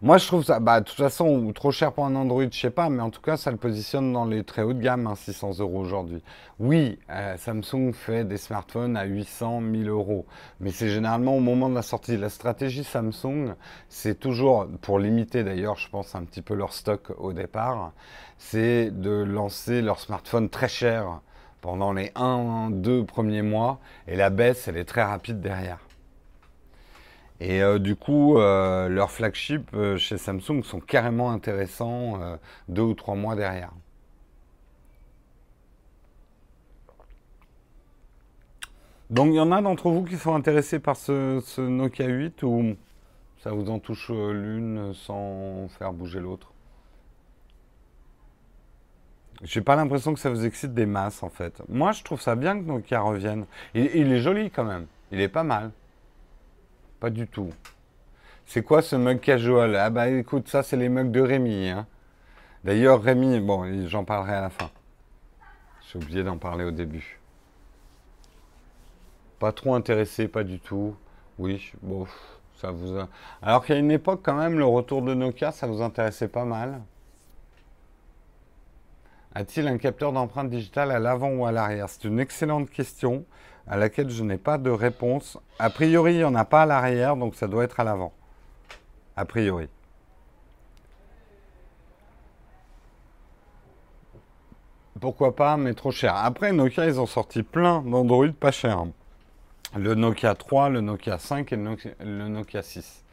Moi, 0.03 0.19
je 0.19 0.27
trouve 0.27 0.43
ça, 0.43 0.60
bah, 0.60 0.79
de 0.79 0.86
toute 0.86 0.97
façon, 0.97 1.51
trop 1.53 1.71
cher 1.71 1.91
pour 1.91 2.05
un 2.05 2.13
Android, 2.15 2.43
je 2.51 2.60
sais 2.60 2.69
pas, 2.69 2.88
mais 2.88 3.01
en 3.01 3.10
tout 3.10 3.19
cas, 3.19 3.36
ça 3.36 3.49
le 3.49 3.57
positionne 3.57 4.13
dans 4.13 4.25
les 4.25 4.43
très 4.43 4.62
hauts 4.62 4.73
de 4.73 4.79
gamme, 4.79 5.12
600 5.15 5.49
hein, 5.49 5.55
euros 5.60 5.79
aujourd'hui. 5.79 6.21
Oui, 6.60 6.99
euh, 7.10 7.36
Samsung 7.38 7.93
fait 7.93 8.23
des 8.23 8.38
smartphones 8.38 8.95
à 8.95 9.05
800, 9.05 9.62
1000 9.62 9.89
euros, 9.89 10.27
mais 10.60 10.69
c'est 10.69 10.89
généralement 10.89 11.36
au 11.36 11.39
moment 11.39 11.67
de 11.67 11.73
la 11.73 11.81
sortie. 11.81 12.15
La 12.15 12.29
stratégie 12.29 12.83
Samsung, 12.83 13.55
c'est 13.89 14.19
toujours, 14.19 14.67
pour 14.81 14.99
limiter 14.99 15.43
d'ailleurs, 15.43 15.77
je 15.77 15.89
pense, 15.89 16.13
un 16.13 16.25
petit 16.25 16.43
peu 16.43 16.53
leur 16.53 16.73
stock 16.73 17.12
au 17.17 17.33
départ, 17.33 17.91
c'est 18.38 18.91
de 18.91 19.23
lancer 19.23 19.81
leur 19.81 19.99
smartphone 19.99 20.49
très 20.49 20.69
cher 20.69 21.21
pendant 21.62 21.91
les 21.91 22.12
1, 22.13 22.69
2 22.69 23.03
premiers 23.03 23.41
mois, 23.41 23.79
et 24.07 24.15
la 24.15 24.29
baisse, 24.29 24.67
elle 24.67 24.77
est 24.77 24.86
très 24.86 25.03
rapide 25.03 25.41
derrière. 25.41 25.87
Et 27.39 27.62
euh, 27.62 27.78
du 27.80 27.95
coup, 27.95 28.38
euh, 28.38 28.89
leurs 28.89 29.12
flagships 29.12 29.69
euh, 29.73 29.97
chez 29.97 30.17
Samsung 30.17 30.63
sont 30.63 30.80
carrément 30.80 31.32
intéressants 31.32 32.19
deux 32.67 32.82
ou 32.82 32.93
trois 32.93 33.15
mois 33.15 33.36
derrière. 33.36 33.71
Donc 39.10 39.28
il 39.28 39.36
y 39.36 39.39
en 39.39 39.52
a 39.52 39.62
d'entre 39.62 39.90
vous 39.90 40.04
qui 40.04 40.17
sont 40.17 40.35
intéressés 40.35 40.79
par 40.79 40.98
ce, 40.98 41.62
Nokia 41.62 42.08
8 42.08 42.44
ou 42.44 42.75
ça 43.42 43.52
vous 43.52 43.69
en 43.69 43.79
touche 43.79 44.10
l'une 44.10 44.94
sans 44.94 45.69
faire 45.69 45.94
bouger 45.94 46.19
l'autre? 46.19 46.52
J'ai 49.44 49.62
pas 49.62 49.75
l'impression 49.75 50.13
que 50.13 50.19
ça 50.19 50.29
vous 50.29 50.46
excite 50.46 50.73
des 50.73 50.88
masses 50.88 51.23
en 51.23 51.29
fait. 51.29 51.62
Moi 51.69 51.94
je 51.94 52.04
trouve 52.04 52.19
ça 52.19 52.35
bien 52.35 52.60
que 52.60 52.65
Nokia 52.65 53.00
revienne. 53.00 53.46
il 53.75 54.12
est 54.12 54.19
joli 54.19 54.50
quand 54.50 54.65
même. 54.65 54.88
Il 55.12 55.21
est 55.21 55.29
pas 55.29 55.44
mal. 55.44 55.71
Pas 57.00 57.10
du 57.10 57.27
tout. 57.27 57.52
C'est 58.45 58.63
quoi 58.63 58.81
ce 58.81 58.95
mug 58.95 59.19
casual? 59.19 59.75
Ah 59.75 59.89
bah 59.89 60.08
écoute, 60.08 60.48
ça 60.48 60.63
c'est 60.63 60.77
les 60.77 60.89
mugs 60.89 61.12
de 61.12 61.21
Rémi. 61.21 61.69
Hein. 61.69 61.85
D'ailleurs, 62.63 63.02
Rémi, 63.02 63.39
bon, 63.39 63.87
j'en 63.87 64.04
parlerai 64.04 64.33
à 64.33 64.41
la 64.41 64.50
fin. 64.50 64.69
J'ai 65.87 66.00
oublié 66.00 66.23
d'en 66.23 66.37
parler 66.37 66.63
au 66.63 66.71
début. 66.71 67.19
Pas 69.39 69.52
trop 69.52 69.75
intéressé, 69.75 70.27
pas 70.27 70.43
du 70.43 70.60
tout. 70.60 70.95
Oui, 71.37 71.71
bon, 71.83 72.08
ça 72.56 72.71
vous 72.71 72.98
a... 72.98 73.08
Alors 73.41 73.63
qu'il 73.63 73.75
y 73.75 73.77
a 73.77 73.81
une 73.81 73.91
époque 73.91 74.21
quand 74.23 74.35
même, 74.35 74.58
le 74.58 74.65
retour 74.65 75.02
de 75.04 75.13
Nokia, 75.13 75.52
ça 75.52 75.67
vous 75.67 75.81
intéressait 75.81 76.27
pas 76.27 76.45
mal. 76.45 76.81
A-t-il 79.35 79.67
un 79.67 79.77
capteur 79.77 80.13
d'empreinte 80.13 80.50
digitale 80.50 80.89
à 80.89 80.98
l'avant 80.98 81.29
ou 81.29 81.45
à 81.45 81.52
l'arrière? 81.52 81.89
C'est 81.89 82.06
une 82.06 82.19
excellente 82.19 82.71
question 82.71 83.23
à 83.67 83.77
laquelle 83.77 84.09
je 84.09 84.23
n'ai 84.23 84.37
pas 84.37 84.57
de 84.57 84.69
réponse. 84.69 85.37
A 85.59 85.69
priori, 85.69 86.13
il 86.13 86.17
n'y 86.17 86.23
en 86.23 86.35
a 86.35 86.45
pas 86.45 86.63
à 86.63 86.65
l'arrière, 86.65 87.15
donc 87.15 87.35
ça 87.35 87.47
doit 87.47 87.63
être 87.63 87.79
à 87.79 87.83
l'avant. 87.83 88.13
A 89.15 89.25
priori. 89.25 89.67
Pourquoi 94.99 95.35
pas, 95.35 95.57
mais 95.57 95.73
trop 95.73 95.91
cher. 95.91 96.15
Après, 96.15 96.51
Nokia, 96.51 96.85
ils 96.87 96.99
ont 96.99 97.05
sorti 97.05 97.43
plein 97.43 97.81
d'Android 97.81 98.27
pas 98.39 98.51
chers. 98.51 98.85
Le 99.75 99.95
Nokia 99.95 100.33
3, 100.33 100.69
le 100.69 100.81
Nokia 100.81 101.17
5 101.19 101.51
et 101.53 101.55
le 101.55 102.27
Nokia, 102.29 102.61
6. 102.63 103.03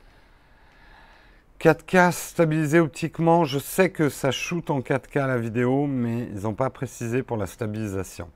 4K 1.60 2.12
stabilisé 2.12 2.80
optiquement, 2.80 3.44
je 3.44 3.58
sais 3.58 3.90
que 3.90 4.08
ça 4.08 4.30
shoot 4.30 4.70
en 4.70 4.80
4K 4.80 5.26
la 5.26 5.38
vidéo, 5.38 5.86
mais 5.86 6.28
ils 6.34 6.42
n'ont 6.42 6.54
pas 6.54 6.70
précisé 6.70 7.22
pour 7.22 7.36
la 7.36 7.46
stabilisation. 7.46 8.30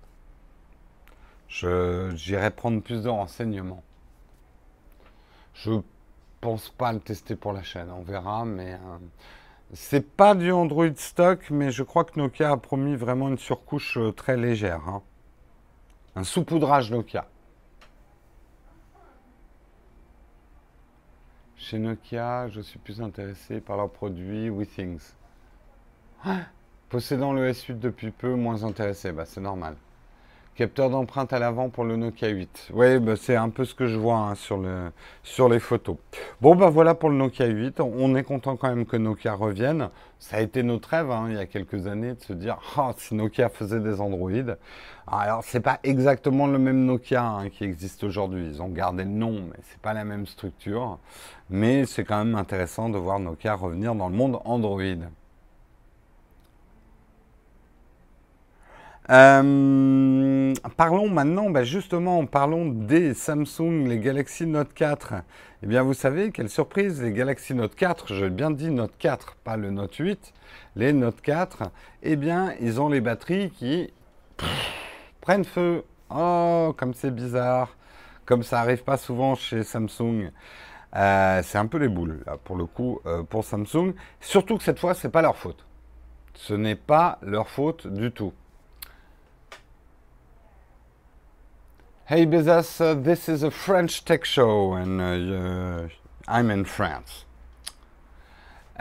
J'irai 1.49 2.51
prendre 2.51 2.83
plus 2.83 3.03
de 3.03 3.09
renseignements. 3.09 3.83
Je 5.55 5.73
pense 6.41 6.69
pas 6.71 6.93
le 6.93 7.01
tester 7.01 7.35
pour 7.37 7.53
la 7.53 7.63
chaîne, 7.63 7.91
on 7.91 8.03
verra, 8.03 8.45
mais 8.45 8.75
euh, 8.75 8.99
c'est 9.73 10.09
pas 10.09 10.35
du 10.35 10.53
Android 10.53 10.95
stock, 10.95 11.51
mais 11.51 11.73
je 11.73 11.83
crois 11.83 12.05
que 12.05 12.19
Nokia 12.19 12.53
a 12.53 12.57
promis 12.57 12.95
vraiment 12.95 13.29
une 13.29 13.39
surcouche 13.39 13.99
euh, 13.99 14.13
très 14.13 14.37
légère. 14.37 14.89
Hein. 14.89 15.03
Un 16.15 16.25
saupoudrage 16.25 16.91
Nokia. 16.93 17.27
Chez 21.57 21.79
Nokia, 21.79 22.49
je 22.49 22.61
suis 22.61 22.79
plus 22.79 23.03
intéressé 23.03 23.61
par 23.61 23.77
leurs 23.77 23.91
produits 23.91 24.49
WeThings. 24.49 25.13
Ah, 26.25 26.43
possédant 26.89 27.33
le 27.33 27.51
S8 27.51 27.79
depuis 27.79 28.11
peu, 28.11 28.35
moins 28.35 28.63
intéressé, 28.65 29.13
bah, 29.13 29.25
c'est 29.27 29.41
normal. 29.41 29.77
Capteur 30.59 30.91
d'empreinte 30.91 31.33
à 31.33 31.39
l'avant 31.39 31.69
pour 31.69 31.85
le 31.85 31.95
Nokia 31.95 32.31
8. 32.31 32.71
Oui, 32.73 32.99
bah, 32.99 33.15
c'est 33.15 33.37
un 33.37 33.49
peu 33.49 33.65
ce 33.65 33.77
que 33.77 33.87
je 33.87 33.97
vois 33.97 34.17
hein, 34.17 34.35
sur, 34.35 34.57
le, 34.57 34.91
sur 35.23 35.49
les 35.49 35.61
photos. 35.61 35.99
Bon, 36.41 36.57
ben 36.57 36.69
voilà 36.69 36.97
pour 36.97 37.11
le 37.11 37.17
Nokia 37.17 37.47
8. 37.47 37.79
On 37.79 38.17
est 38.17 38.25
content 38.25 38.57
quand 38.57 38.69
même 38.69 38.85
que 38.85 38.97
Nokia 38.97 39.35
revienne. 39.35 39.91
Ça 40.19 40.39
a 40.39 40.41
été 40.41 40.65
notre 40.65 40.89
rêve 40.89 41.13
hein, 41.13 41.27
il 41.29 41.37
y 41.37 41.39
a 41.39 41.47
quelques 41.47 41.87
années 41.87 42.15
de 42.15 42.21
se 42.21 42.33
dire 42.33 42.59
oh, 42.77 42.91
si 42.97 43.15
Nokia 43.15 43.51
faisait 43.51 43.79
des 43.79 44.01
Android. 44.01 44.57
Alors, 45.07 45.45
c'est 45.45 45.61
pas 45.61 45.79
exactement 45.85 46.49
le 46.49 46.59
même 46.59 46.87
Nokia 46.87 47.25
hein, 47.25 47.51
qui 47.51 47.63
existe 47.63 48.03
aujourd'hui. 48.03 48.49
Ils 48.49 48.61
ont 48.61 48.69
gardé 48.69 49.05
le 49.05 49.11
nom, 49.11 49.35
mais 49.35 49.61
c'est 49.63 49.81
pas 49.81 49.95
la 49.95 50.03
même 50.03 50.27
structure. 50.27 50.99
Mais 51.51 51.87
c'est 51.87 52.03
quand 52.03 52.19
même 52.25 52.35
intéressant 52.35 52.89
de 52.89 52.99
voir 52.99 53.21
Nokia 53.21 53.55
revenir 53.55 53.95
dans 53.95 54.09
le 54.09 54.17
monde 54.17 54.41
Android. 54.45 54.83
Euh, 59.11 60.53
parlons 60.77 61.09
maintenant, 61.09 61.49
bah, 61.49 61.65
justement, 61.65 62.27
parlons 62.27 62.67
des 62.67 63.15
Samsung, 63.15 63.87
les 63.87 63.99
Galaxy 63.99 64.47
Note 64.47 64.75
4. 64.75 65.15
Eh 65.63 65.67
bien, 65.67 65.83
vous 65.83 65.95
savez, 65.95 66.31
quelle 66.31 66.51
surprise, 66.51 67.03
les 67.03 67.13
Galaxy 67.13 67.55
Note 67.55 67.75
4, 67.75 68.13
je 68.13 68.27
bien 68.27 68.51
dit 68.51 68.71
Note 68.71 68.93
4, 68.99 69.37
pas 69.37 69.57
le 69.57 69.71
Note 69.71 69.95
8, 69.95 70.35
les 70.77 70.93
Note 70.93 71.23
4, 71.23 71.65
eh 72.03 72.17
bien, 72.17 72.53
ils 72.61 72.83
ont 72.83 72.91
les 72.91 73.01
batteries 73.01 73.51
qui 73.51 73.91
prennent 75.23 75.45
feu. 75.45 75.85
Oh, 76.11 76.75
comme 76.77 76.93
c'est 76.93 77.11
bizarre, 77.11 77.77
comme 78.27 78.43
ça 78.43 78.61
arrive 78.61 78.85
pas 78.85 78.99
souvent 78.99 79.35
chez 79.35 79.63
Samsung. 79.63 80.31
Euh, 80.97 81.43
c'est 81.43 81.59
un 81.59 81.67
peu 81.67 81.79
les 81.79 81.89
boules, 81.89 82.23
là, 82.27 82.37
pour 82.43 82.57
le 82.57 82.67
coup, 82.67 83.01
euh, 83.07 83.23
pour 83.23 83.45
Samsung. 83.45 83.95
Surtout 84.21 84.59
que 84.59 84.65
cette 84.65 84.79
fois, 84.79 84.93
c'est 84.93 85.11
pas 85.11 85.23
leur 85.23 85.37
faute. 85.37 85.65
Ce 86.35 86.53
n'est 86.53 86.77
pas 86.77 87.19
leur 87.23 87.49
faute 87.49 87.87
du 87.87 88.13
tout. 88.13 88.33
Hey 92.11 92.25
Bezos, 92.25 92.81
uh, 92.81 92.95
this 92.95 93.29
is 93.29 93.43
a 93.43 93.51
French 93.51 94.03
tech 94.03 94.25
show 94.25 94.73
and 94.73 94.99
uh, 94.99 95.89
I'm 96.27 96.51
in 96.51 96.65
France. 96.65 97.27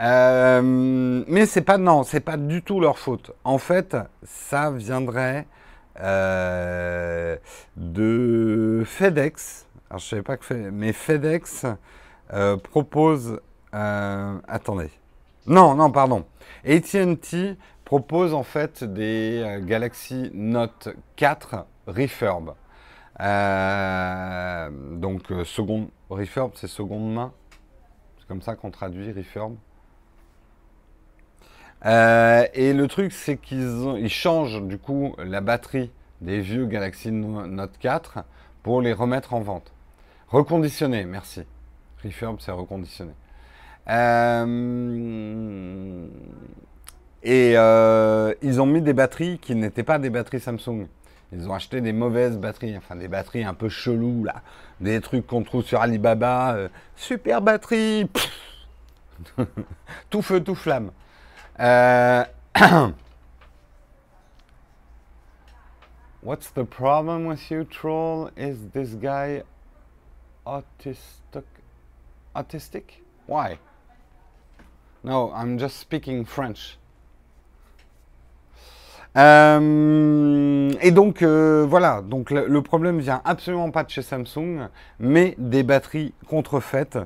Euh, 0.00 0.62
mais 0.62 1.44
c'est 1.44 1.60
pas 1.60 1.76
non, 1.76 2.04
c'est 2.04 2.20
pas 2.20 2.38
du 2.38 2.62
tout 2.62 2.80
leur 2.80 2.98
faute. 2.98 3.32
En 3.44 3.58
fait, 3.58 3.98
ça 4.22 4.70
viendrait 4.70 5.46
euh, 6.00 7.36
de 7.76 8.82
FedEx. 8.86 9.66
Alors 9.90 9.98
je 10.00 10.06
savais 10.06 10.22
pas 10.22 10.38
que 10.38 10.70
mais 10.70 10.94
FedEx 10.94 11.66
euh, 12.32 12.56
propose. 12.56 13.42
attendez. 13.70 14.90
Non, 15.46 15.74
non, 15.74 15.90
pardon. 15.90 16.24
AT&T 16.66 17.58
propose 17.84 18.32
en 18.32 18.42
fait 18.42 18.84
des 18.84 19.60
Galaxy 19.66 20.30
Note 20.32 20.88
4 21.16 21.66
Refurb. 21.86 22.54
Euh, 23.20 24.70
donc, 24.96 25.30
euh, 25.30 25.44
refurb, 26.08 26.52
c'est 26.54 26.68
seconde 26.68 27.12
main. 27.12 27.32
C'est 28.18 28.28
comme 28.28 28.42
ça 28.42 28.54
qu'on 28.54 28.70
traduit 28.70 29.12
refurb. 29.12 29.56
Euh, 31.86 32.44
et 32.54 32.72
le 32.72 32.88
truc, 32.88 33.12
c'est 33.12 33.36
qu'ils 33.36 33.96
ils 33.98 34.08
changent 34.08 34.62
du 34.62 34.78
coup 34.78 35.14
la 35.18 35.40
batterie 35.40 35.92
des 36.20 36.40
vieux 36.40 36.66
Galaxy 36.66 37.12
Note 37.12 37.78
4 37.78 38.24
pour 38.62 38.82
les 38.82 38.92
remettre 38.92 39.34
en 39.34 39.40
vente. 39.40 39.72
Reconditionner, 40.28 41.04
merci. 41.04 41.42
Refurb, 42.04 42.38
c'est 42.40 42.52
reconditionner. 42.52 43.14
et 47.22 47.52
ils 48.42 48.60
ont 48.60 48.66
mis 48.66 48.82
des 48.82 48.92
batteries 48.92 49.38
qui 49.38 49.54
n'étaient 49.54 49.84
pas 49.84 49.98
des 49.98 50.10
batteries 50.10 50.40
Samsung. 50.40 50.88
Ils 51.32 51.48
ont 51.48 51.54
acheté 51.54 51.80
des 51.80 51.92
mauvaises 51.92 52.38
batteries, 52.38 52.76
enfin 52.76 52.96
des 52.96 53.08
batteries 53.08 53.44
un 53.44 53.52
peu 53.54 53.68
cheloues 53.68 54.24
là, 54.24 54.42
des 54.80 55.00
trucs 55.00 55.26
qu'on 55.26 55.42
trouve 55.42 55.62
sur 55.64 55.80
Alibaba. 55.80 56.54
Euh, 56.54 56.68
super 56.96 57.42
batterie, 57.42 58.08
tout 60.10 60.22
feu, 60.22 60.42
tout 60.42 60.54
flamme. 60.54 60.90
Euh, 61.60 62.24
What's 66.22 66.50
the 66.50 66.64
problem 66.64 67.26
with 67.26 67.50
you, 67.50 67.64
troll? 67.64 68.30
Is 68.36 68.70
this 68.72 68.94
guy 68.94 69.42
autistic? 70.46 71.44
Autistic? 72.34 73.02
Why? 73.26 73.58
No, 75.04 75.30
I'm 75.32 75.58
just 75.58 75.76
speaking 75.78 76.24
French. 76.24 76.77
Euh, 79.18 80.70
et 80.80 80.92
donc 80.92 81.22
euh, 81.22 81.66
voilà, 81.68 82.02
donc 82.02 82.30
le, 82.30 82.62
problème 82.62 83.00
vient 83.00 83.20
absolument 83.24 83.72
pas 83.72 83.82
de 83.82 83.90
chez 83.90 84.02
Samsung, 84.02 84.68
mais 85.00 85.34
des 85.38 85.64
batteries 85.64 86.14
contrefaites 86.28 86.98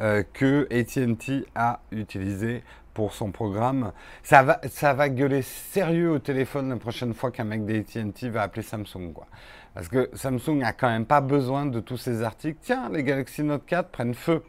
euh, 0.00 0.24
que 0.32 0.66
AT&T 0.72 1.46
a 1.54 1.78
utilisées 1.92 2.64
pour 2.92 3.12
son 3.12 3.30
programme. 3.30 3.92
Ça 4.24 4.42
va, 4.42 5.08
gueuler 5.10 5.42
sérieux 5.42 6.10
au 6.10 6.18
téléphone 6.18 6.70
la 6.70 6.76
prochaine 6.76 7.14
fois 7.14 7.30
qu'un 7.30 7.44
mec 7.44 7.64
d'AT&T 7.64 8.28
va 8.30 8.42
appeler 8.42 8.62
Samsung, 8.62 9.12
quoi. 9.14 9.26
Parce 9.74 9.86
que 9.86 10.10
Samsung 10.14 10.62
a 10.64 10.72
quand 10.72 10.88
même 10.88 11.06
pas 11.06 11.20
besoin 11.20 11.66
de 11.66 11.78
tous 11.78 11.96
ces 11.96 12.24
articles. 12.24 12.58
Tiens, 12.60 12.90
les 12.92 13.04
Galaxy 13.04 13.44
Note 13.44 13.64
4 13.66 13.90
prennent 13.90 14.14
feu. 14.14 14.42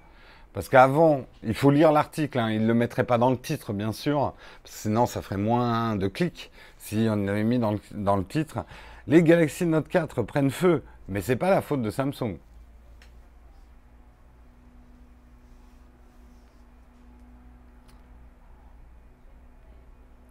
Parce 0.54 0.68
qu'avant, 0.68 1.26
il 1.44 1.54
faut 1.54 1.72
lire 1.72 1.94
l'article, 1.94 2.38
hein. 2.38 2.52
il 2.52 2.64
ne 2.64 2.68
le 2.68 2.74
mettrait 2.74 3.06
pas 3.06 3.18
dans 3.18 3.30
le 3.30 3.38
titre, 3.38 3.72
bien 3.72 3.94
sûr, 3.94 4.34
sinon 4.66 5.06
ça 5.06 5.22
ferait 5.22 5.38
moins 5.38 5.96
de 5.96 6.08
clics 6.08 6.52
si 6.78 7.08
on 7.10 7.28
avait 7.28 7.44
mis 7.44 7.58
dans 7.58 7.72
le, 8.18 8.26
titre. 8.26 8.66
Les 9.08 9.24
Galaxy 9.24 9.66
Note 9.66 9.88
4 9.88 10.24
prennent 10.24 10.52
feu, 10.52 10.84
mais 11.08 11.22
c'est 11.22 11.38
pas 11.38 11.50
la 11.50 11.62
faute 11.62 11.82
de 11.82 11.90
Samsung. 11.90 12.38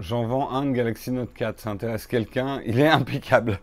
J'en 0.01 0.25
vends 0.25 0.51
un 0.51 0.71
Galaxy 0.71 1.13
Note 1.13 1.33
4, 1.33 1.61
ça 1.61 1.71
intéresse 1.71 2.07
quelqu'un, 2.07 2.61
il 2.67 2.79
est 2.79 2.89
impeccable. 2.89 3.59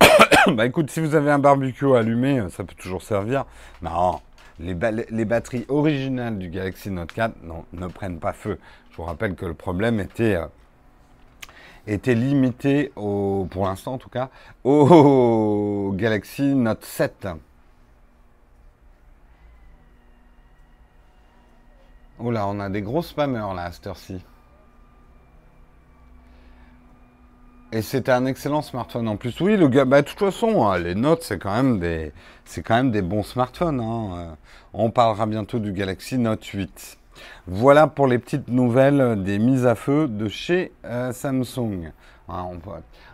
bah 0.48 0.66
écoute, 0.66 0.90
si 0.90 1.00
vous 1.00 1.14
avez 1.14 1.30
un 1.30 1.38
barbecue 1.38 1.94
allumé, 1.94 2.44
ça 2.50 2.64
peut 2.64 2.74
toujours 2.74 3.02
servir. 3.02 3.44
Non, 3.82 4.20
les, 4.62 5.24
batteries 5.24 5.64
originales 5.68 6.38
du 6.38 6.48
Galaxy 6.48 6.90
Note 6.90 7.12
4 7.12 7.34
ne 7.72 7.86
prennent 7.88 8.18
pas 8.20 8.32
feu. 8.32 8.58
Je 8.90 8.96
vous 8.96 9.02
rappelle 9.04 9.34
que 9.34 9.46
le 9.46 9.54
problème 9.54 10.00
était, 10.00 10.36
euh, 10.36 12.14
limité, 12.14 12.92
au, 12.96 13.46
pour 13.50 13.66
l'instant 13.66 13.94
en 13.94 13.98
tout 13.98 14.10
cas, 14.10 14.30
au 14.64 15.92
Galaxy 15.96 16.54
Note 16.54 16.84
7. 16.84 17.28
Oh 22.18 22.30
là, 22.30 22.46
on 22.46 22.60
a 22.60 22.68
des 22.68 22.82
gros 22.82 23.02
spammers 23.02 23.54
là 23.54 23.64
à 23.64 23.72
cette 23.72 23.86
heure-ci. 23.86 24.22
Et 27.74 27.80
c'était 27.80 28.12
un 28.12 28.26
excellent 28.26 28.60
smartphone 28.60 29.08
en 29.08 29.16
plus. 29.16 29.40
Oui, 29.40 29.56
le 29.56 29.66
gars, 29.66 29.86
bah, 29.86 30.02
de 30.02 30.06
toute 30.06 30.18
façon, 30.18 30.66
hein, 30.66 30.78
les 30.78 30.94
notes, 30.94 31.22
c'est 31.22 31.38
quand 31.38 31.54
même 31.54 31.80
des, 31.80 32.12
c'est 32.44 32.62
quand 32.62 32.74
même 32.74 32.90
des 32.90 33.00
bons 33.00 33.22
smartphones. 33.22 33.80
Hein. 33.80 34.10
Euh, 34.14 34.34
on 34.74 34.90
parlera 34.90 35.24
bientôt 35.24 35.58
du 35.58 35.72
Galaxy 35.72 36.18
Note 36.18 36.44
8. 36.44 36.98
Voilà 37.46 37.86
pour 37.86 38.06
les 38.06 38.18
petites 38.18 38.48
nouvelles 38.48 39.22
des 39.22 39.38
mises 39.38 39.64
à 39.64 39.74
feu 39.74 40.06
de 40.06 40.28
chez 40.28 40.72
euh, 40.84 41.12
Samsung. 41.12 41.92
Hein, 42.28 42.50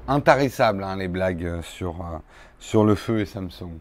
intarissable 0.09 0.83
hein, 0.83 0.97
les 0.97 1.09
blagues 1.09 1.61
sur, 1.63 2.01
euh, 2.01 2.19
sur 2.59 2.85
le 2.85 2.97
feu 2.97 3.21
et 3.21 3.27
Samsung. 3.27 3.79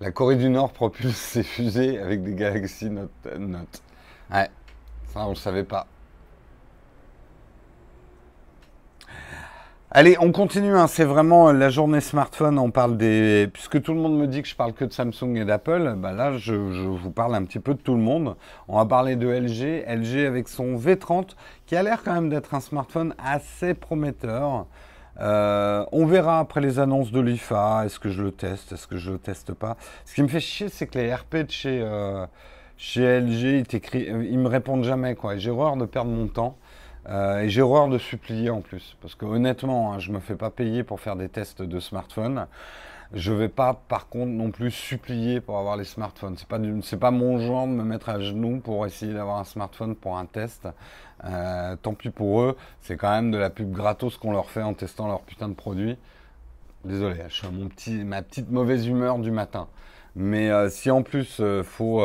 La 0.00 0.10
Corée 0.12 0.36
du 0.36 0.48
Nord 0.48 0.72
propulse 0.72 1.14
ses 1.14 1.42
fusées 1.42 1.98
avec 1.98 2.22
des 2.22 2.34
Galaxy 2.34 2.88
Note. 2.88 3.10
Note. 3.38 3.82
Ouais, 4.32 4.48
ça 5.12 5.26
on 5.26 5.30
le 5.30 5.34
savait 5.34 5.64
pas. 5.64 5.86
Allez, 9.96 10.16
on 10.18 10.32
continue. 10.32 10.76
Hein. 10.76 10.88
C'est 10.88 11.04
vraiment 11.04 11.52
la 11.52 11.70
journée 11.70 12.00
smartphone. 12.00 12.58
On 12.58 12.72
parle 12.72 12.96
des. 12.96 13.48
Puisque 13.52 13.80
tout 13.80 13.94
le 13.94 14.00
monde 14.00 14.18
me 14.18 14.26
dit 14.26 14.42
que 14.42 14.48
je 14.48 14.56
parle 14.56 14.72
que 14.72 14.84
de 14.84 14.92
Samsung 14.92 15.36
et 15.36 15.44
d'Apple, 15.44 15.94
bah 15.98 16.10
là, 16.10 16.36
je, 16.36 16.52
vous 16.52 17.12
parle 17.12 17.36
un 17.36 17.44
petit 17.44 17.60
peu 17.60 17.74
de 17.74 17.78
tout 17.78 17.94
le 17.94 18.00
monde. 18.00 18.34
On 18.66 18.76
va 18.76 18.86
parler 18.86 19.14
de 19.14 19.28
LG. 19.28 19.84
LG 19.86 20.26
avec 20.26 20.48
son 20.48 20.76
V30, 20.76 21.36
qui 21.66 21.76
a 21.76 21.84
l'air 21.84 22.02
quand 22.02 22.12
même 22.12 22.28
d'être 22.28 22.54
un 22.54 22.60
smartphone 22.60 23.14
assez 23.24 23.72
prometteur. 23.74 24.66
Euh, 25.20 25.86
on 25.92 26.06
verra 26.06 26.40
après 26.40 26.60
les 26.60 26.80
annonces 26.80 27.12
de 27.12 27.20
l'IFA. 27.20 27.84
Est-ce 27.86 28.00
que 28.00 28.08
je 28.08 28.24
le 28.24 28.32
teste? 28.32 28.72
Est-ce 28.72 28.88
que 28.88 28.96
je 28.96 29.12
le 29.12 29.18
teste 29.18 29.52
pas? 29.52 29.76
Ce 30.06 30.16
qui 30.16 30.24
me 30.24 30.28
fait 30.28 30.40
chier, 30.40 30.70
c'est 30.70 30.88
que 30.88 30.98
les 30.98 31.14
RP 31.14 31.36
de 31.36 31.50
chez, 31.52 31.80
euh, 31.80 32.26
LG, 32.96 33.64
ils, 33.72 34.26
ils 34.28 34.38
me 34.40 34.48
répondent 34.48 34.82
jamais. 34.82 35.16
J'ai 35.36 35.50
horreur 35.50 35.76
de 35.76 35.84
perdre 35.84 36.10
mon 36.10 36.26
temps. 36.26 36.56
Euh, 37.08 37.40
et 37.40 37.50
j'ai 37.50 37.62
horreur 37.62 37.88
de 37.88 37.98
supplier 37.98 38.50
en 38.50 38.60
plus, 38.60 38.96
parce 39.00 39.14
que 39.14 39.26
honnêtement, 39.26 39.92
hein, 39.92 39.98
je 39.98 40.10
ne 40.10 40.16
me 40.16 40.20
fais 40.20 40.36
pas 40.36 40.50
payer 40.50 40.84
pour 40.84 41.00
faire 41.00 41.16
des 41.16 41.28
tests 41.28 41.62
de 41.62 41.80
smartphone. 41.80 42.46
Je 43.12 43.32
ne 43.32 43.36
vais 43.36 43.48
pas, 43.48 43.74
par 43.74 44.08
contre, 44.08 44.32
non 44.32 44.50
plus 44.50 44.70
supplier 44.70 45.40
pour 45.40 45.58
avoir 45.58 45.76
les 45.76 45.84
smartphones. 45.84 46.36
C'est 46.36 46.48
pas 46.48 46.58
pas 46.98 47.10
mon 47.10 47.38
genre 47.38 47.66
de 47.66 47.72
me 47.72 47.84
mettre 47.84 48.08
à 48.08 48.18
genoux 48.20 48.60
pour 48.60 48.86
essayer 48.86 49.12
d'avoir 49.12 49.38
un 49.38 49.44
smartphone 49.44 49.94
pour 49.94 50.18
un 50.18 50.26
test. 50.26 50.66
Euh, 51.24 51.76
tant 51.76 51.94
pis 51.94 52.10
pour 52.10 52.40
eux, 52.40 52.56
c'est 52.80 52.96
quand 52.96 53.10
même 53.10 53.30
de 53.30 53.38
la 53.38 53.50
pub 53.50 53.70
gratos 53.70 54.16
qu'on 54.16 54.32
leur 54.32 54.50
fait 54.50 54.62
en 54.62 54.74
testant 54.74 55.06
leur 55.06 55.20
putain 55.22 55.48
de 55.48 55.54
produit. 55.54 55.96
Désolé, 56.84 57.16
je 57.28 57.34
suis 57.34 57.46
à 57.46 57.50
mon 57.50 57.68
petit, 57.68 58.04
ma 58.04 58.22
petite 58.22 58.50
mauvaise 58.50 58.86
humeur 58.86 59.18
du 59.18 59.30
matin. 59.30 59.68
Mais 60.16 60.50
euh, 60.50 60.68
si 60.70 60.90
en 60.90 61.02
plus 61.02 61.42
faut, 61.64 62.02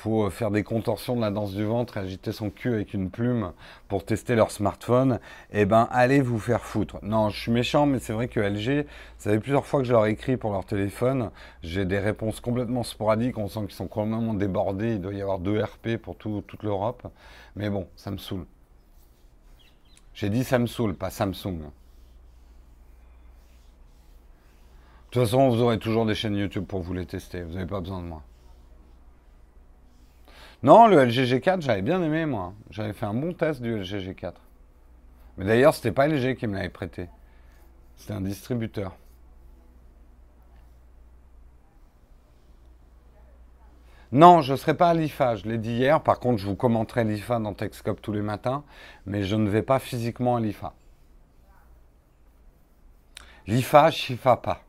faut 0.00 0.24
euh, 0.24 0.30
faire 0.30 0.50
des 0.50 0.62
contorsions 0.62 1.14
de 1.14 1.20
la 1.20 1.30
danse 1.30 1.52
du 1.52 1.64
ventre 1.64 1.98
et 1.98 2.00
agiter 2.00 2.32
son 2.32 2.48
cul 2.48 2.72
avec 2.72 2.94
une 2.94 3.10
plume 3.10 3.52
pour 3.88 4.04
tester 4.04 4.34
leur 4.34 4.50
smartphone, 4.50 5.20
eh 5.52 5.66
ben 5.66 5.88
allez 5.90 6.22
vous 6.22 6.38
faire 6.38 6.64
foutre. 6.64 6.98
Non, 7.02 7.28
je 7.28 7.38
suis 7.38 7.52
méchant, 7.52 7.84
mais 7.84 7.98
c'est 7.98 8.14
vrai 8.14 8.28
que 8.28 8.40
LG, 8.40 8.86
ça 9.18 9.30
fait 9.30 9.40
plusieurs 9.40 9.66
fois 9.66 9.80
que 9.80 9.86
je 9.86 9.92
leur 9.92 10.06
écris 10.06 10.38
pour 10.38 10.52
leur 10.52 10.64
téléphone, 10.64 11.30
j'ai 11.62 11.84
des 11.84 11.98
réponses 11.98 12.40
complètement 12.40 12.82
sporadiques, 12.82 13.36
on 13.36 13.48
sent 13.48 13.60
qu'ils 13.60 13.72
sont 13.72 13.88
complètement 13.88 14.32
débordés, 14.32 14.94
il 14.94 15.00
doit 15.02 15.12
y 15.12 15.20
avoir 15.20 15.38
deux 15.38 15.62
RP 15.62 15.96
pour 16.02 16.16
toute 16.16 16.62
l'Europe, 16.62 17.06
mais 17.54 17.68
bon, 17.68 17.86
ça 17.96 18.10
me 18.10 18.16
saoule. 18.16 18.46
J'ai 20.14 20.30
dit 20.30 20.44
ça 20.44 20.58
me 20.58 20.66
saoule, 20.66 20.94
pas 20.94 21.10
Samsung. 21.10 21.70
De 25.10 25.14
toute 25.14 25.24
façon, 25.24 25.48
vous 25.48 25.60
aurez 25.60 25.80
toujours 25.80 26.06
des 26.06 26.14
chaînes 26.14 26.36
YouTube 26.36 26.66
pour 26.66 26.82
vous 26.82 26.94
les 26.94 27.04
tester, 27.04 27.42
vous 27.42 27.54
n'avez 27.54 27.66
pas 27.66 27.80
besoin 27.80 28.00
de 28.00 28.06
moi. 28.06 28.22
Non, 30.62 30.86
le 30.86 31.04
LG 31.04 31.24
G4, 31.24 31.62
j'avais 31.62 31.82
bien 31.82 32.00
aimé, 32.00 32.26
moi. 32.26 32.52
J'avais 32.70 32.92
fait 32.92 33.06
un 33.06 33.14
bon 33.14 33.32
test 33.32 33.60
du 33.60 33.76
LG 33.76 34.08
G4. 34.08 34.34
Mais 35.36 35.46
d'ailleurs, 35.46 35.74
c'était 35.74 35.90
pas 35.90 36.06
LG 36.06 36.36
qui 36.36 36.46
me 36.46 36.54
l'avait 36.54 36.68
prêté. 36.68 37.08
C'était 37.96 38.12
un 38.12 38.20
distributeur. 38.20 38.94
Non, 44.12 44.42
je 44.42 44.52
ne 44.52 44.56
serai 44.56 44.74
pas 44.74 44.90
à 44.90 44.94
l'IFA, 44.94 45.34
je 45.34 45.48
l'ai 45.48 45.58
dit 45.58 45.72
hier. 45.72 46.00
Par 46.04 46.20
contre, 46.20 46.38
je 46.38 46.46
vous 46.46 46.56
commenterai 46.56 47.02
l'IFA 47.02 47.40
dans 47.40 47.54
Techscope 47.54 48.00
tous 48.00 48.12
les 48.12 48.22
matins, 48.22 48.62
mais 49.06 49.24
je 49.24 49.34
ne 49.34 49.50
vais 49.50 49.62
pas 49.62 49.80
physiquement 49.80 50.36
à 50.36 50.40
l'IFA. 50.40 50.72
L'IFA, 53.48 53.90
chifa 53.90 54.36
pas. 54.36 54.62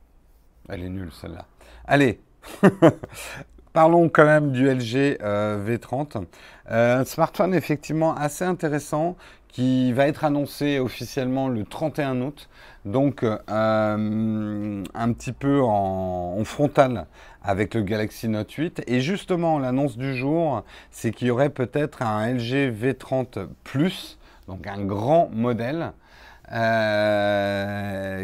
Elle 0.72 0.84
est 0.84 0.90
nulle 0.90 1.12
celle-là. 1.12 1.46
Allez, 1.86 2.20
Parlons 3.74 4.10
quand 4.10 4.26
même 4.26 4.52
du 4.52 4.70
LG 4.70 5.18
euh, 5.22 5.66
V30. 5.66 6.26
Euh, 6.72 7.00
un 7.00 7.06
smartphone 7.06 7.54
effectivement 7.54 8.14
assez 8.16 8.44
intéressant 8.44 9.16
qui 9.48 9.94
va 9.94 10.08
être 10.08 10.26
annoncé 10.26 10.80
officiellement 10.80 11.48
le 11.48 11.64
31 11.64 12.20
août. 12.22 12.50
Donc 12.84 13.24
euh, 13.24 13.38
un 13.48 15.14
petit 15.14 15.32
peu 15.32 15.62
en, 15.62 16.44
frontal 16.44 17.06
avec 17.44 17.74
le 17.74 17.82
Galaxy 17.82 18.28
Note 18.28 18.52
8. 18.52 18.84
Et 18.88 19.00
justement, 19.00 19.58
l'annonce 19.58 19.98
du 19.98 20.16
jour, 20.16 20.66
c'est 20.90 21.12
qu'il 21.12 21.28
y 21.28 21.32
aurait 21.32 21.50
peut-être 21.50 22.02
un 22.02 22.34
LG 22.34 22.74
V30 22.74 23.48
Plus, 23.64 24.18
donc 24.48 24.68
un 24.68 24.84
grand 24.84 25.30
modèle, 25.32 25.94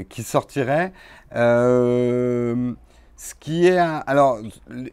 qui 0.09 0.23
sortirait. 0.23 0.91
Ce 3.19 3.33
qui 3.39 3.65
est. 3.65 3.79
Alors, 3.79 4.37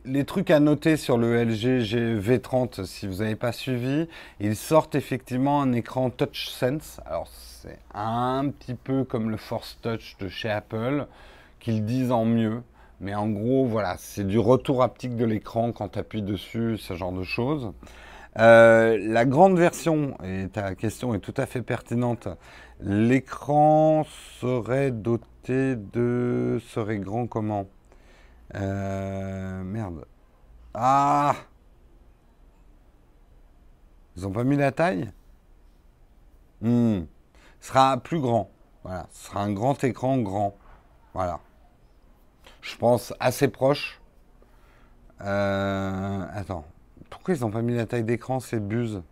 les 0.07 0.25
trucs 0.25 0.51
à 0.51 0.59
noter 0.59 0.97
sur 0.97 1.19
le 1.19 1.45
LG 1.45 1.83
V30, 2.19 2.87
si 2.87 3.07
vous 3.07 3.17
n'avez 3.17 3.37
pas 3.37 3.53
suivi, 3.53 4.09
ils 4.41 4.57
sortent 4.57 4.95
effectivement 4.95 5.61
un 5.61 5.73
écran 5.73 6.09
TouchSense. 6.09 7.01
Alors, 7.05 7.29
c'est 7.29 7.79
un 7.93 8.49
petit 8.49 8.75
peu 8.75 9.05
comme 9.05 9.31
le 9.31 9.37
Force 9.37 9.79
Touch 9.83 10.17
de 10.21 10.29
chez 10.29 10.49
Apple, 10.51 11.07
qu'ils 11.61 11.85
disent 11.85 12.13
en 12.13 12.25
mieux. 12.25 12.63
Mais 13.01 13.15
en 13.15 13.29
gros, 13.29 13.67
voilà, 13.67 13.97
c'est 13.99 14.27
du 14.27 14.39
retour 14.39 14.83
haptique 14.83 15.17
de 15.17 15.27
l'écran 15.27 15.73
quand 15.73 15.91
tu 15.91 15.99
appuies 15.99 16.23
dessus, 16.23 16.79
ce 16.79 16.95
genre 16.95 17.13
de 17.13 17.25
choses. 17.25 17.73
Euh, 18.39 18.97
la 19.01 19.27
grande 19.27 19.59
version, 19.59 20.17
et 20.25 20.49
ta 20.49 20.75
question 20.75 21.15
est 21.15 21.21
tout 21.21 21.35
à 21.37 21.45
fait 21.47 21.63
pertinente, 21.63 22.29
l'écran 22.85 24.05
serait 24.41 24.91
doté 24.91 25.75
de... 25.77 26.61
serait 26.69 26.99
grand 26.99 27.27
comment? 27.27 27.67
Euh, 28.55 29.63
merde. 29.65 30.05
Ah 30.75 31.35
Ils 34.17 34.27
ont 34.27 34.33
pas 34.33 34.45
mis 34.45 34.57
la 34.57 34.71
taille? 34.71 35.11
Hmm. 36.61 37.03
Ce 37.61 37.69
sera 37.69 37.97
plus 37.97 38.21
grand. 38.21 38.51
Voilà. 38.85 39.07
Ce 39.13 39.29
sera 39.29 39.41
un 39.41 39.53
grand 39.53 39.83
écran 39.83 40.19
grand. 40.19 40.55
Voilà. 41.15 41.41
Je 42.61 42.77
pense 42.77 43.15
assez 43.19 43.49
proche. 43.49 44.01
Euh, 45.23 46.27
attends. 46.35 46.67
Pourquoi 47.09 47.35
ils 47.35 47.41
n'ont 47.41 47.51
pas 47.51 47.63
mis 47.63 47.75
la 47.75 47.87
taille 47.87 48.05
d'écran? 48.05 48.41
C'est 48.41 48.61
buse. 48.61 49.03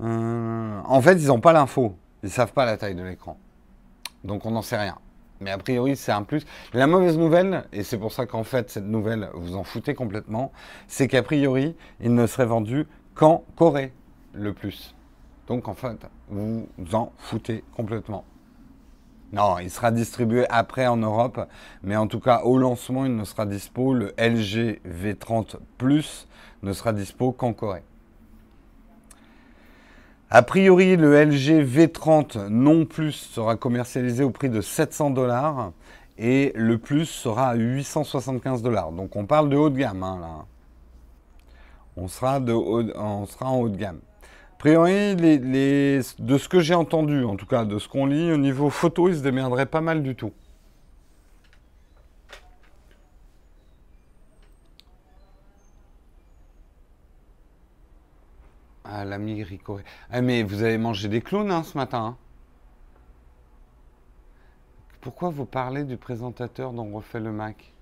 Euh, 0.00 0.80
en 0.84 1.00
fait, 1.02 1.14
ils 1.14 1.26
n'ont 1.26 1.40
pas 1.40 1.52
l'info. 1.52 1.94
Ils 2.22 2.30
savent 2.30 2.52
pas 2.52 2.64
la 2.64 2.76
taille 2.76 2.94
de 2.94 3.02
l'écran. 3.02 3.38
Donc 4.24 4.46
on 4.46 4.50
n'en 4.50 4.62
sait 4.62 4.76
rien. 4.76 4.98
Mais 5.40 5.50
a 5.50 5.58
priori, 5.58 5.96
c'est 5.96 6.12
un 6.12 6.22
plus. 6.22 6.44
La 6.72 6.86
mauvaise 6.86 7.16
nouvelle, 7.16 7.64
et 7.72 7.84
c'est 7.84 7.98
pour 7.98 8.12
ça 8.12 8.26
qu'en 8.26 8.42
fait, 8.42 8.70
cette 8.70 8.86
nouvelle, 8.86 9.30
vous 9.34 9.56
en 9.56 9.62
foutez 9.62 9.94
complètement, 9.94 10.52
c'est 10.88 11.06
qu'a 11.06 11.22
priori, 11.22 11.76
il 12.00 12.14
ne 12.14 12.26
serait 12.26 12.46
vendu 12.46 12.86
qu'en 13.14 13.44
Corée, 13.54 13.92
le 14.32 14.52
plus. 14.52 14.94
Donc 15.46 15.68
en 15.68 15.74
fait, 15.74 15.96
vous 16.28 16.66
en 16.92 17.12
foutez 17.18 17.62
complètement. 17.76 18.24
Non, 19.32 19.58
il 19.58 19.70
sera 19.70 19.90
distribué 19.90 20.46
après 20.48 20.86
en 20.86 20.96
Europe, 20.96 21.46
mais 21.82 21.96
en 21.96 22.06
tout 22.06 22.20
cas, 22.20 22.40
au 22.44 22.56
lancement, 22.56 23.04
il 23.04 23.14
ne 23.14 23.24
sera 23.24 23.44
dispo. 23.46 23.92
Le 23.92 24.14
LG 24.18 24.80
V30 24.86 25.56
Plus 25.76 26.26
ne 26.62 26.72
sera 26.72 26.92
dispo 26.92 27.32
qu'en 27.32 27.52
Corée. 27.52 27.82
A 30.30 30.42
priori, 30.42 30.96
le 30.96 31.24
LG 31.24 31.64
V30 31.64 32.48
non 32.48 32.84
plus 32.84 33.12
sera 33.12 33.56
commercialisé 33.56 34.24
au 34.24 34.30
prix 34.30 34.50
de 34.50 34.60
700 34.60 35.08
dollars 35.10 35.72
et 36.18 36.52
le 36.54 36.76
plus 36.76 37.06
sera 37.06 37.50
à 37.50 37.54
875 37.54 38.60
dollars. 38.60 38.92
Donc 38.92 39.16
on 39.16 39.24
parle 39.24 39.48
de 39.48 39.56
haut 39.56 39.70
de 39.70 39.78
gamme 39.78 40.02
hein, 40.02 40.18
là. 40.20 40.44
On 41.96 42.08
sera, 42.08 42.40
de 42.40 42.52
on 42.52 43.24
sera 43.24 43.46
en 43.46 43.58
haut 43.58 43.70
de 43.70 43.76
gamme. 43.76 44.00
A 44.52 44.58
priori, 44.58 45.16
de 45.16 46.02
ce 46.38 46.48
que 46.48 46.60
j'ai 46.60 46.74
entendu, 46.74 47.24
en 47.24 47.36
tout 47.36 47.46
cas 47.46 47.64
de 47.64 47.78
ce 47.78 47.88
qu'on 47.88 48.04
lit, 48.04 48.30
au 48.30 48.36
niveau 48.36 48.68
photo, 48.68 49.08
il 49.08 49.16
se 49.16 49.22
démerderait 49.22 49.66
pas 49.66 49.80
mal 49.80 50.02
du 50.02 50.14
tout. 50.14 50.32
Ah, 58.90 59.04
l'ami 59.04 59.42
Rico. 59.42 59.80
Ah, 60.10 60.22
mais 60.22 60.42
vous 60.42 60.62
avez 60.62 60.78
mangé 60.78 61.08
des 61.08 61.20
clowns 61.20 61.50
hein, 61.50 61.62
ce 61.62 61.76
matin. 61.76 62.04
Hein. 62.04 62.16
Pourquoi 65.02 65.28
vous 65.28 65.44
parlez 65.44 65.84
du 65.84 65.96
présentateur 65.96 66.72
dont 66.72 66.90
refait 66.92 67.20
le 67.20 67.30
Mac? 67.30 67.72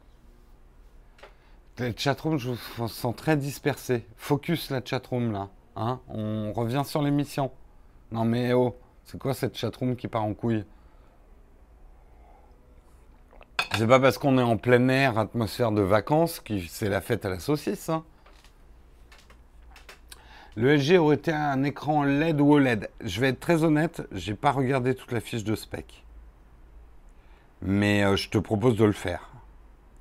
La 1.78 1.94
chatroom, 1.94 2.38
je 2.38 2.50
vous 2.50 2.88
sens 2.88 3.14
très 3.14 3.36
dispersé. 3.36 4.04
Focus 4.16 4.70
la 4.70 4.84
chatroom 4.84 5.30
là. 5.32 5.48
Hein 5.76 6.00
On 6.08 6.52
revient 6.52 6.82
sur 6.84 7.02
l'émission. 7.02 7.52
Non 8.10 8.24
mais 8.24 8.52
oh, 8.52 8.76
c'est 9.04 9.18
quoi 9.18 9.34
cette 9.34 9.56
chatroom 9.56 9.94
qui 9.94 10.08
part 10.08 10.24
en 10.24 10.34
couille? 10.34 10.64
C'est 13.76 13.86
pas 13.86 14.00
parce 14.00 14.18
qu'on 14.18 14.38
est 14.38 14.42
en 14.42 14.56
plein 14.56 14.88
air, 14.88 15.18
atmosphère 15.18 15.70
de 15.70 15.82
vacances, 15.82 16.40
que 16.40 16.58
c'est 16.66 16.88
la 16.88 17.00
fête 17.00 17.24
à 17.26 17.28
la 17.28 17.38
saucisse. 17.38 17.90
Hein. 17.90 18.04
Le 20.56 20.74
LG 20.74 20.98
aurait 20.98 21.16
été 21.16 21.32
un 21.32 21.62
écran 21.64 22.04
LED 22.04 22.40
ou 22.40 22.54
OLED. 22.54 22.88
Je 23.02 23.20
vais 23.20 23.28
être 23.28 23.40
très 23.40 23.62
honnête, 23.62 24.02
j'ai 24.10 24.34
pas 24.34 24.52
regardé 24.52 24.94
toute 24.94 25.12
la 25.12 25.20
fiche 25.20 25.44
de 25.44 25.54
spec. 25.54 26.02
Mais 27.60 28.04
euh, 28.04 28.16
je 28.16 28.30
te 28.30 28.38
propose 28.38 28.76
de 28.76 28.84
le 28.86 28.92
faire. 28.92 29.28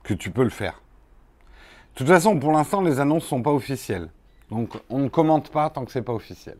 Que 0.03 0.13
tu 0.13 0.31
peux 0.31 0.43
le 0.43 0.49
faire. 0.49 0.81
De 1.93 1.99
toute 1.99 2.07
façon, 2.07 2.39
pour 2.39 2.53
l'instant, 2.53 2.81
les 2.81 3.01
annonces 3.01 3.25
sont 3.25 3.41
pas 3.41 3.51
officielles. 3.51 4.09
Donc, 4.49 4.79
on 4.89 4.99
ne 4.99 5.09
commente 5.09 5.49
pas 5.49 5.69
tant 5.69 5.83
que 5.83 5.91
c'est 5.91 6.01
pas 6.01 6.13
officiel. 6.13 6.57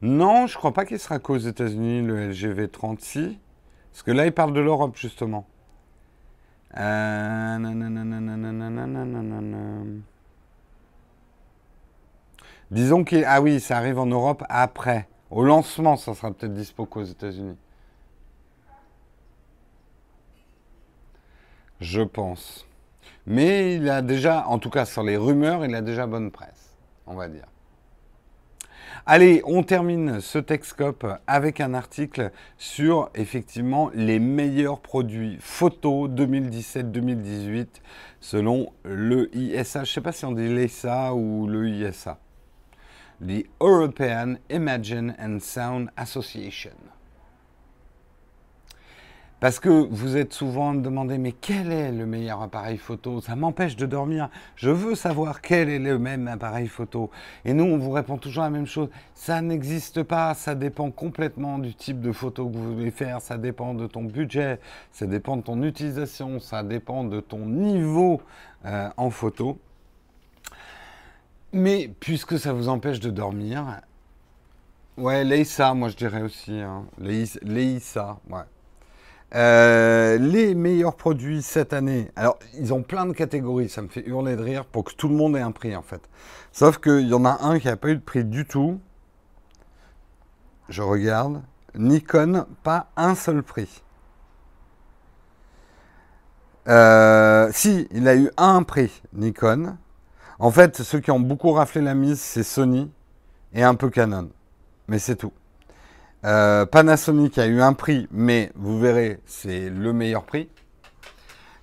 Non, 0.00 0.46
je 0.46 0.56
crois 0.56 0.72
pas 0.72 0.84
qu'il 0.84 0.98
sera 1.00 1.18
qu'aux 1.18 1.38
États-Unis 1.38 2.02
le 2.02 2.28
LGV 2.28 2.68
36. 2.68 3.36
Parce 3.90 4.02
que 4.04 4.12
là, 4.12 4.26
il 4.26 4.32
parle 4.32 4.52
de 4.52 4.60
l'Europe, 4.60 4.96
justement. 4.96 5.44
Disons 12.70 13.04
que 13.04 13.22
ah 13.26 13.40
oui, 13.40 13.60
ça 13.60 13.78
arrive 13.78 13.98
en 13.98 14.06
Europe 14.06 14.44
après. 14.48 15.08
Au 15.30 15.42
lancement, 15.42 15.96
ça 15.96 16.14
sera 16.14 16.32
peut-être 16.32 16.54
dispo 16.54 16.86
qu'aux 16.86 17.04
États-Unis. 17.04 17.56
Je 21.80 22.02
pense. 22.02 22.66
Mais 23.26 23.76
il 23.76 23.88
a 23.88 24.02
déjà, 24.02 24.46
en 24.48 24.58
tout 24.58 24.70
cas 24.70 24.84
sur 24.84 25.02
les 25.02 25.16
rumeurs, 25.16 25.64
il 25.64 25.74
a 25.74 25.82
déjà 25.82 26.06
bonne 26.06 26.30
presse, 26.30 26.76
on 27.06 27.14
va 27.14 27.28
dire. 27.28 27.46
Allez, 29.10 29.40
on 29.46 29.62
termine 29.62 30.20
ce 30.20 30.36
Texcope 30.36 31.06
avec 31.26 31.62
un 31.62 31.72
article 31.72 32.30
sur 32.58 33.08
effectivement 33.14 33.90
les 33.94 34.18
meilleurs 34.18 34.80
produits 34.80 35.38
photo 35.40 36.08
2017-2018 36.08 37.68
selon 38.20 38.70
le 38.84 39.34
ISA. 39.34 39.84
Je 39.84 39.90
ne 39.90 39.94
sais 39.94 40.00
pas 40.02 40.12
si 40.12 40.26
on 40.26 40.32
dit 40.32 40.46
l'ISA 40.46 41.14
ou 41.14 41.46
le 41.46 41.70
ISA. 41.70 42.18
The 43.26 43.46
European 43.62 44.34
Imagine 44.50 45.16
and 45.18 45.38
Sound 45.40 45.88
Association. 45.96 46.76
Parce 49.40 49.60
que 49.60 49.68
vous 49.68 50.16
êtes 50.16 50.32
souvent 50.32 50.74
demandé, 50.74 51.16
mais 51.16 51.30
quel 51.30 51.70
est 51.70 51.92
le 51.92 52.06
meilleur 52.06 52.42
appareil 52.42 52.76
photo? 52.76 53.20
Ça 53.20 53.36
m'empêche 53.36 53.76
de 53.76 53.86
dormir. 53.86 54.30
Je 54.56 54.68
veux 54.68 54.96
savoir 54.96 55.40
quel 55.40 55.68
est 55.68 55.78
le 55.78 55.96
même 55.96 56.26
appareil 56.26 56.66
photo. 56.66 57.08
Et 57.44 57.52
nous, 57.52 57.62
on 57.62 57.78
vous 57.78 57.92
répond 57.92 58.16
toujours 58.18 58.42
la 58.42 58.50
même 58.50 58.66
chose. 58.66 58.88
Ça 59.14 59.40
n'existe 59.40 60.02
pas. 60.02 60.34
Ça 60.34 60.56
dépend 60.56 60.90
complètement 60.90 61.60
du 61.60 61.72
type 61.72 62.00
de 62.00 62.10
photo 62.10 62.48
que 62.48 62.56
vous 62.56 62.74
voulez 62.74 62.90
faire. 62.90 63.20
Ça 63.20 63.38
dépend 63.38 63.74
de 63.74 63.86
ton 63.86 64.02
budget. 64.02 64.58
Ça 64.90 65.06
dépend 65.06 65.36
de 65.36 65.42
ton 65.42 65.62
utilisation. 65.62 66.40
Ça 66.40 66.64
dépend 66.64 67.04
de 67.04 67.20
ton 67.20 67.46
niveau 67.46 68.20
euh, 68.64 68.88
en 68.96 69.10
photo. 69.10 69.56
Mais 71.52 71.92
puisque 72.00 72.40
ça 72.40 72.52
vous 72.52 72.68
empêche 72.68 72.98
de 72.98 73.10
dormir, 73.10 73.82
ouais, 74.96 75.22
l'EISA, 75.22 75.74
moi 75.74 75.90
je 75.90 75.96
dirais 75.96 76.22
aussi. 76.22 76.58
Hein. 76.60 76.86
Ouais. 77.00 78.42
Euh, 79.34 80.16
les 80.16 80.54
meilleurs 80.54 80.96
produits 80.96 81.42
cette 81.42 81.72
année. 81.72 82.10
Alors, 82.16 82.38
ils 82.58 82.72
ont 82.72 82.82
plein 82.82 83.06
de 83.06 83.12
catégories. 83.12 83.68
Ça 83.68 83.82
me 83.82 83.88
fait 83.88 84.06
hurler 84.06 84.36
de 84.36 84.42
rire 84.42 84.64
pour 84.64 84.84
que 84.84 84.94
tout 84.94 85.08
le 85.08 85.14
monde 85.14 85.36
ait 85.36 85.40
un 85.40 85.52
prix, 85.52 85.76
en 85.76 85.82
fait. 85.82 86.00
Sauf 86.52 86.78
qu'il 86.78 87.08
y 87.08 87.14
en 87.14 87.24
a 87.24 87.38
un 87.42 87.58
qui 87.58 87.66
n'a 87.66 87.76
pas 87.76 87.88
eu 87.88 87.96
de 87.96 88.00
prix 88.00 88.24
du 88.24 88.46
tout. 88.46 88.80
Je 90.68 90.82
regarde. 90.82 91.42
Nikon, 91.74 92.46
pas 92.62 92.90
un 92.96 93.14
seul 93.14 93.42
prix. 93.42 93.82
Euh, 96.68 97.50
si, 97.52 97.88
il 97.92 98.08
a 98.08 98.16
eu 98.16 98.30
un 98.36 98.62
prix, 98.62 99.02
Nikon. 99.12 99.76
En 100.38 100.50
fait, 100.50 100.82
ceux 100.82 101.00
qui 101.00 101.10
ont 101.10 101.20
beaucoup 101.20 101.52
raflé 101.52 101.80
la 101.80 101.94
mise, 101.94 102.20
c'est 102.20 102.42
Sony 102.42 102.90
et 103.52 103.62
un 103.62 103.74
peu 103.74 103.90
Canon. 103.90 104.30
Mais 104.86 104.98
c'est 104.98 105.16
tout. 105.16 105.32
Euh, 106.24 106.66
Panasonic 106.66 107.38
a 107.38 107.46
eu 107.46 107.60
un 107.60 107.72
prix, 107.72 108.08
mais 108.10 108.50
vous 108.56 108.78
verrez, 108.78 109.20
c'est 109.26 109.70
le 109.70 109.92
meilleur 109.92 110.24
prix. 110.24 110.48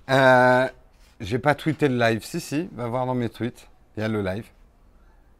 Euh, 0.08 0.66
j'ai 1.20 1.38
pas 1.38 1.54
tweeté 1.54 1.88
le 1.88 1.98
live. 1.98 2.24
Si, 2.24 2.40
si, 2.40 2.68
va 2.74 2.88
voir 2.88 3.06
dans 3.06 3.14
mes 3.14 3.28
tweets. 3.28 3.68
Il 3.96 4.00
y 4.00 4.02
a 4.02 4.08
le 4.08 4.22
live. 4.22 4.46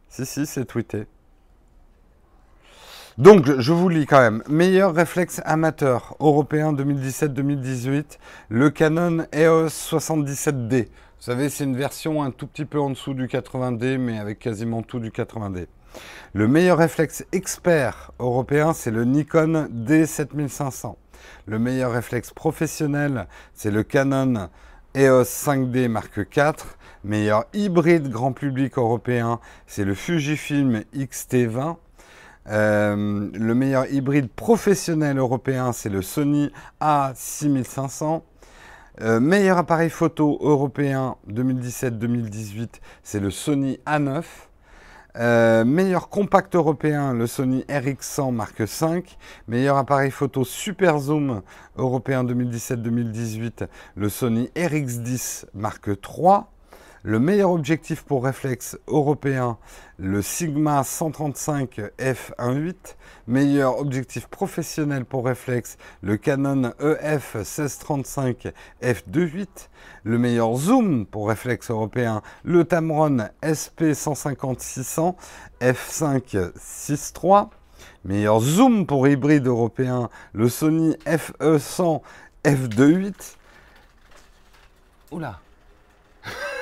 Si, 0.09 0.25
si, 0.25 0.45
c'est 0.45 0.65
tweeté. 0.65 1.07
Donc, 3.17 3.59
je 3.59 3.73
vous 3.73 3.89
lis 3.89 4.05
quand 4.05 4.19
même. 4.19 4.43
Meilleur 4.47 4.93
réflexe 4.93 5.41
amateur 5.45 6.15
européen 6.19 6.71
2017-2018, 6.73 8.19
le 8.49 8.69
Canon 8.69 9.25
EOS 9.33 9.69
77D. 9.69 10.85
Vous 10.85 11.23
savez, 11.23 11.49
c'est 11.49 11.63
une 11.63 11.75
version 11.75 12.21
un 12.21 12.29
tout 12.29 12.45
petit 12.45 12.65
peu 12.65 12.79
en 12.79 12.91
dessous 12.91 13.15
du 13.15 13.25
80D, 13.25 13.97
mais 13.97 14.19
avec 14.19 14.37
quasiment 14.37 14.83
tout 14.83 14.99
du 14.99 15.09
80D. 15.09 15.65
Le 16.33 16.47
meilleur 16.47 16.77
réflexe 16.77 17.25
expert 17.31 18.11
européen, 18.19 18.73
c'est 18.73 18.91
le 18.91 19.05
Nikon 19.05 19.69
D7500. 19.71 20.95
Le 21.45 21.59
meilleur 21.59 21.91
réflexe 21.91 22.31
professionnel, 22.31 23.27
c'est 23.53 23.71
le 23.71 23.83
Canon 23.83 24.49
EOS 24.95 25.23
5D 25.23 25.87
Mark 25.87 26.17
IV. 26.17 26.53
Meilleur 27.03 27.45
hybride 27.53 28.09
grand 28.09 28.33
public 28.33 28.77
européen, 28.77 29.39
c'est 29.65 29.85
le 29.85 29.93
Fujifilm 29.93 30.83
X-T20. 30.93 31.77
Euh, 32.49 33.29
le 33.33 33.55
meilleur 33.55 33.91
hybride 33.91 34.29
professionnel 34.29 35.17
européen, 35.17 35.73
c'est 35.73 35.89
le 35.89 36.01
Sony 36.01 36.51
A6500. 36.81 38.21
Euh, 39.01 39.19
meilleur 39.19 39.57
appareil 39.57 39.89
photo 39.89 40.39
européen 40.41 41.15
2017-2018, 41.29 42.67
c'est 43.03 43.19
le 43.19 43.29
Sony 43.29 43.79
A9. 43.85 44.23
Euh, 45.19 45.65
meilleur 45.65 46.09
compact 46.09 46.53
européen, 46.55 47.11
le 47.13 47.25
Sony 47.25 47.61
RX100 47.69 48.31
Mark 48.31 48.59
V. 48.61 49.03
Meilleur 49.47 49.77
appareil 49.77 50.11
photo 50.11 50.45
super 50.45 50.99
zoom 50.99 51.41
européen 51.75 52.23
2017-2018, 52.23 53.67
le 53.95 54.09
Sony 54.09 54.51
RX10 54.55 55.45
Mark 55.55 55.87
III. 55.87 56.41
Le 57.07 57.21
meilleur 57.21 57.51
objectif 57.51 58.03
pour 58.03 58.25
réflexe 58.25 58.77
européen, 58.85 59.57
le 59.97 60.21
Sigma 60.21 60.83
135 60.83 61.79
f1.8. 61.97 62.75
Meilleur 63.27 63.79
objectif 63.79 64.27
professionnel 64.27 65.05
pour 65.05 65.25
réflexe, 65.25 65.77
le 66.01 66.17
Canon 66.17 66.73
EF 66.81 67.35
1635 67.35 68.51
f2.8. 68.81 69.47
Le 70.03 70.17
meilleur 70.17 70.53
zoom 70.57 71.05
pour 71.05 71.29
réflexe 71.29 71.71
européen, 71.71 72.21
le 72.43 72.65
Tamron 72.65 73.29
SP 73.39 73.93
150 73.93 74.59
600 74.59 75.15
f5 75.61 76.51
6.3. 76.57 77.47
Meilleur 78.03 78.41
zoom 78.41 78.85
pour 78.85 79.07
hybride 79.07 79.47
européen, 79.47 80.09
le 80.33 80.49
Sony 80.49 80.97
FE100 81.05 82.01
f2.8. 82.43 83.13
Oula 85.11 85.39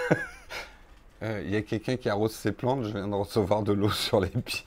euh, 1.23 1.41
il 1.45 1.51
y 1.51 1.55
a 1.55 1.61
quelqu'un 1.61 1.97
qui 1.97 2.09
arrose 2.09 2.33
ses 2.33 2.51
plantes, 2.51 2.83
je 2.83 2.89
viens 2.89 3.07
de 3.07 3.15
recevoir 3.15 3.63
de 3.63 3.73
l'eau 3.73 3.89
sur 3.91 4.19
les 4.19 4.29
pieds. 4.29 4.65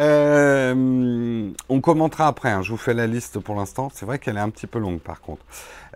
Euh, 0.00 1.52
on 1.68 1.80
commentera 1.80 2.26
après, 2.26 2.50
hein. 2.50 2.62
je 2.62 2.70
vous 2.70 2.76
fais 2.76 2.94
la 2.94 3.06
liste 3.06 3.38
pour 3.38 3.54
l'instant. 3.54 3.90
C'est 3.94 4.04
vrai 4.04 4.18
qu'elle 4.18 4.36
est 4.36 4.40
un 4.40 4.50
petit 4.50 4.66
peu 4.66 4.78
longue 4.78 5.00
par 5.00 5.20
contre. 5.20 5.42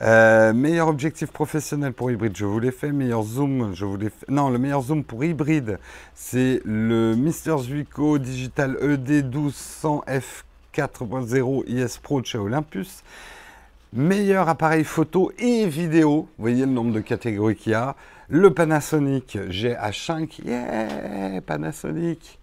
Euh, 0.02 0.52
meilleur 0.52 0.88
objectif 0.88 1.30
professionnel 1.30 1.92
pour 1.92 2.10
hybride, 2.10 2.36
je 2.36 2.44
vous 2.44 2.60
l'ai 2.60 2.70
fait. 2.70 2.92
Meilleur 2.92 3.22
zoom, 3.22 3.74
je 3.74 3.84
vous 3.84 3.96
l'ai 3.96 4.10
fait. 4.10 4.28
Non, 4.28 4.50
le 4.50 4.58
meilleur 4.58 4.82
zoom 4.82 5.04
pour 5.04 5.24
hybride, 5.24 5.78
c'est 6.14 6.60
le 6.64 7.14
Mister 7.16 7.56
Zuico 7.58 8.18
Digital 8.18 8.76
ED 8.80 9.24
1200 9.24 10.04
F4.0 10.74 11.64
IS 11.66 11.98
Pro 12.00 12.20
de 12.20 12.26
chez 12.26 12.38
Olympus 12.38 13.02
meilleur 13.94 14.48
appareil 14.48 14.84
photo 14.84 15.32
et 15.38 15.66
vidéo. 15.66 16.28
Vous 16.36 16.42
voyez 16.42 16.66
le 16.66 16.72
nombre 16.72 16.92
de 16.92 17.00
catégories 17.00 17.56
qu'il 17.56 17.72
y 17.72 17.74
a. 17.74 17.96
Le 18.28 18.52
Panasonic 18.52 19.36
GH5. 19.36 20.44
Yeah, 20.44 21.40
Panasonic. 21.40 22.38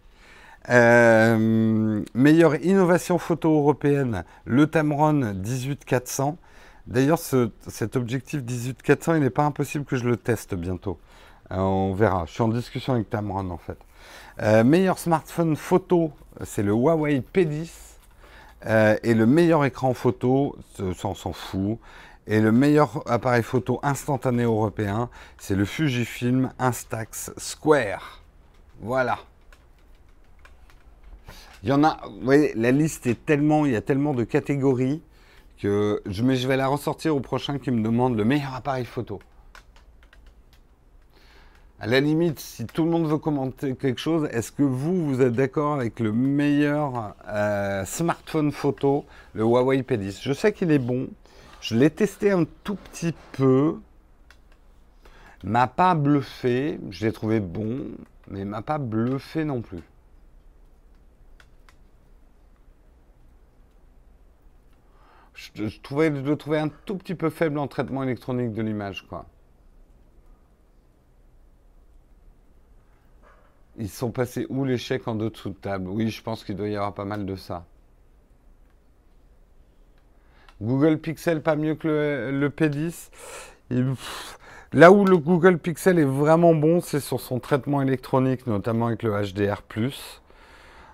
Euh, 0.69 2.03
meilleure 2.13 2.55
innovation 2.63 3.17
photo 3.17 3.53
européenne, 3.57 4.23
le 4.45 4.67
Tamron 4.67 5.33
18400. 5.33 6.37
D'ailleurs, 6.87 7.19
cet 7.19 7.95
objectif 7.95 8.43
18400, 8.43 9.15
il 9.15 9.21
n'est 9.21 9.29
pas 9.29 9.43
impossible 9.43 9.85
que 9.85 9.95
je 9.95 10.07
le 10.07 10.17
teste 10.17 10.55
bientôt. 10.55 10.99
Euh, 11.51 11.57
on 11.57 11.93
verra. 11.93 12.25
Je 12.27 12.33
suis 12.33 12.43
en 12.43 12.47
discussion 12.47 12.93
avec 12.93 13.09
Tamron 13.09 13.49
en 13.49 13.57
fait. 13.57 13.77
Euh, 14.41 14.63
meilleur 14.63 14.99
smartphone 14.99 15.55
photo, 15.55 16.11
c'est 16.43 16.63
le 16.63 16.71
Huawei 16.71 17.21
P10. 17.33 17.90
Euh, 18.65 18.95
et 19.03 19.13
le 19.13 19.25
meilleur 19.25 19.65
écran 19.65 19.93
photo, 19.93 20.55
ça 20.77 21.07
on 21.07 21.15
s'en 21.15 21.33
fout. 21.33 21.79
Et 22.27 22.39
le 22.39 22.51
meilleur 22.51 23.03
appareil 23.09 23.43
photo 23.43 23.79
instantané 23.81 24.43
européen, 24.43 25.09
c'est 25.37 25.55
le 25.55 25.65
Fujifilm 25.65 26.51
Instax 26.59 27.31
Square. 27.37 28.21
Voilà. 28.79 29.19
Il 31.63 31.69
y 31.69 31.71
en 31.71 31.83
a, 31.83 31.99
vous 32.05 32.23
voyez, 32.23 32.53
la 32.55 32.71
liste 32.71 33.07
est 33.07 33.25
tellement, 33.25 33.65
il 33.65 33.71
y 33.71 33.75
a 33.75 33.81
tellement 33.81 34.13
de 34.13 34.23
catégories 34.23 35.01
que 35.59 36.01
mais 36.23 36.35
je 36.35 36.47
vais 36.47 36.57
la 36.57 36.67
ressortir 36.67 37.15
au 37.15 37.19
prochain 37.19 37.59
qui 37.59 37.69
me 37.69 37.83
demande 37.83 38.17
le 38.17 38.25
meilleur 38.25 38.55
appareil 38.55 38.85
photo. 38.85 39.19
À 41.81 41.87
la 41.87 41.99
limite, 41.99 42.39
si 42.39 42.67
tout 42.67 42.83
le 42.83 42.91
monde 42.91 43.07
veut 43.07 43.17
commenter 43.17 43.75
quelque 43.75 43.99
chose, 43.99 44.29
est-ce 44.31 44.51
que 44.51 44.61
vous, 44.61 45.03
vous 45.03 45.21
êtes 45.23 45.33
d'accord 45.33 45.73
avec 45.73 45.99
le 45.99 46.11
meilleur 46.11 47.15
euh, 47.27 47.83
smartphone 47.85 48.51
photo, 48.51 49.03
le 49.33 49.41
Huawei 49.41 49.81
P10 49.81 50.19
Je 50.21 50.31
sais 50.31 50.53
qu'il 50.53 50.69
est 50.69 50.77
bon. 50.77 51.07
Je 51.59 51.75
l'ai 51.75 51.89
testé 51.89 52.29
un 52.29 52.45
tout 52.63 52.75
petit 52.75 53.15
peu. 53.31 53.79
M'a 55.43 55.65
pas 55.65 55.95
bluffé. 55.95 56.79
Je 56.91 57.07
l'ai 57.07 57.11
trouvé 57.11 57.39
bon, 57.39 57.87
mais 58.27 58.45
m'a 58.45 58.61
pas 58.61 58.77
bluffé 58.77 59.43
non 59.43 59.61
plus. 59.61 59.81
Je, 65.33 65.67
je, 65.67 65.81
trouvais, 65.81 66.13
je 66.15 66.29
le 66.29 66.35
trouvais 66.35 66.59
un 66.59 66.69
tout 66.85 66.95
petit 66.95 67.15
peu 67.15 67.31
faible 67.31 67.57
en 67.57 67.67
traitement 67.67 68.03
électronique 68.03 68.53
de 68.53 68.61
l'image, 68.61 69.07
quoi. 69.07 69.25
Ils 73.77 73.89
sont 73.89 74.11
passés 74.11 74.45
où 74.49 74.65
les 74.65 74.77
chèques 74.77 75.07
en 75.07 75.15
dessous 75.15 75.49
de 75.49 75.55
table? 75.55 75.87
Oui, 75.87 76.09
je 76.09 76.21
pense 76.21 76.43
qu'il 76.43 76.55
doit 76.55 76.67
y 76.67 76.75
avoir 76.75 76.93
pas 76.93 77.05
mal 77.05 77.25
de 77.25 77.35
ça. 77.35 77.65
Google 80.61 80.99
Pixel 80.99 81.41
pas 81.41 81.55
mieux 81.55 81.75
que 81.75 82.29
le, 82.31 82.49
P10. 82.49 83.09
là 84.73 84.91
où 84.91 85.05
le 85.05 85.17
Google 85.17 85.57
Pixel 85.57 85.97
est 85.97 86.05
vraiment 86.05 86.53
bon, 86.53 86.81
c'est 86.81 86.99
sur 86.99 87.19
son 87.19 87.39
traitement 87.39 87.81
électronique, 87.81 88.45
notamment 88.45 88.87
avec 88.87 89.01
le 89.01 89.11
HDR+. 89.11 89.63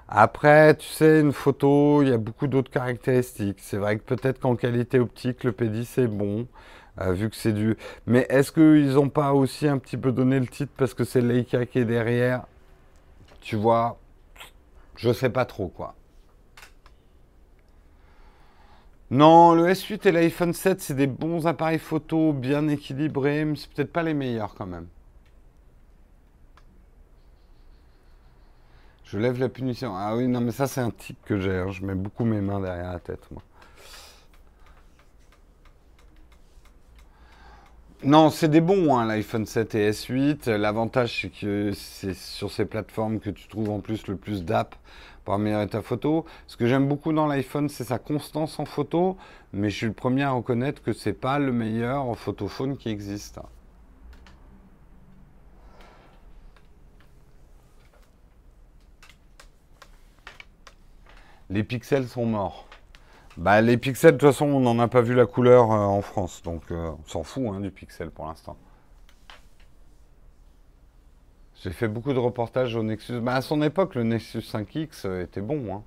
Après, 0.08 0.76
tu 0.76 0.88
sais, 0.88 1.20
une 1.20 1.34
photo, 1.34 2.02
il 2.02 2.10
y 2.10 2.14
a 2.14 2.18
beaucoup 2.18 2.48
d'autres 2.48 2.72
caractéristiques. 2.72 3.58
C'est 3.60 3.76
vrai 3.78 3.98
que 3.98 4.04
peut-être 4.04 4.40
qu'en 4.40 4.56
qualité 4.56 5.00
optique, 5.00 5.44
le 5.44 5.52
P10 5.52 6.04
est 6.04 6.08
bon, 6.08 6.48
euh, 7.02 7.12
vu 7.12 7.30
que 7.30 7.36
c'est 7.36 7.52
du... 7.52 7.76
Mais 8.06 8.26
est-ce 8.30 8.54
qu'ils 8.54 8.94
n'ont 8.94 9.10
pas 9.10 9.34
aussi 9.34 9.68
un 9.68 9.78
petit 9.80 9.98
peu 9.98 10.14
donné 10.14 10.40
le 10.40 10.48
titre 10.48 10.72
parce 10.78 10.94
que 10.94 11.04
c'est 11.04 11.20
Leica 11.20 11.66
qui 11.66 11.80
est 11.80 11.86
derrière? 11.86 12.44
Tu 13.42 13.56
vois, 13.56 14.00
je 14.96 15.12
sais 15.14 15.30
pas 15.30 15.46
trop 15.46 15.68
quoi. 15.68 15.96
Non, 19.10 19.54
le 19.56 19.68
S8 19.68 20.08
et 20.08 20.12
l'iPhone 20.12 20.54
7, 20.54 20.82
c'est 20.82 20.94
des 20.94 21.08
bons 21.08 21.48
appareils 21.48 21.80
photo, 21.80 22.34
bien 22.34 22.68
équilibrés, 22.68 23.46
mais 23.46 23.56
c'est 23.56 23.72
peut-être 23.72 23.94
pas 23.94 24.04
les 24.04 24.14
meilleurs 24.14 24.54
quand 24.56 24.66
même. 24.66 24.88
Je 29.06 29.18
lève 29.18 29.40
la 29.40 29.48
punition. 29.48 29.96
Ah 29.96 30.16
oui, 30.18 30.28
non, 30.28 30.42
mais 30.42 30.52
ça, 30.52 30.68
c'est 30.68 30.82
un 30.82 30.92
tic 30.92 31.18
que 31.24 31.40
j'ai. 31.40 31.58
Hein. 31.58 31.72
Je 31.72 31.86
mets 31.86 31.96
beaucoup 31.96 32.26
mes 32.26 32.42
mains 32.42 32.60
derrière 32.60 32.92
la 32.92 33.00
tête, 33.00 33.26
moi. 33.32 33.42
Non, 38.08 38.30
c'est 38.30 38.48
des 38.48 38.62
bons, 38.62 38.96
hein, 38.96 39.06
l'iPhone 39.06 39.46
7 39.46 39.76
et 39.76 39.92
S8. 39.92 40.50
L'avantage, 40.52 41.20
c'est 41.20 41.30
que 41.30 41.74
c'est 41.74 42.14
sur 42.14 42.50
ces 42.50 42.64
plateformes 42.64 43.20
que 43.20 43.30
tu 43.30 43.50
trouves 43.50 43.70
en 43.70 43.82
plus 43.82 44.08
le 44.08 44.16
plus 44.16 44.46
d'app 44.46 44.76
pour 45.26 45.34
améliorer 45.34 45.68
ta 45.68 45.82
photo. 45.82 46.24
Ce 46.48 46.56
que 46.56 46.68
j'aime 46.68 46.88
beaucoup 46.88 47.12
dans 47.12 47.28
l'iPhone, 47.28 47.68
c'est 47.68 47.84
sa 47.84 48.00
constance 48.00 48.60
en 48.60 48.66
photo, 48.66 49.18
mais 49.52 49.70
je 49.70 49.76
suis 49.76 49.88
le 49.88 49.92
premier 49.92 50.24
à 50.24 50.32
reconnaître 50.32 50.82
que 50.82 50.94
c'est 50.94 51.12
pas 51.12 51.38
le 51.38 51.52
meilleur 51.52 52.18
photophone 52.18 52.78
qui 52.78 52.88
existe. 52.88 53.42
Les 61.50 61.66
pixels 61.66 62.08
sont 62.08 62.26
morts. 62.26 62.67
Bah, 63.38 63.62
les 63.62 63.78
pixels, 63.78 64.14
de 64.14 64.18
toute 64.18 64.30
façon, 64.30 64.48
on 64.48 64.60
n'en 64.60 64.80
a 64.80 64.88
pas 64.88 65.02
vu 65.02 65.14
la 65.14 65.28
couleur 65.28 65.72
euh, 65.72 65.76
en 65.76 66.02
France, 66.02 66.42
donc 66.42 66.72
euh, 66.72 66.90
on 66.90 67.08
s'en 67.08 67.24
fout 67.24 67.44
hein, 67.54 67.60
du 67.60 67.70
pixel 67.70 68.10
pour 68.10 68.26
l'instant. 68.26 68.58
J'ai 71.62 71.72
fait 71.72 71.88
beaucoup 71.88 72.14
de 72.14 72.20
reportages 72.20 72.76
au 72.76 72.82
Nexus. 72.82 73.20
Bah, 73.20 73.36
à 73.36 73.42
son 73.42 73.62
époque, 73.62 73.94
le 73.94 74.04
Nexus 74.04 74.40
5X 74.40 75.06
euh, 75.06 75.24
était 75.24 75.42
bon. 75.42 75.76
Hein. 75.76 75.84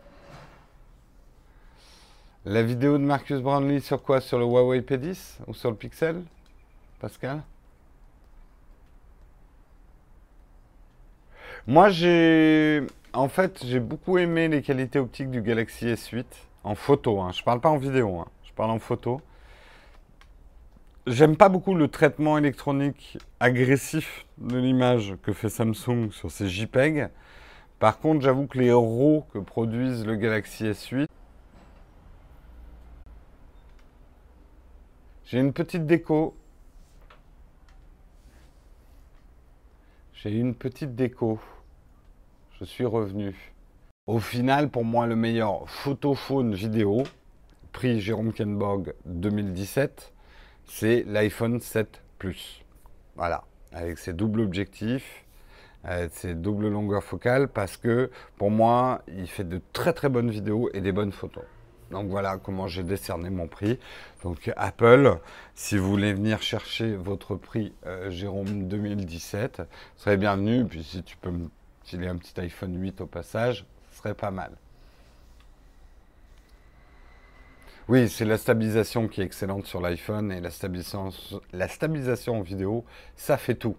La 2.45 2.63
vidéo 2.63 2.99
de 2.99 3.03
Marcus 3.03 3.41
Brownlee 3.41 3.81
sur 3.81 4.01
quoi? 4.01 4.21
Sur 4.21 4.39
le 4.39 4.45
Huawei 4.45 4.81
P10 4.81 5.39
ou 5.49 5.55
sur 5.55 5.71
le 5.71 5.77
Pixel 5.77 6.23
Pascal? 7.01 7.43
Moi, 11.67 11.91
j'ai. 11.91 12.87
En 13.13 13.29
fait, 13.29 13.65
j'ai 13.65 13.81
beaucoup 13.81 14.19
aimé 14.19 14.47
les 14.47 14.63
qualités 14.63 15.01
optiques 15.01 15.31
du 15.31 15.43
Galaxy 15.43 15.87
S8. 15.87 16.25
En 16.63 16.75
photo, 16.75 17.21
hein. 17.21 17.33
je 17.33 17.43
parle 17.43 17.61
pas 17.61 17.71
en 17.71 17.79
vidéo, 17.79 18.21
hein. 18.21 18.29
je 18.45 18.53
parle 18.53 18.71
en 18.71 18.79
photo. 18.79 19.21
J'aime 21.07 21.37
pas 21.37 21.49
beaucoup 21.49 21.75
le 21.75 21.89
traitement 21.89 22.37
électronique 22.37 23.19
agressif 23.41 24.27
de 24.37 24.59
l'image 24.59 25.15
que 25.23 25.33
fait 25.33 25.49
Samsung 25.49 26.11
sur 26.11 26.31
ses 26.31 26.49
JPEG. 26.49 27.09
Par 27.79 27.99
contre, 27.99 28.21
j'avoue 28.21 28.47
que 28.47 28.59
les 28.59 28.71
RAW 28.71 29.27
que 29.33 29.39
produisent 29.39 30.05
le 30.05 30.17
Galaxy 30.17 30.65
S8, 30.65 31.07
j'ai 35.25 35.39
une 35.39 35.55
petite 35.55 35.87
déco. 35.87 36.37
J'ai 40.13 40.31
une 40.33 40.55
petite 40.55 40.95
déco. 40.95 41.41
Je 42.59 42.65
suis 42.67 42.85
revenu. 42.85 43.55
Au 44.11 44.19
final, 44.19 44.71
pour 44.71 44.85
moi, 44.85 45.07
le 45.07 45.15
meilleur 45.15 45.71
photophone 45.71 46.53
vidéo, 46.53 47.05
prix 47.71 48.01
Jérôme 48.01 48.33
Kenborg 48.33 48.93
2017, 49.05 50.13
c'est 50.65 51.05
l'iPhone 51.07 51.61
7 51.61 52.03
Plus. 52.19 52.65
Voilà, 53.15 53.45
avec 53.73 53.99
ses 53.99 54.13
doubles 54.13 54.41
objectifs, 54.41 55.25
avec 55.85 56.11
ses 56.13 56.35
doubles 56.35 56.71
longueurs 56.71 57.05
focales, 57.05 57.47
parce 57.47 57.77
que 57.77 58.11
pour 58.37 58.51
moi, 58.51 59.03
il 59.07 59.29
fait 59.29 59.49
de 59.49 59.61
très 59.73 59.93
très 59.93 60.09
bonnes 60.09 60.31
vidéos 60.31 60.69
et 60.75 60.81
des 60.81 60.91
bonnes 60.91 61.13
photos. 61.13 61.45
Donc 61.93 62.09
voilà 62.09 62.37
comment 62.37 62.67
j'ai 62.67 62.83
décerné 62.83 63.31
mon 63.31 63.47
prix. 63.47 63.79
Donc 64.25 64.51
Apple, 64.57 65.19
si 65.55 65.79
vous 65.79 65.89
voulez 65.89 66.15
venir 66.15 66.43
chercher 66.43 66.97
votre 66.97 67.37
prix 67.37 67.73
euh, 67.87 68.11
Jérôme 68.11 68.67
2017, 68.67 69.63
serait 69.95 70.17
bienvenu. 70.17 70.65
Puis 70.65 70.83
si 70.83 71.05
tu 71.05 71.17
peux 71.17 71.31
me 71.31 71.49
filer 71.85 72.09
un 72.09 72.17
petit 72.17 72.41
iPhone 72.41 72.77
8 72.77 73.03
au 73.03 73.07
passage, 73.07 73.65
serait 74.01 74.15
pas 74.15 74.31
mal. 74.31 74.53
Oui, 77.89 78.09
c'est 78.09 78.25
la 78.25 78.39
stabilisation 78.39 79.09
qui 79.09 79.21
est 79.21 79.25
excellente 79.25 79.67
sur 79.67 79.81
l'iPhone 79.81 80.31
et 80.33 80.41
la 80.41 80.51
stabilisation, 80.51 81.11
la 81.53 81.69
stabilisation 81.69 82.39
en 82.39 82.43
vidéo, 82.43 82.85
ça 83.17 83.37
fait 83.37 83.57
tout. 83.57 83.77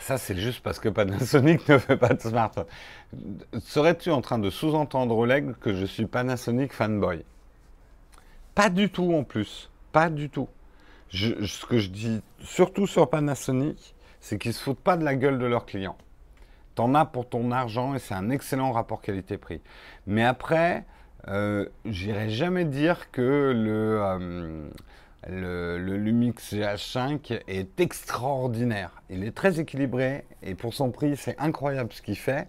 Ça, 0.00 0.18
c'est 0.18 0.36
juste 0.36 0.60
parce 0.62 0.80
que 0.80 0.88
Panasonic 0.88 1.68
ne 1.68 1.78
fait 1.78 1.96
pas 1.96 2.14
de 2.14 2.20
smartphone. 2.20 2.66
Serais-tu 3.60 4.10
en 4.10 4.20
train 4.20 4.38
de 4.40 4.50
sous-entendre, 4.50 5.16
Oleg, 5.16 5.52
que 5.60 5.72
je 5.74 5.86
suis 5.86 6.06
Panasonic 6.06 6.72
fanboy? 6.72 7.24
Pas 8.54 8.68
du 8.68 8.90
tout 8.90 9.14
en 9.14 9.22
plus. 9.22 9.70
Pas 9.92 10.10
du 10.10 10.28
tout. 10.28 10.48
ce 11.10 11.64
que 11.66 11.78
je 11.78 11.90
dis 11.90 12.22
surtout 12.40 12.88
sur 12.88 13.08
Panasonic, 13.08 13.94
c'est 14.20 14.38
qu'ils 14.38 14.54
se 14.54 14.62
foutent 14.62 14.80
pas 14.80 14.96
de 14.96 15.04
la 15.04 15.14
gueule 15.14 15.38
de 15.38 15.46
leurs 15.46 15.66
clients. 15.66 15.96
T'en 16.74 16.94
as 16.94 17.04
pour 17.04 17.28
ton 17.28 17.50
argent 17.50 17.94
et 17.94 17.98
c'est 17.98 18.14
un 18.14 18.30
excellent 18.30 18.72
rapport 18.72 19.02
qualité-prix. 19.02 19.60
Mais 20.06 20.24
après, 20.24 20.84
euh, 21.28 21.66
j'irai 21.84 22.30
jamais 22.30 22.64
dire 22.64 23.10
que 23.10 23.52
le, 23.54 24.00
euh, 25.28 25.78
le, 25.78 25.96
Lumix 25.96 26.54
GH5 26.54 27.42
est 27.46 27.80
extraordinaire. 27.80 29.02
Il 29.10 29.24
est 29.24 29.32
très 29.32 29.60
équilibré 29.60 30.24
et 30.42 30.54
pour 30.54 30.74
son 30.74 30.90
prix, 30.90 31.16
c'est 31.16 31.38
incroyable 31.38 31.92
ce 31.92 32.02
qu'il 32.02 32.16
fait. 32.16 32.48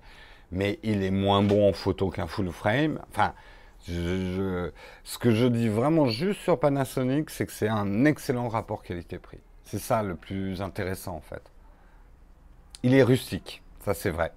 Mais 0.51 0.79
il 0.83 1.03
est 1.03 1.11
moins 1.11 1.41
bon 1.41 1.69
en 1.69 1.73
photo 1.73 2.09
qu'un 2.09 2.27
full 2.27 2.51
frame. 2.51 2.99
Enfin, 3.11 3.33
ce 3.85 5.17
que 5.19 5.31
je 5.31 5.47
dis 5.47 5.67
vraiment 5.67 6.07
juste 6.07 6.41
sur 6.41 6.59
Panasonic, 6.59 7.29
c'est 7.29 7.45
que 7.45 7.51
c'est 7.51 7.67
un 7.67 8.05
excellent 8.05 8.47
rapport 8.47 8.83
qualité-prix. 8.83 9.39
C'est 9.63 9.79
ça 9.79 10.03
le 10.03 10.15
plus 10.15 10.61
intéressant 10.61 11.15
en 11.15 11.21
fait. 11.21 11.41
Il 12.83 12.93
est 12.93 13.03
rustique. 13.03 13.61
Ça, 13.83 13.93
c'est 13.93 14.09
vrai. 14.09 14.31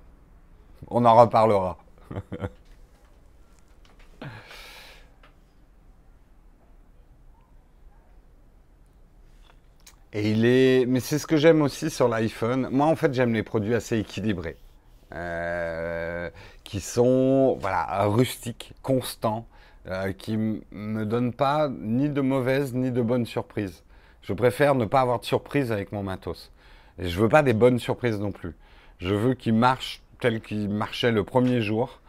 On 0.88 1.05
en 1.05 1.16
reparlera. 1.16 1.78
Et 10.12 10.30
il 10.30 10.44
est. 10.47 10.86
Mais 10.86 11.01
c'est 11.01 11.18
ce 11.18 11.26
que 11.26 11.36
j'aime 11.36 11.62
aussi 11.62 11.90
sur 11.90 12.09
l'iPhone. 12.09 12.68
Moi, 12.70 12.86
en 12.86 12.97
fait, 12.97 13.12
j'aime 13.14 13.34
les 13.34 13.42
produits 13.42 13.74
assez 13.74 13.99
équilibrés. 13.99 14.57
Euh, 15.14 16.30
qui 16.64 16.80
sont 16.80 17.57
voilà, 17.61 18.05
rustiques, 18.07 18.74
constants. 18.82 19.47
euh, 19.88 20.12
qui 20.12 20.36
me 20.38 21.05
donne 21.07 21.32
pas 21.32 21.68
ni 21.70 22.11
de 22.11 22.20
mauvaises 22.20 22.74
ni 22.74 22.90
de 22.92 23.03
bonnes 23.03 23.26
surprises. 23.26 23.84
Je 24.22 24.32
préfère 24.34 24.74
ne 24.74 24.84
pas 24.86 25.01
avoir 25.03 25.20
de 25.20 25.24
surprise 25.26 25.72
avec 25.72 25.92
mon 25.92 26.03
matos. 26.05 26.53
Et 26.99 27.09
je 27.09 27.20
veux 27.20 27.28
pas 27.28 27.42
des 27.42 27.55
bonnes 27.55 27.78
surprises 27.78 28.18
non 28.20 28.32
plus. 28.32 28.55
Je 28.99 29.14
veux 29.14 29.34
qu'il 29.34 29.55
marche 29.55 30.03
tel 30.20 30.40
qu'il 30.40 30.68
marchait 30.68 31.12
le 31.12 31.24
premier 31.24 31.61
jour 31.61 32.01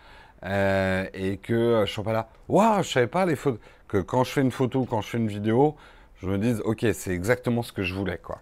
euh, 0.43 1.05
et 1.13 1.37
que 1.37 1.53
euh, 1.53 1.85
je 1.85 1.91
sois 1.91 2.03
pas 2.03 2.13
là. 2.13 2.29
Waouh, 2.47 2.83
je 2.83 2.89
savais 2.89 3.07
pas 3.07 3.25
les 3.25 3.35
photos. 3.35 3.59
Que 3.87 3.97
quand 3.97 4.23
je 4.23 4.31
fais 4.31 4.41
une 4.41 4.51
photo, 4.51 4.85
quand 4.85 5.01
je 5.01 5.07
fais 5.09 5.17
une 5.17 5.27
vidéo, 5.27 5.75
je 6.21 6.27
me 6.27 6.37
dise 6.37 6.61
ok, 6.65 6.85
c'est 6.93 7.11
exactement 7.11 7.63
ce 7.63 7.73
que 7.73 7.83
je 7.83 7.93
voulais 7.93 8.17
quoi. 8.17 8.41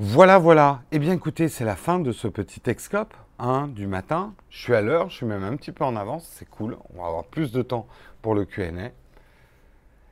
Voilà, 0.00 0.38
voilà. 0.38 0.82
Eh 0.92 1.00
bien, 1.00 1.12
écoutez, 1.12 1.48
c'est 1.48 1.64
la 1.64 1.74
fin 1.74 1.98
de 1.98 2.12
ce 2.12 2.28
petit 2.28 2.60
Texcope 2.60 3.14
hein, 3.40 3.66
du 3.66 3.88
matin. 3.88 4.32
Je 4.48 4.62
suis 4.62 4.74
à 4.74 4.80
l'heure, 4.80 5.10
je 5.10 5.16
suis 5.16 5.26
même 5.26 5.42
un 5.42 5.56
petit 5.56 5.72
peu 5.72 5.84
en 5.84 5.96
avance, 5.96 6.28
c'est 6.38 6.48
cool. 6.48 6.76
On 6.94 7.02
va 7.02 7.08
avoir 7.08 7.24
plus 7.24 7.50
de 7.50 7.62
temps 7.62 7.88
pour 8.22 8.36
le 8.36 8.44
Q&A. 8.44 8.90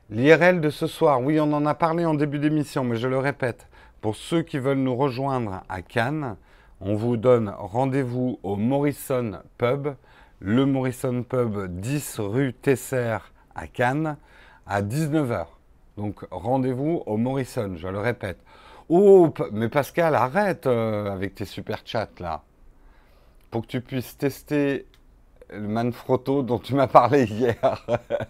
L'IRL 0.09 0.61
de 0.61 0.69
ce 0.69 0.87
soir, 0.87 1.21
oui, 1.21 1.37
on 1.37 1.51
en 1.51 1.65
a 1.65 1.75
parlé 1.75 2.05
en 2.05 2.13
début 2.13 2.39
d'émission, 2.39 2.85
mais 2.85 2.95
je 2.95 3.09
le 3.09 3.17
répète, 3.17 3.67
pour 3.99 4.15
ceux 4.15 4.41
qui 4.41 4.57
veulent 4.57 4.77
nous 4.77 4.95
rejoindre 4.95 5.63
à 5.67 5.81
Cannes, 5.81 6.37
on 6.79 6.95
vous 6.95 7.17
donne 7.17 7.53
rendez-vous 7.57 8.39
au 8.41 8.55
Morrison 8.55 9.41
Pub, 9.57 9.89
le 10.39 10.65
Morrison 10.65 11.23
Pub 11.23 11.67
10 11.81 12.21
rue 12.21 12.53
Tesser 12.53 13.17
à 13.53 13.67
Cannes, 13.67 14.15
à 14.65 14.81
19h. 14.81 15.47
Donc 15.97 16.25
rendez-vous 16.31 17.03
au 17.05 17.17
Morrison, 17.17 17.73
je 17.75 17.89
le 17.89 17.99
répète. 17.99 18.39
Oh, 18.87 19.33
mais 19.51 19.67
Pascal, 19.67 20.15
arrête 20.15 20.67
euh, 20.67 21.11
avec 21.11 21.35
tes 21.35 21.43
super 21.43 21.81
chats 21.83 22.07
là. 22.19 22.43
Pour 23.51 23.63
que 23.63 23.67
tu 23.67 23.81
puisses 23.81 24.17
tester 24.17 24.85
le 25.49 25.67
Manfrotto 25.67 26.43
dont 26.43 26.59
tu 26.59 26.75
m'as 26.75 26.87
parlé 26.87 27.25
hier. 27.25 27.85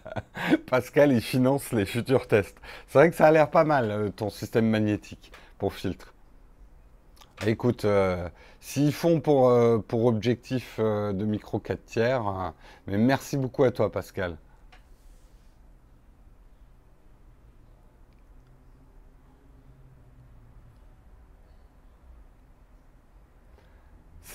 Pascal, 0.70 1.12
il 1.12 1.22
finance 1.22 1.72
les 1.72 1.86
futurs 1.86 2.28
tests. 2.28 2.58
C'est 2.88 3.00
vrai 3.00 3.10
que 3.10 3.16
ça 3.16 3.28
a 3.28 3.32
l'air 3.32 3.50
pas 3.50 3.64
mal, 3.64 3.92
euh, 3.92 4.10
ton 4.10 4.30
système 4.30 4.68
magnétique 4.68 5.32
pour 5.58 5.74
filtre. 5.74 6.14
Écoute, 7.46 7.86
euh, 7.86 8.28
s'ils 8.60 8.94
font 8.94 9.20
pour, 9.20 9.54
pour 9.88 10.06
objectif 10.06 10.80
de 10.80 11.26
micro 11.26 11.60
4 11.60 11.86
tiers, 11.86 12.54
mais 12.88 12.98
merci 12.98 13.38
beaucoup 13.38 13.64
à 13.64 13.72
toi, 13.72 13.92
Pascal. 13.92 14.38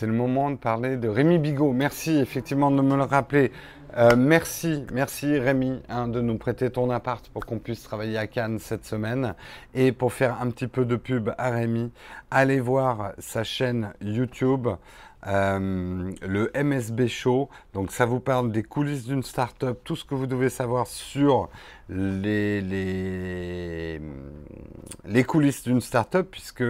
C'est 0.02 0.08
le 0.08 0.12
moment 0.12 0.50
de 0.50 0.56
parler 0.56 0.96
de 0.96 1.06
Rémi 1.06 1.38
Bigot. 1.38 1.72
Merci 1.72 2.18
effectivement 2.18 2.72
de 2.72 2.82
me 2.82 2.96
le 2.96 3.04
rappeler. 3.04 3.52
Euh, 3.96 4.16
merci, 4.16 4.84
merci 4.92 5.38
Rémi 5.38 5.80
hein, 5.88 6.08
de 6.08 6.20
nous 6.20 6.38
prêter 6.38 6.70
ton 6.70 6.90
appart 6.90 7.28
pour 7.28 7.46
qu'on 7.46 7.60
puisse 7.60 7.84
travailler 7.84 8.18
à 8.18 8.26
Cannes 8.26 8.58
cette 8.58 8.84
semaine. 8.84 9.36
Et 9.74 9.92
pour 9.92 10.12
faire 10.12 10.42
un 10.42 10.50
petit 10.50 10.66
peu 10.66 10.84
de 10.84 10.96
pub 10.96 11.30
à 11.38 11.50
Rémi, 11.50 11.92
allez 12.32 12.58
voir 12.58 13.12
sa 13.18 13.44
chaîne 13.44 13.92
YouTube. 14.00 14.66
Euh, 15.28 16.10
le 16.20 16.50
MSB 16.52 17.06
Show. 17.06 17.48
Donc 17.74 17.92
ça 17.92 18.04
vous 18.04 18.18
parle 18.18 18.50
des 18.50 18.64
coulisses 18.64 19.04
d'une 19.04 19.22
startup, 19.22 19.78
tout 19.84 19.94
ce 19.94 20.04
que 20.04 20.16
vous 20.16 20.26
devez 20.26 20.48
savoir 20.48 20.88
sur 20.88 21.48
les, 21.88 22.60
coulisses 25.28 25.62
d'une 25.62 25.80
startup, 25.80 26.28
puisque 26.28 26.64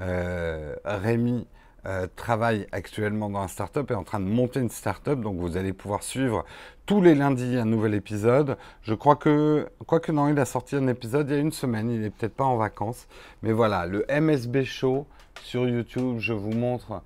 euh, 0.00 0.74
Rémi 0.84 1.46
euh, 1.84 2.06
travaille 2.14 2.66
actuellement 2.70 3.28
dans 3.28 3.40
un 3.40 3.48
startup, 3.48 3.90
est 3.90 3.94
en 3.94 4.04
train 4.04 4.20
de 4.20 4.24
monter 4.24 4.60
une 4.60 4.68
startup, 4.68 5.20
donc 5.20 5.38
vous 5.38 5.56
allez 5.56 5.72
pouvoir 5.72 6.02
suivre 6.02 6.44
tous 6.86 7.00
les 7.00 7.14
lundis 7.14 7.56
un 7.56 7.64
nouvel 7.64 7.94
épisode. 7.94 8.56
Je 8.82 8.94
crois 8.94 9.16
que, 9.16 9.68
quoi 9.86 9.98
que 9.98 10.12
non, 10.12 10.28
il 10.28 10.38
a 10.38 10.44
sorti 10.44 10.76
un 10.76 10.86
épisode 10.86 11.28
il 11.28 11.34
y 11.34 11.38
a 11.38 11.40
une 11.40 11.52
semaine, 11.52 11.90
il 11.90 12.04
est 12.04 12.10
peut-être 12.10 12.34
pas 12.34 12.44
en 12.44 12.56
vacances, 12.56 13.08
mais 13.42 13.52
voilà, 13.52 13.86
le 13.86 14.06
MSB 14.08 14.62
Show 14.64 15.06
sur 15.42 15.68
YouTube, 15.68 16.18
je 16.18 16.32
vous 16.32 16.52
montre 16.52 17.02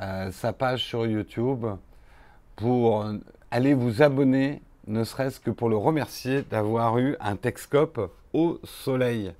euh, 0.00 0.32
sa 0.32 0.52
page 0.52 0.84
sur 0.84 1.06
YouTube 1.06 1.66
pour 2.56 3.06
aller 3.50 3.74
vous 3.74 4.02
abonner, 4.02 4.62
ne 4.88 5.04
serait-ce 5.04 5.38
que 5.38 5.50
pour 5.50 5.68
le 5.68 5.76
remercier 5.76 6.42
d'avoir 6.42 6.98
eu 6.98 7.16
un 7.20 7.36
Texcope 7.36 8.10
au 8.32 8.58
soleil. 8.64 9.32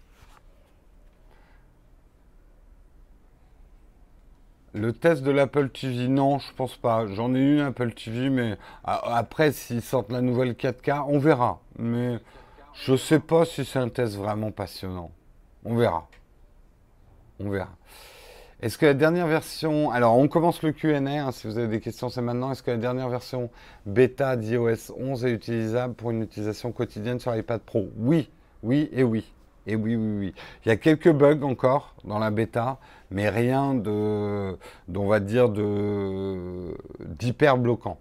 Le 4.74 4.92
test 4.92 5.22
de 5.22 5.30
l'Apple 5.30 5.70
TV, 5.70 6.08
non, 6.08 6.38
je 6.38 6.52
pense 6.54 6.76
pas. 6.76 7.06
J'en 7.06 7.34
ai 7.34 7.38
eu 7.38 7.60
un 7.60 7.68
Apple 7.68 7.92
TV, 7.92 8.28
mais 8.28 8.58
après, 8.84 9.52
s'ils 9.52 9.82
sortent 9.82 10.12
la 10.12 10.20
nouvelle 10.20 10.52
4K, 10.52 11.04
on 11.08 11.18
verra. 11.18 11.60
Mais 11.78 12.18
je 12.74 12.94
sais 12.94 13.18
pas 13.18 13.44
si 13.44 13.64
c'est 13.64 13.78
un 13.78 13.88
test 13.88 14.16
vraiment 14.16 14.50
passionnant. 14.50 15.10
On 15.64 15.74
verra. 15.74 16.06
On 17.40 17.48
verra. 17.48 17.70
Est-ce 18.60 18.76
que 18.76 18.86
la 18.86 18.94
dernière 18.94 19.26
version. 19.26 19.90
Alors, 19.90 20.18
on 20.18 20.28
commence 20.28 20.62
le 20.62 20.72
QA. 20.72 20.96
Hein, 20.96 21.32
si 21.32 21.46
vous 21.46 21.58
avez 21.58 21.68
des 21.68 21.80
questions, 21.80 22.08
c'est 22.08 22.20
maintenant. 22.20 22.50
Est-ce 22.50 22.62
que 22.62 22.72
la 22.72 22.76
dernière 22.76 23.08
version 23.08 23.50
bêta 23.86 24.36
d'iOS 24.36 24.92
11 24.98 25.24
est 25.24 25.30
utilisable 25.30 25.94
pour 25.94 26.10
une 26.10 26.22
utilisation 26.22 26.72
quotidienne 26.72 27.20
sur 27.20 27.34
iPad 27.34 27.60
Pro? 27.60 27.88
Oui, 27.96 28.28
oui 28.62 28.90
et 28.92 29.02
oui. 29.02 29.32
Et 29.66 29.76
oui, 29.76 29.96
oui, 29.96 30.18
oui. 30.18 30.34
Il 30.64 30.70
y 30.70 30.72
a 30.72 30.76
quelques 30.76 31.12
bugs 31.12 31.42
encore 31.42 31.94
dans 32.04 32.18
la 32.18 32.30
bêta, 32.30 32.78
mais 33.10 33.28
rien 33.28 33.74
de, 33.74 34.58
on 34.94 35.06
va 35.06 35.20
dire, 35.20 35.48
d'hyper 37.00 37.58
bloquant. 37.58 37.98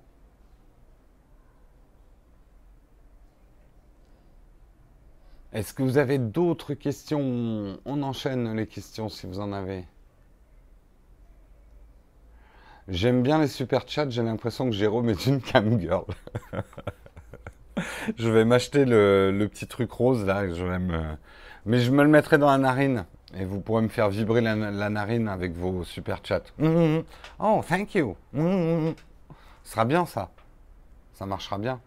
Est-ce 5.54 5.74
que 5.74 5.82
vous 5.82 5.98
avez 5.98 6.20
d'autres 6.20 6.74
questions? 6.74 7.80
On 7.86 8.04
enchaîne 8.04 8.56
les 8.56 8.68
questions 8.68 9.10
si 9.10 9.26
vous 9.26 9.40
en 9.40 9.54
avez. 9.54 9.86
J'aime 12.90 13.22
bien 13.22 13.40
les 13.40 13.48
super 13.48 13.88
chats, 13.88 14.10
j'ai 14.10 14.24
l'impression 14.24 14.70
que 14.70 14.76
Jérôme 14.76 15.10
est 15.10 15.26
une 15.26 15.42
cam 15.42 15.80
girl. 15.80 16.06
je 18.18 18.30
vais 18.30 18.46
m'acheter 18.46 18.86
le, 18.86 19.46
petit 19.52 19.68
truc 19.68 19.92
rose 19.92 20.26
là, 20.26 20.44
me, 20.44 21.18
mais 21.66 21.80
je 21.80 21.92
me 21.92 22.04
le 22.04 22.10
mettrai 22.10 22.38
dans 22.38 22.50
la 22.50 22.58
narine. 22.58 23.06
Et 23.36 23.44
vous 23.46 23.60
pourrez 23.60 23.82
me 23.82 23.90
faire 23.90 24.10
vibrer 24.10 24.42
la, 24.42 24.56
narine 24.90 25.28
avec 25.28 25.54
vos 25.54 25.84
super 25.84 26.22
chats. 26.24 26.44
Mmh, 26.58 26.68
mmh, 26.68 26.98
mmh. 26.98 27.04
Oh, 27.40 27.62
thank 27.68 27.96
you. 27.96 28.16
Ce 28.34 28.94
sera 29.64 29.86
bien 29.86 30.06
ça. 30.06 30.30
Ça 31.14 31.26
marchera 31.26 31.58
bien. 31.58 31.82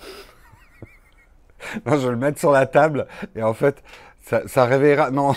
non, 1.86 1.96
je 1.96 2.06
vais 2.06 2.10
le 2.10 2.16
mettre 2.16 2.38
sur 2.38 2.52
la 2.52 2.66
table 2.66 3.06
et 3.34 3.42
en 3.42 3.54
fait, 3.54 3.82
ça, 4.20 4.46
ça 4.46 4.64
réveillera. 4.64 5.10
Non. 5.10 5.34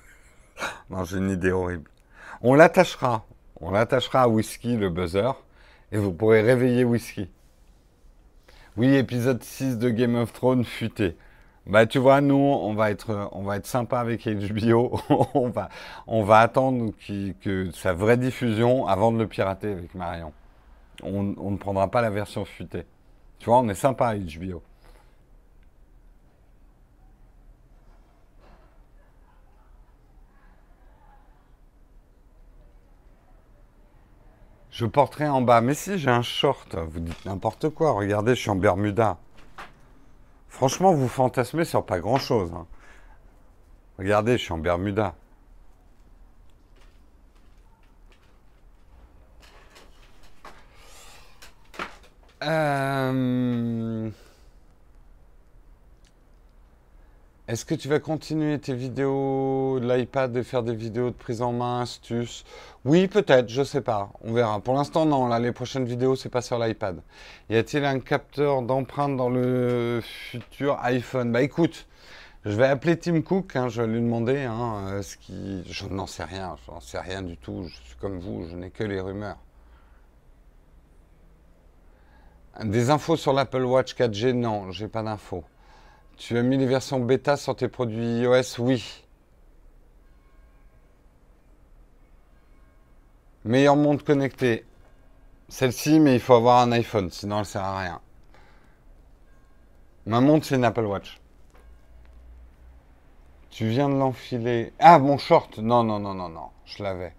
non, 0.90 1.04
j'ai 1.04 1.18
une 1.18 1.30
idée 1.30 1.52
horrible. 1.52 1.90
On 2.40 2.54
l'attachera. 2.54 3.26
On 3.60 3.70
l'attachera 3.70 4.22
à 4.22 4.28
whisky, 4.28 4.76
le 4.76 4.90
buzzer, 4.90 5.32
et 5.90 5.98
vous 5.98 6.12
pourrez 6.12 6.42
réveiller 6.42 6.84
whisky. 6.84 7.30
Oui, 8.76 8.94
épisode 8.94 9.42
6 9.42 9.78
de 9.78 9.88
Game 9.88 10.14
of 10.14 10.32
Thrones 10.32 10.64
futé. 10.64 11.16
Bah 11.66 11.84
tu 11.84 11.98
vois, 11.98 12.20
nous, 12.20 12.36
on 12.36 12.74
va 12.74 12.90
être, 12.90 13.28
on 13.32 13.44
sympa 13.64 13.98
avec 13.98 14.26
HBO. 14.26 15.00
on, 16.06 16.22
va, 16.22 16.38
attendre 16.38 16.92
que 17.40 17.70
sa 17.72 17.92
vraie 17.92 18.16
diffusion 18.16 18.86
avant 18.86 19.10
de 19.10 19.18
le 19.18 19.26
pirater 19.26 19.72
avec 19.72 19.94
Marion. 19.94 20.32
On, 21.02 21.22
ne 21.24 21.56
prendra 21.56 21.90
pas 21.90 22.02
la 22.02 22.10
version 22.10 22.44
futée. 22.44 22.84
Tu 23.40 23.46
vois, 23.46 23.58
on 23.58 23.68
est 23.68 23.74
sympa 23.74 24.08
avec 24.08 24.22
HBO. 24.38 24.62
Je 34.70 34.86
porterai 34.86 35.26
en 35.28 35.40
bas. 35.40 35.60
Mais 35.60 35.74
si, 35.74 35.98
j'ai 35.98 36.10
un 36.10 36.22
short. 36.22 36.76
Vous 36.76 37.00
dites 37.00 37.24
n'importe 37.24 37.70
quoi. 37.70 37.92
Regardez, 37.92 38.34
je 38.34 38.40
suis 38.40 38.50
en 38.50 38.56
Bermuda. 38.56 39.18
Franchement, 40.56 40.94
vous 40.94 41.06
fantasmez 41.06 41.66
sur 41.66 41.84
pas 41.84 42.00
grand-chose. 42.00 42.50
Hein. 42.54 42.66
Regardez, 43.98 44.38
je 44.38 44.44
suis 44.44 44.52
en 44.54 44.58
Bermuda. 44.58 45.14
Euh... 52.42 53.35
Est-ce 57.48 57.64
que 57.64 57.76
tu 57.76 57.86
vas 57.88 58.00
continuer 58.00 58.58
tes 58.58 58.74
vidéos 58.74 59.78
de 59.80 59.86
l'iPad 59.86 60.32
de 60.32 60.42
faire 60.42 60.64
des 60.64 60.74
vidéos 60.74 61.10
de 61.10 61.14
prise 61.14 61.42
en 61.42 61.52
main, 61.52 61.82
astuces? 61.82 62.44
Oui, 62.84 63.06
peut-être, 63.06 63.48
je 63.48 63.62
sais 63.62 63.82
pas. 63.82 64.10
On 64.22 64.32
verra. 64.32 64.58
Pour 64.60 64.74
l'instant, 64.74 65.06
non. 65.06 65.28
Là, 65.28 65.38
les 65.38 65.52
prochaines 65.52 65.84
vidéos, 65.84 66.16
c'est 66.16 66.28
pas 66.28 66.42
sur 66.42 66.58
l'iPad. 66.58 67.00
Y 67.48 67.56
a-t-il 67.56 67.84
un 67.84 68.00
capteur 68.00 68.62
d'empreinte 68.62 69.16
dans 69.16 69.28
le 69.28 70.00
futur 70.02 70.78
iPhone? 70.82 71.30
Bah 71.30 71.42
écoute, 71.42 71.86
Je 72.46 72.52
vais 72.52 72.66
appeler 72.66 72.96
Tim 72.96 73.22
Cook, 73.22 73.56
hein, 73.56 73.68
je 73.68 73.82
vais 73.82 73.88
lui 73.88 74.00
demander 74.00 74.38
hein, 74.44 74.86
euh, 74.88 75.02
ce 75.02 75.16
qui. 75.16 75.64
Je 75.68 75.86
n'en 75.86 76.06
sais 76.06 76.24
rien, 76.24 76.56
je 76.64 76.70
n'en 76.70 76.80
sais 76.80 76.98
rien 77.00 77.22
du 77.22 77.36
tout. 77.36 77.64
Je 77.68 77.74
suis 77.74 77.96
comme 78.00 78.20
vous, 78.20 78.46
je 78.48 78.54
n'ai 78.56 78.70
que 78.70 78.84
les 78.84 79.00
rumeurs. 79.00 79.38
Des 82.64 82.90
infos 82.90 83.16
sur 83.16 83.32
l'Apple 83.32 83.64
Watch 83.64 83.94
4G 83.94 84.32
Non, 84.32 84.70
j'ai 84.72 84.88
pas 84.88 85.02
d'infos. 85.02 85.44
Tu 86.16 86.38
as 86.38 86.42
mis 86.42 86.56
les 86.56 86.66
versions 86.66 86.98
bêta 87.00 87.36
sur 87.36 87.54
tes 87.54 87.68
produits 87.68 88.20
iOS 88.20 88.58
Oui. 88.58 89.04
Meilleure 93.44 93.76
montre 93.76 94.04
connectée. 94.04 94.64
Celle-ci, 95.48 96.00
mais 96.00 96.14
il 96.14 96.20
faut 96.20 96.34
avoir 96.34 96.62
un 96.62 96.72
iPhone, 96.72 97.10
sinon 97.10 97.40
elle 97.40 97.46
sert 97.46 97.62
à 97.62 97.78
rien. 97.78 98.00
Ma 100.06 100.20
montre, 100.20 100.46
c'est 100.46 100.56
une 100.56 100.64
Apple 100.64 100.84
Watch. 100.84 101.20
Tu 103.50 103.68
viens 103.68 103.88
de 103.88 103.94
l'enfiler. 103.94 104.72
Ah, 104.78 104.98
mon 104.98 105.18
short 105.18 105.58
Non, 105.58 105.84
non, 105.84 105.98
non, 105.98 106.14
non, 106.14 106.28
non. 106.28 106.48
Je 106.64 106.82
l'avais. 106.82 107.14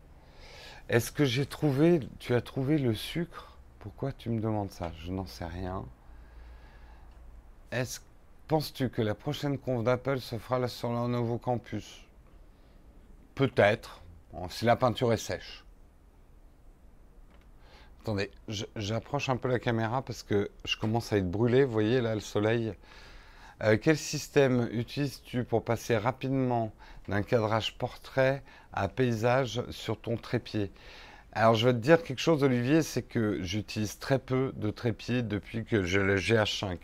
Est-ce 0.89 1.11
que 1.11 1.25
j'ai 1.25 1.45
trouvé. 1.45 1.99
Tu 2.19 2.33
as 2.33 2.41
trouvé 2.41 2.77
le 2.77 2.93
sucre? 2.93 3.57
Pourquoi 3.79 4.11
tu 4.11 4.29
me 4.29 4.39
demandes 4.39 4.71
ça? 4.71 4.91
Je 4.99 5.11
n'en 5.11 5.25
sais 5.25 5.45
rien. 5.45 5.85
Est-ce 7.71 7.99
Penses-tu 8.47 8.89
que 8.89 9.01
la 9.01 9.13
prochaine 9.13 9.57
conf 9.57 9.83
d'Apple 9.83 10.19
se 10.19 10.37
fera 10.37 10.65
sur 10.67 10.91
leur 10.91 11.07
nouveau 11.07 11.37
campus? 11.37 12.05
Peut-être, 13.35 14.01
si 14.49 14.63
la 14.63 14.75
peinture 14.75 15.11
est 15.11 15.17
sèche. 15.17 15.65
Attendez, 18.01 18.31
j'approche 18.77 19.27
un 19.27 19.35
peu 19.35 19.49
la 19.49 19.59
caméra 19.59 20.01
parce 20.01 20.23
que 20.23 20.49
je 20.63 20.77
commence 20.77 21.11
à 21.11 21.17
être 21.17 21.29
brûlé. 21.29 21.65
Voyez 21.65 21.99
là 21.99 22.15
le 22.15 22.21
soleil 22.21 22.73
euh, 23.63 23.75
quel 23.81 23.97
système 23.97 24.69
utilises-tu 24.71 25.43
pour 25.43 25.63
passer 25.63 25.97
rapidement 25.97 26.71
d'un 27.07 27.23
cadrage 27.23 27.75
portrait 27.77 28.43
à 28.71 28.87
paysage 28.87 29.63
sur 29.71 29.99
ton 29.99 30.15
trépied? 30.15 30.71
Alors 31.39 31.53
je 31.53 31.67
vais 31.67 31.73
te 31.73 31.77
dire 31.77 32.01
quelque 32.01 32.17
chose 32.17 32.41
Olivier, 32.43 32.81
c'est 32.81 33.03
que 33.03 33.43
j'utilise 33.43 33.99
très 33.99 34.17
peu 34.17 34.53
de 34.55 34.71
trépied 34.71 35.21
depuis 35.21 35.65
que 35.65 35.83
j'ai 35.83 35.99
le 35.99 36.15
GH5. 36.15 36.79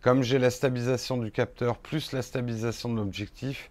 Comme 0.00 0.22
j'ai 0.22 0.38
la 0.38 0.50
stabilisation 0.50 1.16
du 1.16 1.32
capteur 1.32 1.76
plus 1.76 2.12
la 2.12 2.22
stabilisation 2.22 2.88
de 2.88 2.98
l'objectif 2.98 3.68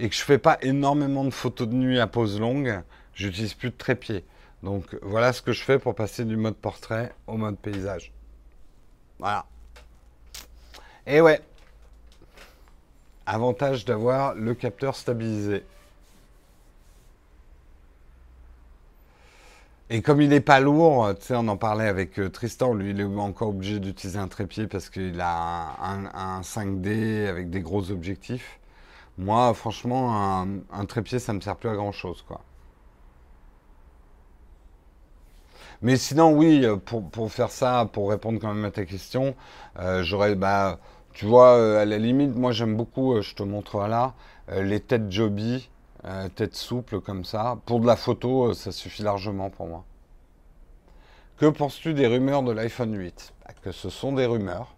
et 0.00 0.08
que 0.08 0.16
je 0.16 0.22
fais 0.22 0.38
pas 0.38 0.58
énormément 0.62 1.24
de 1.24 1.30
photos 1.30 1.68
de 1.68 1.74
nuit 1.74 2.00
à 2.00 2.08
pose 2.08 2.40
longue, 2.40 2.82
j'utilise 3.14 3.54
plus 3.54 3.70
de 3.70 3.76
trépied. 3.76 4.24
Donc 4.64 4.96
voilà 5.00 5.32
ce 5.32 5.42
que 5.42 5.52
je 5.52 5.62
fais 5.62 5.78
pour 5.78 5.94
passer 5.94 6.24
du 6.24 6.36
mode 6.36 6.56
portrait 6.56 7.12
au 7.28 7.36
mode 7.36 7.56
paysage. 7.56 8.10
Voilà. 9.20 9.46
Et 11.06 11.20
ouais, 11.20 11.40
Avantage 13.26 13.84
d'avoir 13.84 14.34
le 14.34 14.54
capteur 14.54 14.96
stabilisé. 14.96 15.62
Et 19.90 20.02
comme 20.02 20.20
il 20.20 20.28
n'est 20.28 20.40
pas 20.40 20.60
lourd, 20.60 21.14
tu 21.18 21.26
sais, 21.26 21.34
on 21.36 21.48
en 21.48 21.56
parlait 21.56 21.88
avec 21.88 22.18
euh, 22.18 22.28
Tristan, 22.28 22.74
lui 22.74 22.90
il 22.90 23.00
est 23.00 23.04
encore 23.04 23.48
obligé 23.48 23.80
d'utiliser 23.80 24.18
un 24.18 24.28
trépied 24.28 24.66
parce 24.66 24.90
qu'il 24.90 25.20
a 25.20 25.76
un, 25.82 26.40
5D 26.42 27.26
avec 27.26 27.50
des 27.50 27.60
gros 27.60 27.90
objectifs. 27.90 28.58
Moi, 29.18 29.52
franchement, 29.54 30.46
un, 30.72 30.84
trépied, 30.86 31.18
ça 31.18 31.32
me 31.32 31.40
sert 31.40 31.56
plus 31.56 31.70
à 31.70 31.74
grand 31.74 31.92
chose, 31.92 32.22
quoi. 32.26 32.42
Mais 35.80 35.96
sinon, 35.96 36.32
oui, 36.32 36.66
pour, 36.84 37.32
faire 37.32 37.50
ça, 37.50 37.88
pour 37.92 38.10
répondre 38.10 38.40
quand 38.40 38.52
même 38.52 38.64
à 38.64 38.70
ta 38.70 38.84
question, 38.84 39.34
euh, 39.78 40.02
j'aurais, 40.02 40.34
bah, 40.34 40.78
tu 41.18 41.26
vois, 41.26 41.56
euh, 41.56 41.82
à 41.82 41.84
la 41.84 41.98
limite, 41.98 42.36
moi 42.36 42.52
j'aime 42.52 42.76
beaucoup, 42.76 43.14
euh, 43.14 43.22
je 43.22 43.34
te 43.34 43.42
montre 43.42 43.88
là, 43.88 44.14
euh, 44.50 44.62
les 44.62 44.78
têtes 44.78 45.10
Joby, 45.10 45.68
têtes 46.34 46.56
souples 46.56 47.00
comme 47.00 47.24
ça. 47.24 47.58
Pour 47.66 47.80
de 47.80 47.86
la 47.86 47.96
photo, 47.96 48.54
ça 48.54 48.72
suffit 48.72 49.02
largement 49.02 49.50
pour 49.50 49.66
moi. 49.66 49.84
Que 51.38 51.46
penses-tu 51.46 51.94
des 51.94 52.06
rumeurs 52.06 52.42
de 52.42 52.52
l'iPhone 52.52 52.96
8 52.96 53.34
bah, 53.46 53.54
Que 53.62 53.70
ce 53.70 53.90
sont 53.90 54.12
des 54.12 54.26
rumeurs. 54.26 54.74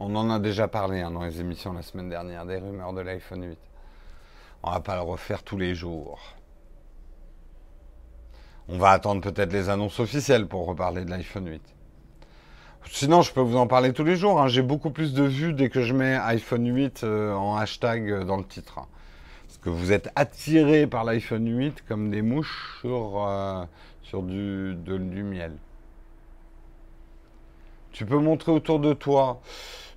On 0.00 0.16
en 0.16 0.30
a 0.30 0.40
déjà 0.40 0.66
parlé 0.66 1.00
hein, 1.00 1.12
dans 1.12 1.22
les 1.22 1.40
émissions 1.40 1.72
la 1.72 1.82
semaine 1.82 2.08
dernière, 2.08 2.44
des 2.44 2.56
rumeurs 2.56 2.92
de 2.92 3.00
l'iPhone 3.00 3.44
8. 3.44 3.58
On 4.64 4.70
va 4.72 4.80
pas 4.80 4.96
le 4.96 5.02
refaire 5.02 5.44
tous 5.44 5.56
les 5.56 5.76
jours. 5.76 6.18
On 8.68 8.78
va 8.78 8.90
attendre 8.90 9.20
peut-être 9.20 9.52
les 9.52 9.68
annonces 9.68 10.00
officielles 10.00 10.48
pour 10.48 10.66
reparler 10.66 11.04
de 11.04 11.10
l'iPhone 11.10 11.48
8. 11.48 11.62
Sinon, 12.90 13.22
je 13.22 13.32
peux 13.32 13.40
vous 13.40 13.56
en 13.56 13.66
parler 13.66 13.92
tous 13.92 14.04
les 14.04 14.16
jours. 14.16 14.40
Hein. 14.40 14.48
J'ai 14.48 14.62
beaucoup 14.62 14.90
plus 14.90 15.14
de 15.14 15.22
vues 15.22 15.52
dès 15.52 15.68
que 15.68 15.82
je 15.82 15.94
mets 15.94 16.16
iPhone 16.16 16.66
8 16.66 17.04
euh, 17.04 17.34
en 17.34 17.56
hashtag 17.56 18.10
euh, 18.10 18.24
dans 18.24 18.36
le 18.36 18.44
titre. 18.44 18.74
Parce 18.74 18.88
que 19.62 19.70
vous 19.70 19.92
êtes 19.92 20.10
attirés 20.16 20.86
par 20.86 21.04
l'iPhone 21.04 21.46
8 21.48 21.84
comme 21.86 22.10
des 22.10 22.22
mouches 22.22 22.78
sur, 22.80 23.24
euh, 23.26 23.64
sur 24.02 24.22
du, 24.22 24.74
du 24.74 25.22
miel. 25.22 25.56
Tu 27.92 28.06
peux 28.06 28.18
montrer 28.18 28.52
autour 28.52 28.80
de 28.80 28.92
toi? 28.94 29.40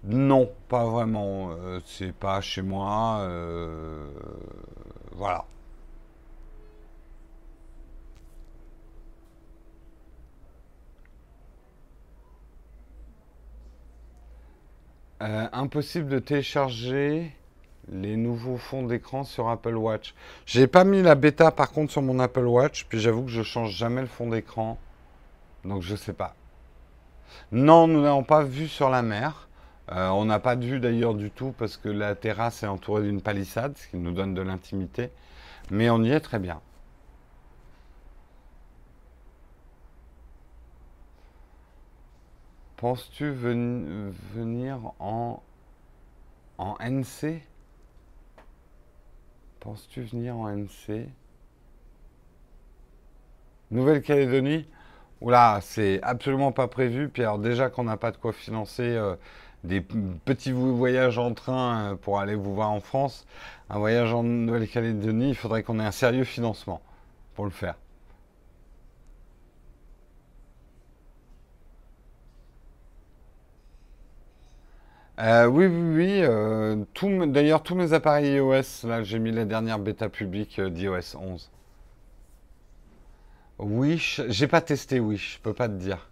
Non, 0.03 0.51
pas 0.69 0.85
vraiment. 0.85 1.51
c'est 1.85 2.13
pas 2.13 2.41
chez 2.41 2.61
moi. 2.61 3.27
voilà. 5.13 5.45
Euh, 15.21 15.47
impossible 15.53 16.09
de 16.09 16.19
télécharger 16.19 17.31
les 17.91 18.17
nouveaux 18.17 18.57
fonds 18.57 18.83
d'écran 18.83 19.23
sur 19.23 19.49
Apple 19.49 19.75
Watch. 19.75 20.13
J'ai 20.45 20.67
pas 20.67 20.83
mis 20.83 21.01
la 21.01 21.15
bêta 21.15 21.51
par 21.51 21.71
contre 21.71 21.91
sur 21.91 22.01
mon 22.01 22.19
Apple 22.19 22.45
Watch, 22.45 22.85
puis 22.89 22.99
j'avoue 22.99 23.23
que 23.23 23.31
je 23.31 23.43
change 23.43 23.71
jamais 23.71 24.01
le 24.01 24.07
fond 24.07 24.29
d'écran, 24.29 24.77
donc 25.63 25.81
je 25.81 25.95
sais 25.95 26.13
pas. 26.13 26.35
Non, 27.51 27.87
nous 27.87 28.01
n'avons 28.01 28.23
pas 28.23 28.43
vu 28.43 28.67
sur 28.67 28.89
la 28.89 29.01
mer. 29.01 29.47
Euh, 29.91 30.09
on 30.09 30.25
n'a 30.25 30.39
pas 30.39 30.55
de 30.55 30.65
vue 30.65 30.79
d'ailleurs 30.79 31.13
du 31.13 31.29
tout 31.29 31.53
parce 31.57 31.77
que 31.77 31.89
la 31.89 32.15
terrasse 32.15 32.63
est 32.63 32.67
entourée 32.67 33.03
d'une 33.03 33.21
palissade, 33.21 33.77
ce 33.77 33.87
qui 33.87 33.97
nous 33.97 34.11
donne 34.11 34.33
de 34.33 34.41
l'intimité. 34.41 35.11
Mais 35.69 35.89
on 35.89 36.03
y 36.03 36.11
est 36.11 36.19
très 36.19 36.39
bien. 36.39 36.59
Penses-tu 42.77 43.31
venir 43.31 44.79
en, 44.99 45.41
en 46.57 46.75
NC 46.79 47.41
Penses-tu 49.65 50.03
venir 50.03 50.37
en 50.37 50.47
NC 50.47 51.09
Nouvelle-Calédonie? 53.71 54.67
Oula, 55.21 55.57
c'est 55.63 55.99
absolument 56.03 56.51
pas 56.51 56.67
prévu. 56.67 57.09
Puis 57.09 57.23
alors 57.23 57.39
déjà 57.39 57.71
qu'on 57.71 57.85
n'a 57.85 57.97
pas 57.97 58.11
de 58.11 58.17
quoi 58.17 58.31
financer 58.31 58.83
euh, 58.83 59.15
des 59.63 59.81
petits 59.81 60.51
voyages 60.51 61.17
en 61.17 61.33
train 61.33 61.93
euh, 61.93 61.95
pour 61.95 62.19
aller 62.19 62.35
vous 62.35 62.53
voir 62.53 62.69
en 62.69 62.79
France, 62.79 63.25
un 63.71 63.79
voyage 63.79 64.13
en 64.13 64.21
Nouvelle-Calédonie, 64.21 65.29
il 65.29 65.35
faudrait 65.35 65.63
qu'on 65.63 65.79
ait 65.79 65.85
un 65.85 65.91
sérieux 65.91 66.25
financement 66.25 66.79
pour 67.33 67.45
le 67.45 67.51
faire. 67.51 67.73
Euh, 75.19 75.45
oui, 75.45 75.65
oui, 75.67 75.95
oui. 75.95 76.21
Euh, 76.23 76.75
d'ailleurs, 77.27 77.63
tous 77.63 77.75
mes 77.75 77.93
appareils 77.93 78.35
iOS, 78.35 78.85
là, 78.87 79.03
j'ai 79.03 79.19
mis 79.19 79.31
la 79.31 79.45
dernière 79.45 79.79
bêta 79.79 80.09
publique 80.09 80.59
euh, 80.59 80.69
d'iOS 80.69 81.15
11. 81.17 81.49
Wish, 83.59 84.21
j'ai 84.27 84.47
pas 84.47 84.59
testé 84.59 84.99
Wish, 84.99 85.35
je 85.35 85.39
peux 85.39 85.53
pas 85.53 85.69
te 85.69 85.73
dire. 85.75 86.09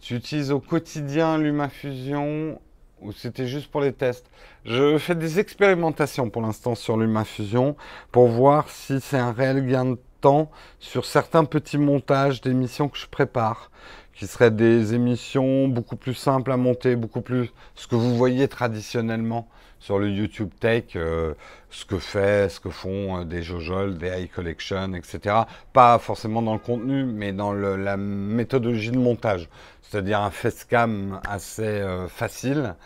Tu 0.00 0.14
utilises 0.14 0.52
au 0.52 0.60
quotidien 0.60 1.38
LumaFusion 1.38 2.60
ou 3.00 3.12
c'était 3.12 3.48
juste 3.48 3.70
pour 3.70 3.80
les 3.80 3.92
tests? 3.92 4.30
Je 4.64 4.96
fais 4.98 5.16
des 5.16 5.40
expérimentations 5.40 6.30
pour 6.30 6.42
l'instant 6.42 6.76
sur 6.76 6.96
LumaFusion 6.96 7.76
pour 8.12 8.28
voir 8.28 8.70
si 8.70 9.00
c'est 9.00 9.18
un 9.18 9.32
réel 9.32 9.66
gain 9.66 9.84
de 9.84 9.98
temps 10.20 10.50
sur 10.78 11.04
certains 11.04 11.44
petits 11.44 11.78
montages 11.78 12.40
d'émissions 12.40 12.88
que 12.88 12.98
je 12.98 13.06
prépare 13.08 13.70
qui 14.14 14.26
seraient 14.26 14.50
des 14.50 14.94
émissions 14.94 15.68
beaucoup 15.68 15.96
plus 15.96 16.14
simples 16.14 16.52
à 16.52 16.56
monter, 16.56 16.96
beaucoup 16.96 17.20
plus 17.20 17.52
ce 17.74 17.86
que 17.86 17.96
vous 17.96 18.16
voyez 18.16 18.48
traditionnellement 18.48 19.48
sur 19.84 19.98
le 19.98 20.08
YouTube 20.08 20.48
Tech, 20.60 20.84
euh, 20.96 21.34
ce 21.68 21.84
que 21.84 21.98
fait, 21.98 22.48
ce 22.48 22.58
que 22.58 22.70
font 22.70 23.20
euh, 23.20 23.24
des 23.24 23.42
Jojol, 23.42 23.98
des 23.98 24.08
High 24.08 24.30
Collection, 24.30 24.94
etc. 24.94 25.42
Pas 25.74 25.98
forcément 25.98 26.40
dans 26.40 26.54
le 26.54 26.58
contenu, 26.58 27.04
mais 27.04 27.34
dans 27.34 27.52
la 27.52 27.98
méthodologie 27.98 28.92
de 28.92 28.98
montage, 28.98 29.50
c'est-à-dire 29.82 30.22
un 30.22 30.30
facecam 30.30 31.20
assez 31.28 31.62
euh, 31.62 32.08
facile 32.08 32.76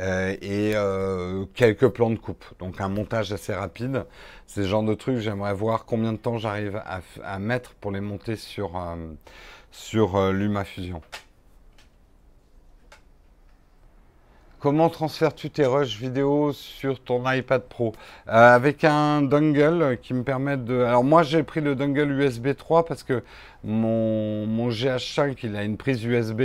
et 0.00 0.74
quelques 1.54 1.88
plans 1.88 2.10
de 2.10 2.18
coupe, 2.18 2.44
donc 2.60 2.80
un 2.80 2.88
montage 2.88 3.32
assez 3.32 3.52
rapide. 3.52 4.04
C'est 4.46 4.62
ce 4.62 4.68
genre 4.68 4.84
de 4.84 4.94
trucs, 4.94 5.18
j'aimerais 5.18 5.54
voir 5.54 5.86
combien 5.86 6.12
de 6.12 6.18
temps 6.18 6.38
j'arrive 6.38 6.76
à, 6.76 7.00
à, 7.24 7.40
mettre 7.40 7.74
pour 7.74 7.90
les 7.90 8.00
monter 8.00 8.36
sur 8.36 8.76
sur 9.78 10.16
euh, 10.16 10.32
LumaFusion. 10.32 11.00
Comment 14.58 14.90
transfères-tu 14.90 15.50
tes 15.50 15.66
rushs 15.66 15.96
vidéo 15.96 16.52
sur 16.52 17.00
ton 17.00 17.22
iPad 17.30 17.62
Pro? 17.62 17.92
Euh, 18.26 18.32
Avec 18.32 18.82
un 18.82 19.22
dongle 19.22 19.98
qui 20.02 20.14
me 20.14 20.24
permet 20.24 20.56
de... 20.56 20.80
Alors 20.80 21.04
moi 21.04 21.22
j'ai 21.22 21.44
pris 21.44 21.60
le 21.60 21.76
dongle 21.76 22.10
USB 22.10 22.56
3 22.56 22.84
parce 22.84 23.04
que 23.04 23.22
mon, 23.62 24.46
mon 24.46 24.68
GH5 24.68 25.38
il 25.44 25.54
a 25.54 25.62
une 25.62 25.76
prise 25.76 26.02
USB 26.02 26.40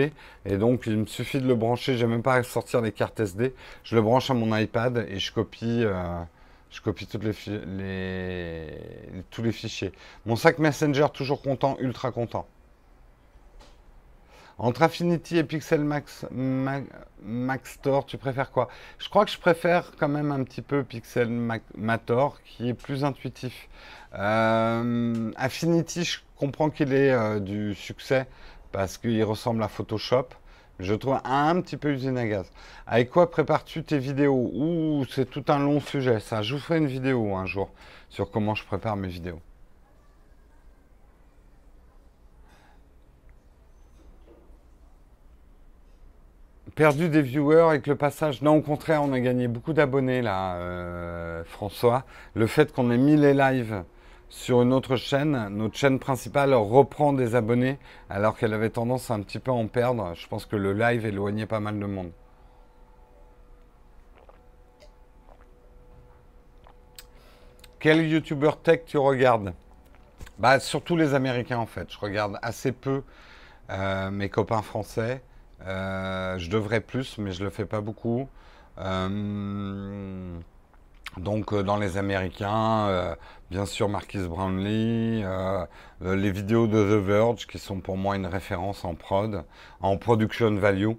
et 0.45 0.57
donc 0.57 0.83
il 0.85 0.95
me 0.95 1.05
suffit 1.07 1.41
de 1.41 1.47
le 1.47 1.55
brancher, 1.55 1.97
j'ai 1.97 2.05
même 2.05 2.21
pas 2.21 2.35
à 2.35 2.43
sortir 2.43 2.81
les 2.81 2.91
cartes 2.91 3.19
SD. 3.19 3.55
Je 3.83 3.95
le 3.95 4.03
branche 4.03 4.29
à 4.29 4.35
mon 4.35 4.55
iPad 4.55 5.07
et 5.09 5.17
je 5.17 5.33
copie, 5.33 5.83
euh, 5.83 6.23
tous 9.31 9.41
les 9.41 9.51
fichiers. 9.51 9.91
Mon 10.27 10.35
sac 10.35 10.59
Messenger 10.59 11.07
toujours 11.11 11.41
content, 11.41 11.77
ultra 11.79 12.11
content. 12.11 12.45
Entre 14.59 14.83
Affinity 14.83 15.37
et 15.37 15.43
Pixel 15.43 15.83
Max, 15.83 16.25
tu 18.07 18.17
préfères 18.17 18.51
quoi? 18.51 18.67
Je 18.99 19.09
crois 19.09 19.25
que 19.25 19.31
je 19.31 19.39
préfère 19.39 19.91
quand 19.97 20.07
même 20.07 20.31
un 20.31 20.43
petit 20.43 20.61
peu 20.61 20.83
Pixel 20.83 21.27
Mator, 21.75 22.39
qui 22.43 22.69
est 22.69 22.73
plus 22.75 23.03
intuitif. 23.03 23.67
Euh, 24.13 25.31
Affinity, 25.37 26.03
je 26.03 26.19
comprends 26.37 26.69
qu'il 26.69 26.93
ait 26.93 27.11
euh, 27.11 27.39
du 27.39 27.73
succès 27.73 28.27
parce 28.71 28.97
qu'il 28.97 29.23
ressemble 29.23 29.63
à 29.63 29.67
Photoshop. 29.67 30.27
Je 30.79 30.93
trouve 30.93 31.19
un, 31.23 31.61
petit 31.61 31.77
peu 31.77 31.91
usine 31.91 32.17
à 32.17 32.27
gaz. 32.27 32.51
Avec 32.85 33.09
quoi 33.09 33.29
prépares-tu 33.31 33.83
tes 33.83 33.97
vidéos? 33.97 34.51
Ouh, 34.53 35.05
c'est 35.09 35.29
tout 35.29 35.45
un 35.47 35.59
long 35.59 35.79
sujet. 35.79 36.19
Ça, 36.19 36.41
je 36.41 36.55
vous 36.55 36.59
ferai 36.59 36.77
une 36.77 36.87
vidéo 36.87 37.35
un 37.35 37.45
jour 37.45 37.71
sur 38.09 38.29
comment 38.29 38.55
je 38.55 38.65
prépare 38.65 38.95
mes 38.95 39.07
vidéos. 39.07 39.39
Perdu 46.75 47.09
des 47.09 47.21
viewers 47.21 47.69
avec 47.69 47.87
le 47.87 47.95
passage. 47.95 48.41
Non, 48.41 48.57
au 48.57 48.61
contraire, 48.61 49.03
on 49.03 49.13
a 49.13 49.19
gagné 49.19 49.47
beaucoup 49.47 49.73
d'abonnés 49.73 50.21
là, 50.21 50.55
euh, 50.55 51.43
François. 51.45 52.03
Le 52.33 52.47
fait 52.47 52.73
qu'on 52.73 52.89
ait 52.91 52.97
mis 52.97 53.15
les 53.15 53.33
lives 53.33 53.83
sur 54.29 54.63
une 54.63 54.73
autre 54.73 54.95
chaîne, 54.95 55.49
notre 55.49 55.77
chaîne 55.77 55.99
principale 55.99 56.53
reprend 56.55 57.13
des 57.13 57.35
abonnés 57.35 57.77
alors 58.09 58.35
qu'elle 58.35 58.53
avait 58.53 58.71
tendance 58.71 59.11
à 59.11 59.13
un 59.13 59.21
petit 59.21 59.39
peu 59.39 59.51
en 59.51 59.67
perdre. 59.67 60.13
Je 60.15 60.27
pense 60.27 60.45
que 60.45 60.55
le 60.55 60.73
live 60.73 61.05
éloignait 61.05 61.45
pas 61.45 61.59
mal 61.59 61.79
de 61.79 61.85
monde. 61.85 62.11
Quel 67.79 68.07
youtubeur 68.07 68.57
tech 68.61 68.85
tu 68.85 68.97
regardes? 68.97 69.53
Bah 70.39 70.59
surtout 70.59 70.95
les 70.95 71.13
Américains 71.13 71.59
en 71.59 71.65
fait. 71.65 71.91
Je 71.91 71.99
regarde 71.99 72.39
assez 72.41 72.71
peu 72.71 73.03
euh, 73.69 74.09
mes 74.09 74.29
copains 74.29 74.61
français. 74.61 75.21
Euh, 75.65 76.37
je 76.37 76.49
devrais 76.49 76.81
plus, 76.81 77.17
mais 77.17 77.31
je 77.31 77.43
le 77.43 77.49
fais 77.49 77.65
pas 77.65 77.81
beaucoup. 77.81 78.27
Euh, 78.79 80.37
donc 81.17 81.53
dans 81.53 81.77
les 81.77 81.97
Américains, 81.97 83.15
bien 83.51 83.67
sûr 83.67 83.87
Marquis 83.87 84.17
Brownlee, 84.17 85.23
les 86.01 86.31
vidéos 86.31 86.65
de 86.65 86.81
The 86.83 87.03
Verge 87.05 87.45
qui 87.45 87.59
sont 87.59 87.81
pour 87.81 87.97
moi 87.97 88.15
une 88.15 88.25
référence 88.25 88.83
en 88.83 88.95
prod, 88.95 89.43
en 89.81 89.97
production 89.97 90.55
value. 90.55 90.93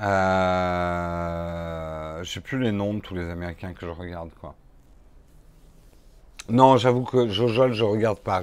Euh, 0.00 1.22
je 2.22 2.30
sais 2.30 2.40
plus 2.40 2.58
les 2.58 2.72
noms 2.72 2.94
de 2.94 3.00
tous 3.00 3.14
les 3.14 3.28
Américains 3.28 3.74
que 3.74 3.86
je 3.86 3.90
regarde. 3.90 4.30
Non, 6.48 6.76
j'avoue 6.76 7.04
que 7.04 7.28
Jojol, 7.28 7.72
je 7.72 7.84
regarde 7.84 8.18
pas. 8.18 8.40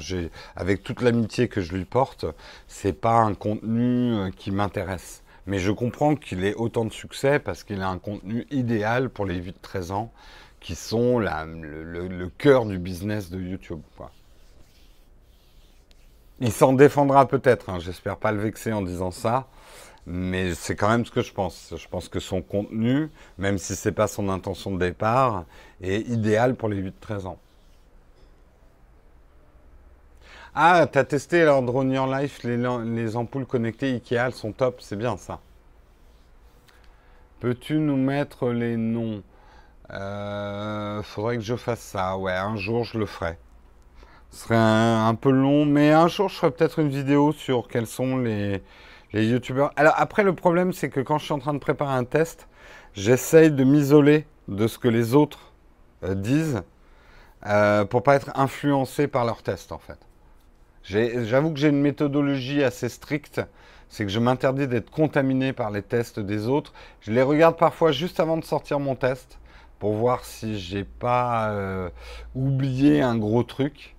Avec 0.55 0.84
toute 0.84 1.01
l'amitié 1.01 1.47
que 1.49 1.62
je 1.62 1.74
lui 1.74 1.86
porte, 1.86 2.26
c'est 2.68 2.93
pas 2.93 3.18
un 3.18 3.34
contenu 3.34 4.32
qui 4.38 4.51
m'intéresse. 4.51 5.24
Mais 5.50 5.58
je 5.58 5.72
comprends 5.72 6.14
qu'il 6.16 6.45
ait 6.45 6.54
autant 6.54 6.86
de 6.86 6.93
succès 6.93 7.39
parce 7.39 7.64
qu'il 7.64 7.82
a 7.82 7.89
un 7.89 7.97
contenu 7.97 8.45
idéal 8.52 9.10
pour 9.10 9.26
les 9.26 9.41
8-13 9.41 9.91
ans 9.91 10.14
qui 10.60 10.76
sont 10.76 11.18
le, 11.18 12.28
cœur 12.38 12.68
du 12.68 12.78
business 12.78 13.32
de 13.32 13.41
YouTube. 13.41 13.82
Il 16.39 16.52
s'en 16.52 16.74
défendra 16.74 17.28
peut-être, 17.28 17.72
hein. 17.72 17.80
j'espère 17.80 18.18
pas 18.18 18.32
le 18.32 18.38
vexer 18.38 18.72
en 18.74 18.84
disant 18.84 19.10
ça, 19.10 19.47
mais 20.06 20.54
c'est 20.54 20.76
quand 20.76 20.89
même 20.89 21.04
ce 21.04 21.10
que 21.10 21.24
je 21.24 21.34
pense. 21.34 21.74
Je 21.76 21.88
pense 21.88 22.10
que 22.10 22.20
son 22.20 22.43
contenu, 22.43 23.10
même 23.39 23.58
si 23.58 23.76
ce 23.76 23.89
n'est 23.89 23.95
pas 23.95 24.06
son 24.06 24.30
intention 24.30 24.70
de 24.70 24.78
départ, 24.78 25.45
est 25.82 26.08
idéal 26.08 26.54
pour 26.54 26.70
les 26.70 26.80
8-13 26.80 27.26
ans. 27.26 27.39
Ah, 30.56 30.88
t'as 30.91 31.04
testé 31.04 31.45
Drone 31.45 31.91
Your 31.91 32.08
Life, 32.08 32.43
les, 32.43 33.16
ampoules 33.16 33.45
connectées 33.45 33.93
Ikea, 33.93 34.16
elles 34.16 34.34
sont 34.34 34.52
top, 34.52 34.82
c'est 34.82 34.95
bien 34.95 35.16
ça. 35.16 35.39
Peux-tu 37.39 37.76
nous 37.76 37.95
mettre 37.95 38.50
les 38.50 38.76
noms? 38.76 39.22
Euh, 39.91 41.04
Faudrait 41.04 41.38
que 41.38 41.43
je 41.43 41.56
fasse 41.56 41.82
ça, 41.82 42.18
ouais, 42.18 42.34
un 42.34 42.56
jour 42.56 42.84
je 42.84 42.97
le 42.97 43.06
ferai. 43.06 43.38
Ce 44.32 44.43
serait 44.43 44.58
un, 44.58 45.16
peu 45.16 45.30
long, 45.30 45.66
mais 45.66 45.91
un 45.91 46.08
jour 46.08 46.30
je 46.30 46.36
ferai 46.36 46.52
peut-être 46.52 46.80
une 46.80 46.89
vidéo 46.89 47.32
sur 47.32 47.68
quels 47.68 47.88
sont 47.88 48.18
les, 48.18 48.64
les 49.14 49.28
youtubeurs. 49.28 49.72
Alors 49.76 49.93
après, 49.97 50.24
le 50.24 50.34
problème, 50.34 50.74
c'est 50.74 50.89
que 50.89 51.00
quand 51.00 51.20
je 51.20 51.26
suis 51.26 51.34
en 51.34 51.39
train 51.39 51.54
de 51.54 51.60
préparer 51.60 51.93
un 51.93 52.06
test, 52.06 52.47
j'essaye 52.93 53.52
de 53.52 53.64
m'isoler 53.64 54.26
de 54.47 54.68
ce 54.68 54.80
que 54.80 54.88
les 54.88 55.14
autres 55.14 55.54
euh, 56.04 56.16
disent 56.16 56.64
euh, 57.45 57.86
pour 57.86 58.02
pas 58.04 58.16
être 58.16 58.32
influencé 58.36 59.08
par 59.08 59.26
leurs 59.26 59.43
tests, 59.43 59.72
en 59.72 59.80
fait. 59.80 60.09
J'avoue 60.84 61.51
que 61.51 61.59
j'ai 61.59 61.69
une 61.69 61.82
méthodologie 61.82 62.63
assez 62.63 62.89
stricte. 62.89 63.41
C'est 63.89 64.05
que 64.05 64.11
je 64.11 64.19
m'interdis 64.19 64.67
d'être 64.67 64.91
contaminé 64.91 65.51
par 65.51 65.71
les 65.71 65.82
tests 65.82 66.19
des 66.19 66.47
autres. 66.47 66.73
Je 67.01 67.11
les 67.11 67.23
regarde 67.23 67.57
parfois 67.57 67.91
juste 67.91 68.19
avant 68.19 68.38
de 68.38 68.43
sortir 68.43 68.80
mon 68.80 68.95
test 68.95 69.39
pour 69.80 69.93
voir 69.93 70.25
si 70.25 70.59
j'ai 70.59 70.84
pas 70.84 71.49
euh, 71.51 71.89
oublié 72.36 73.01
un 73.01 73.17
gros 73.17 73.43
truc. 73.43 73.95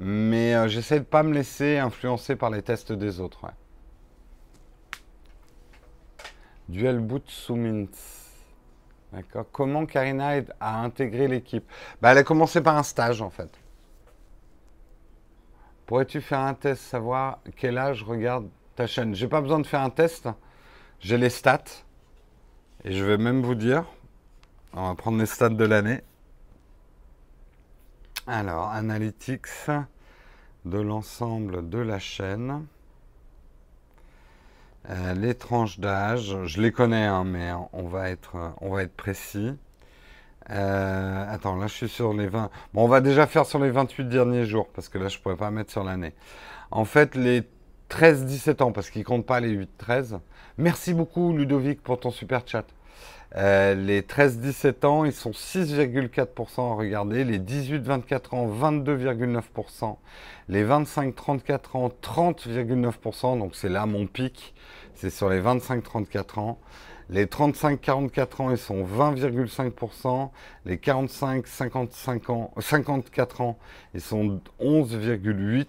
Mais 0.00 0.54
euh, 0.54 0.68
j'essaie 0.68 1.00
de 1.00 1.04
pas 1.04 1.22
me 1.22 1.34
laisser 1.34 1.78
influencer 1.78 2.36
par 2.36 2.50
les 2.50 2.62
tests 2.62 2.92
des 2.92 3.20
autres. 3.20 3.46
Duel 6.68 6.98
boot 6.98 7.24
sous 7.26 7.56
D'accord. 9.12 9.46
Comment 9.52 9.86
Karina 9.86 10.42
a 10.60 10.82
intégré 10.82 11.28
l'équipe? 11.28 11.64
Bah, 12.00 12.12
Elle 12.12 12.18
a 12.18 12.22
commencé 12.22 12.60
par 12.60 12.76
un 12.76 12.82
stage 12.82 13.22
en 13.22 13.30
fait. 13.30 13.50
Pourrais-tu 15.88 16.20
faire 16.20 16.40
un 16.40 16.52
test, 16.52 16.82
savoir 16.82 17.38
quel 17.56 17.78
âge 17.78 18.02
regarde 18.02 18.46
ta 18.76 18.86
chaîne? 18.86 19.14
J'ai 19.14 19.26
pas 19.26 19.40
besoin 19.40 19.58
de 19.58 19.66
faire 19.66 19.80
un 19.80 19.88
test. 19.88 20.28
J'ai 21.00 21.16
les 21.16 21.30
stats. 21.30 21.64
Et 22.84 22.92
je 22.92 23.02
vais 23.02 23.16
même 23.16 23.40
vous 23.40 23.54
dire. 23.54 23.86
On 24.74 24.86
va 24.86 24.94
prendre 24.94 25.18
les 25.18 25.24
stats 25.24 25.48
de 25.48 25.64
l'année. 25.64 26.02
Alors, 28.26 28.68
Analytics 28.68 29.70
de 30.66 30.78
l'ensemble 30.78 31.70
de 31.70 31.78
la 31.78 31.98
chaîne. 31.98 32.66
Euh, 34.90 35.14
les 35.14 35.34
tranches 35.34 35.80
d'âge, 35.80 36.36
je 36.44 36.60
les 36.60 36.70
connais, 36.70 37.06
hein, 37.06 37.24
mais 37.24 37.50
on 37.72 37.88
va 37.88 38.10
être, 38.10 38.52
on 38.60 38.74
va 38.74 38.82
être 38.82 38.94
précis. 38.94 39.56
Euh, 40.50 41.24
attends, 41.28 41.56
là 41.56 41.66
je 41.66 41.74
suis 41.74 41.88
sur 41.88 42.12
les 42.14 42.26
20. 42.26 42.50
Bon, 42.74 42.84
on 42.84 42.88
va 42.88 43.00
déjà 43.00 43.26
faire 43.26 43.46
sur 43.46 43.58
les 43.58 43.70
28 43.70 44.08
derniers 44.08 44.46
jours, 44.46 44.68
parce 44.74 44.88
que 44.88 44.98
là 44.98 45.08
je 45.08 45.18
pourrais 45.18 45.36
pas 45.36 45.50
mettre 45.50 45.70
sur 45.70 45.84
l'année. 45.84 46.14
En 46.70 46.84
fait, 46.84 47.14
les 47.14 47.42
13-17 47.90 48.62
ans, 48.62 48.72
parce 48.72 48.90
qu'ils 48.90 49.04
comptent 49.04 49.26
pas 49.26 49.40
les 49.40 49.66
8-13. 49.80 50.18
Merci 50.58 50.94
beaucoup 50.94 51.32
Ludovic 51.36 51.82
pour 51.82 52.00
ton 52.00 52.10
super 52.10 52.42
chat. 52.46 52.64
Euh, 53.36 53.74
les 53.74 54.00
13-17 54.02 54.86
ans, 54.86 55.04
ils 55.04 55.12
sont 55.12 55.32
6,4% 55.32 56.72
à 56.72 56.74
regarder. 56.74 57.24
Les 57.24 57.38
18-24 57.38 58.34
ans, 58.34 58.48
22,9%. 58.48 59.96
Les 60.48 60.64
25-34 60.64 61.76
ans, 61.76 61.90
30,9%. 62.02 63.38
Donc 63.38 63.54
c'est 63.54 63.68
là 63.68 63.86
mon 63.86 64.06
pic. 64.06 64.54
C'est 64.94 65.10
sur 65.10 65.28
les 65.28 65.40
25-34 65.40 66.40
ans. 66.40 66.58
Les 67.10 67.26
35-44 67.26 68.42
ans, 68.42 68.50
ils 68.50 68.58
sont 68.58 68.84
20,5%. 68.84 70.30
Les 70.66 70.76
45-55 70.76 72.30
ans, 72.30 72.52
54 72.58 73.40
ans, 73.40 73.58
ils 73.94 74.00
sont 74.00 74.40
11,8%. 74.60 75.66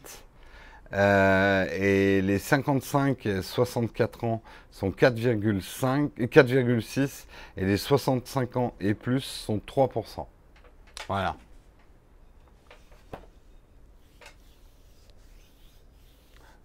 Euh, 0.91 1.67
et 1.71 2.21
les 2.23 2.39
55-64 2.39 4.25
ans 4.25 4.41
sont 4.71 4.89
4,5 4.89 6.09
et 6.17 6.25
4,6 6.25 7.25
et 7.57 7.65
les 7.65 7.77
65 7.77 8.57
ans 8.57 8.73
et 8.79 8.95
plus 8.95 9.21
sont 9.21 9.57
3%. 9.57 10.25
Voilà. 11.07 11.35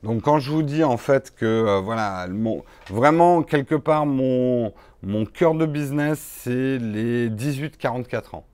Donc 0.04 0.20
quand 0.20 0.38
je 0.38 0.50
vous 0.50 0.62
dis 0.62 0.84
en 0.84 0.98
fait 0.98 1.34
que 1.34 1.46
euh, 1.46 1.80
voilà, 1.80 2.26
vraiment 2.90 3.42
quelque 3.42 3.74
part 3.74 4.04
mon, 4.04 4.74
mon 5.02 5.24
cœur 5.24 5.54
de 5.54 5.64
business 5.64 6.18
c'est 6.18 6.76
les 6.76 7.30
18-44 7.30 8.36
ans. 8.36 8.44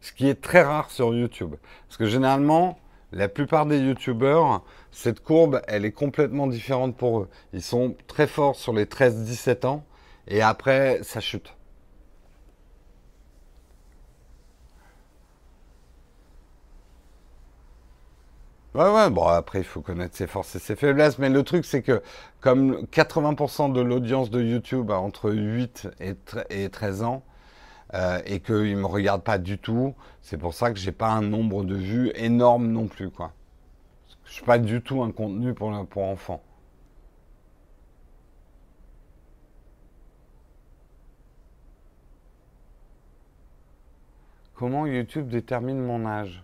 Ce 0.00 0.12
qui 0.12 0.28
est 0.28 0.40
très 0.40 0.62
rare 0.62 0.90
sur 0.90 1.14
YouTube. 1.14 1.54
Parce 1.86 1.96
que 1.96 2.06
généralement, 2.06 2.76
la 3.12 3.28
plupart 3.28 3.66
des 3.66 3.78
YouTubeurs, 3.78 4.64
cette 4.90 5.20
courbe, 5.20 5.62
elle 5.68 5.84
est 5.84 5.92
complètement 5.92 6.48
différente 6.48 6.96
pour 6.96 7.20
eux. 7.20 7.28
Ils 7.52 7.62
sont 7.62 7.94
très 8.08 8.26
forts 8.26 8.56
sur 8.56 8.72
les 8.72 8.86
13-17 8.86 9.66
ans 9.66 9.84
et 10.26 10.42
après, 10.42 10.98
ça 11.04 11.20
chute. 11.20 11.54
Ouais, 18.74 18.90
ouais, 18.90 19.08
bon, 19.08 19.26
après, 19.28 19.60
il 19.60 19.64
faut 19.64 19.80
connaître 19.82 20.16
ses 20.16 20.26
forces 20.26 20.56
et 20.56 20.58
ses 20.58 20.74
faiblesses, 20.74 21.18
mais 21.18 21.28
le 21.30 21.44
truc, 21.44 21.64
c'est 21.64 21.82
que 21.82 22.02
comme 22.40 22.86
80% 22.90 23.72
de 23.72 23.80
l'audience 23.80 24.30
de 24.30 24.42
YouTube 24.42 24.90
a 24.90 24.98
entre 24.98 25.30
8 25.30 25.88
et, 26.00 26.68
13 26.68 27.02
ans, 27.04 27.22
euh, 27.94 28.20
et 28.26 28.40
qu'ils 28.40 28.76
ne 28.76 28.80
me 28.82 28.86
regardent 28.86 29.22
pas 29.24 29.38
du 29.38 29.58
tout, 29.58 29.94
c'est 30.22 30.38
pour 30.38 30.54
ça 30.54 30.72
que 30.72 30.78
j'ai 30.78 30.92
pas 30.92 31.10
un 31.10 31.22
nombre 31.22 31.64
de 31.64 31.76
vues 31.76 32.12
énorme 32.16 32.66
non 32.68 32.88
plus, 32.88 33.10
quoi. 33.10 33.32
Je 34.24 34.32
suis 34.32 34.44
pas 34.44 34.58
du 34.58 34.82
tout 34.82 35.02
un 35.02 35.12
contenu 35.12 35.54
pour, 35.54 35.86
pour 35.86 36.04
enfants. 36.04 36.42
Comment 44.54 44.86
YouTube 44.86 45.28
détermine 45.28 45.78
mon 45.80 46.06
âge? 46.06 46.42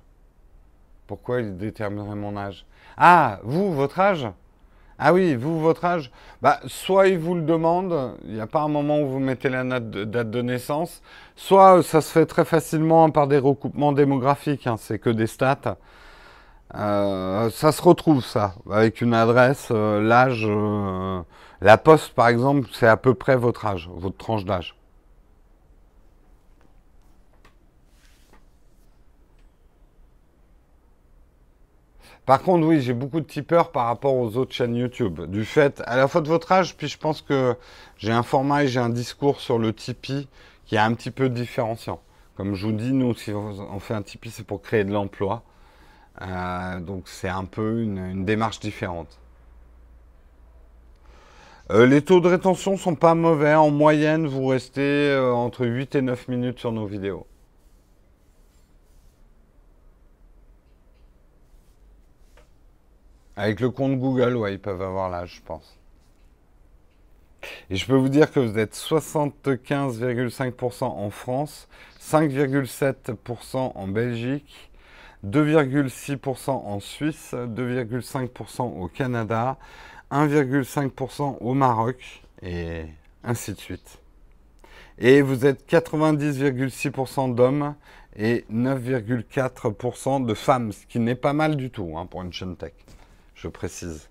Pourquoi 1.10 1.40
il 1.40 1.56
déterminerait 1.56 2.14
mon 2.14 2.36
âge? 2.36 2.64
Ah, 2.96 3.40
vous, 3.42 3.72
votre 3.74 3.98
âge? 3.98 4.28
Ah 4.96 5.12
oui, 5.12 5.34
vous, 5.34 5.58
votre 5.58 5.84
âge? 5.84 6.12
Bah, 6.40 6.60
Soit 6.66 7.08
il 7.08 7.18
vous 7.18 7.34
le 7.34 7.42
demande, 7.42 8.14
il 8.24 8.34
n'y 8.34 8.40
a 8.40 8.46
pas 8.46 8.60
un 8.60 8.68
moment 8.68 9.00
où 9.00 9.08
vous 9.08 9.18
mettez 9.18 9.48
la 9.48 9.64
date 9.64 10.30
de 10.30 10.40
naissance, 10.40 11.02
soit 11.34 11.82
ça 11.82 12.00
se 12.00 12.12
fait 12.12 12.26
très 12.26 12.44
facilement 12.44 13.10
par 13.10 13.26
des 13.26 13.38
recoupements 13.38 13.90
démographiques, 13.90 14.68
hein, 14.68 14.76
c'est 14.78 15.00
que 15.00 15.10
des 15.10 15.26
stats. 15.26 15.78
Euh, 16.76 17.50
ça 17.50 17.72
se 17.72 17.82
retrouve 17.82 18.24
ça, 18.24 18.54
avec 18.70 19.00
une 19.00 19.12
adresse, 19.12 19.66
euh, 19.72 20.00
l'âge, 20.00 20.46
euh, 20.46 21.22
la 21.60 21.76
poste 21.76 22.12
par 22.14 22.28
exemple, 22.28 22.68
c'est 22.72 22.86
à 22.86 22.96
peu 22.96 23.14
près 23.14 23.34
votre 23.34 23.66
âge, 23.66 23.90
votre 23.92 24.16
tranche 24.16 24.44
d'âge. 24.44 24.76
Par 32.26 32.42
contre, 32.42 32.66
oui, 32.66 32.80
j'ai 32.80 32.92
beaucoup 32.92 33.20
de 33.20 33.26
tipeurs 33.26 33.72
par 33.72 33.86
rapport 33.86 34.14
aux 34.14 34.36
autres 34.36 34.52
chaînes 34.52 34.76
YouTube. 34.76 35.20
Du 35.26 35.44
fait, 35.44 35.82
à 35.86 35.96
la 35.96 36.08
fois 36.08 36.20
de 36.20 36.28
votre 36.28 36.52
âge, 36.52 36.76
puis 36.76 36.88
je 36.88 36.98
pense 36.98 37.22
que 37.22 37.56
j'ai 37.98 38.12
un 38.12 38.22
format 38.22 38.64
et 38.64 38.68
j'ai 38.68 38.80
un 38.80 38.88
discours 38.88 39.40
sur 39.40 39.58
le 39.58 39.72
Tipeee 39.72 40.28
qui 40.66 40.76
est 40.76 40.78
un 40.78 40.94
petit 40.94 41.10
peu 41.10 41.28
différenciant. 41.28 42.00
Comme 42.36 42.54
je 42.54 42.66
vous 42.66 42.72
dis, 42.72 42.92
nous, 42.92 43.14
si 43.14 43.32
on 43.32 43.80
fait 43.80 43.94
un 43.94 44.02
Tipeee, 44.02 44.30
c'est 44.30 44.46
pour 44.46 44.62
créer 44.62 44.84
de 44.84 44.92
l'emploi. 44.92 45.42
Euh, 46.22 46.80
donc 46.80 47.04
c'est 47.06 47.28
un 47.28 47.44
peu 47.44 47.80
une, 47.82 48.24
démarche 48.24 48.60
différente. 48.60 49.18
Euh, 51.70 51.86
les 51.86 52.02
taux 52.02 52.20
de 52.20 52.28
rétention 52.28 52.76
sont 52.76 52.94
pas 52.94 53.14
mauvais. 53.14 53.54
En 53.54 53.70
moyenne, 53.70 54.26
vous 54.26 54.46
restez 54.46 55.10
euh, 55.10 55.32
entre 55.32 55.66
8 55.66 55.94
et 55.94 56.02
9 56.02 56.28
minutes 56.28 56.58
sur 56.58 56.72
nos 56.72 56.86
vidéos. 56.86 57.26
Avec 63.40 63.60
le 63.60 63.70
compte 63.70 63.98
Google, 63.98 64.38
ils 64.50 64.58
peuvent 64.58 64.82
avoir 64.82 65.08
l'âge, 65.08 65.36
je 65.36 65.40
pense. 65.40 65.78
Et 67.70 67.76
je 67.76 67.86
peux 67.86 67.96
vous 67.96 68.10
dire 68.10 68.30
que 68.30 68.38
vous 68.38 68.58
êtes 68.58 68.74
75,5% 68.74 70.84
en 70.84 71.08
France, 71.08 71.66
5,7% 71.98 73.72
en 73.74 73.88
Belgique, 73.88 74.70
2,6% 75.26 76.50
en 76.50 76.80
Suisse, 76.80 77.32
2,5% 77.32 78.78
au 78.78 78.88
Canada, 78.88 79.56
1,5% 80.10 81.38
au 81.40 81.54
Maroc, 81.54 82.22
et 82.42 82.84
ainsi 83.24 83.54
de 83.54 83.58
suite. 83.58 84.00
Et 84.98 85.22
vous 85.22 85.46
êtes 85.46 85.66
90,6% 85.66 87.34
d'hommes 87.34 87.74
et 88.16 88.44
9,4% 88.52 90.26
de 90.26 90.34
femmes, 90.34 90.72
ce 90.72 90.84
qui 90.84 90.98
n'est 90.98 91.14
pas 91.14 91.32
mal 91.32 91.56
du 91.56 91.70
tout 91.70 91.94
hein, 91.96 92.04
pour 92.04 92.20
une 92.20 92.34
chaîne 92.34 92.58
tech 92.58 92.74
je 93.40 93.48
précise. 93.48 94.08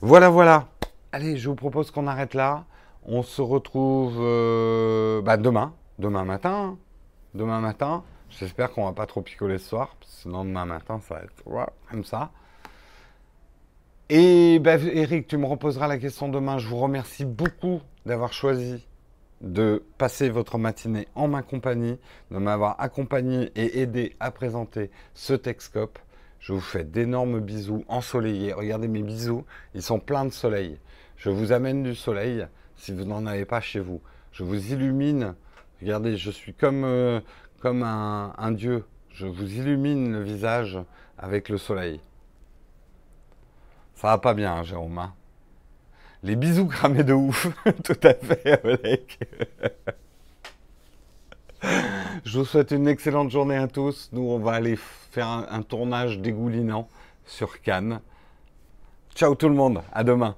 Voilà, 0.00 0.28
voilà. 0.28 0.68
Allez, 1.12 1.36
je 1.36 1.48
vous 1.48 1.54
propose 1.54 1.92
qu'on 1.92 2.08
arrête 2.08 2.34
là. 2.34 2.64
On 3.04 3.22
se 3.22 3.40
retrouve 3.40 4.16
euh, 4.18 5.22
bah, 5.22 5.36
demain, 5.36 5.72
demain 6.00 6.24
matin. 6.24 6.76
Demain 7.34 7.60
matin. 7.60 8.02
J'espère 8.28 8.72
qu'on 8.72 8.86
va 8.86 8.92
pas 8.92 9.06
trop 9.06 9.22
picoler 9.22 9.58
ce 9.58 9.68
soir, 9.68 9.96
sinon 10.04 10.44
demain 10.44 10.64
matin, 10.64 11.00
ça 11.00 11.14
va 11.14 11.22
être 11.22 11.44
comme 11.88 12.04
ça. 12.04 12.32
Et 14.08 14.58
bah, 14.58 14.78
Eric, 14.78 15.28
tu 15.28 15.36
me 15.36 15.46
reposeras 15.46 15.86
la 15.86 15.98
question 15.98 16.28
demain. 16.28 16.58
Je 16.58 16.66
vous 16.66 16.78
remercie 16.78 17.24
beaucoup 17.24 17.80
d'avoir 18.04 18.32
choisi 18.32 18.84
de 19.44 19.84
passer 19.98 20.30
votre 20.30 20.58
matinée 20.58 21.06
en 21.14 21.28
ma 21.28 21.42
compagnie, 21.42 21.98
de 22.30 22.38
m'avoir 22.38 22.80
accompagné 22.80 23.52
et 23.54 23.80
aidé 23.80 24.16
à 24.18 24.30
présenter 24.30 24.90
ce 25.12 25.34
Texcope. 25.34 25.98
Je 26.40 26.52
vous 26.52 26.60
fais 26.60 26.84
d'énormes 26.84 27.40
bisous 27.40 27.84
ensoleillés. 27.88 28.52
Regardez 28.52 28.88
mes 28.88 29.02
bisous, 29.02 29.44
ils 29.74 29.82
sont 29.82 30.00
pleins 30.00 30.24
de 30.24 30.32
soleil. 30.32 30.78
Je 31.16 31.30
vous 31.30 31.52
amène 31.52 31.82
du 31.82 31.94
soleil 31.94 32.46
si 32.76 32.92
vous 32.92 33.04
n'en 33.04 33.26
avez 33.26 33.44
pas 33.44 33.60
chez 33.60 33.80
vous. 33.80 34.00
Je 34.32 34.42
vous 34.42 34.72
illumine. 34.72 35.34
Regardez, 35.80 36.16
je 36.16 36.30
suis 36.30 36.54
comme, 36.54 36.84
euh, 36.84 37.20
comme 37.60 37.82
un, 37.82 38.52
dieu. 38.52 38.84
Je 39.10 39.26
vous 39.26 39.54
illumine 39.54 40.12
le 40.12 40.22
visage 40.22 40.78
avec 41.18 41.48
le 41.48 41.58
soleil. 41.58 42.00
Ça 43.94 44.08
va 44.08 44.18
pas 44.18 44.34
bien, 44.34 44.54
hein, 44.54 44.62
Jérôme. 44.64 44.98
Hein? 44.98 45.14
Les 46.24 46.36
bisous 46.36 46.66
cramés 46.66 47.04
de 47.04 47.12
ouf. 47.12 47.48
Tout 47.84 48.00
à 48.02 48.14
fait. 48.14 49.06
Je 52.24 52.38
vous 52.38 52.46
souhaite 52.46 52.70
une 52.70 52.88
excellente 52.88 53.30
journée 53.30 53.56
à 53.58 53.68
tous. 53.68 54.08
Nous, 54.12 54.22
on 54.22 54.38
va 54.38 54.52
aller 54.52 54.76
faire 55.10 55.28
un, 55.28 55.46
un 55.50 55.60
tournage 55.60 56.18
dégoulinant 56.20 56.88
sur 57.26 57.60
Cannes. 57.60 58.00
Ciao 59.14 59.34
tout 59.34 59.50
le 59.50 59.54
monde. 59.54 59.82
À 59.92 60.02
demain. 60.02 60.34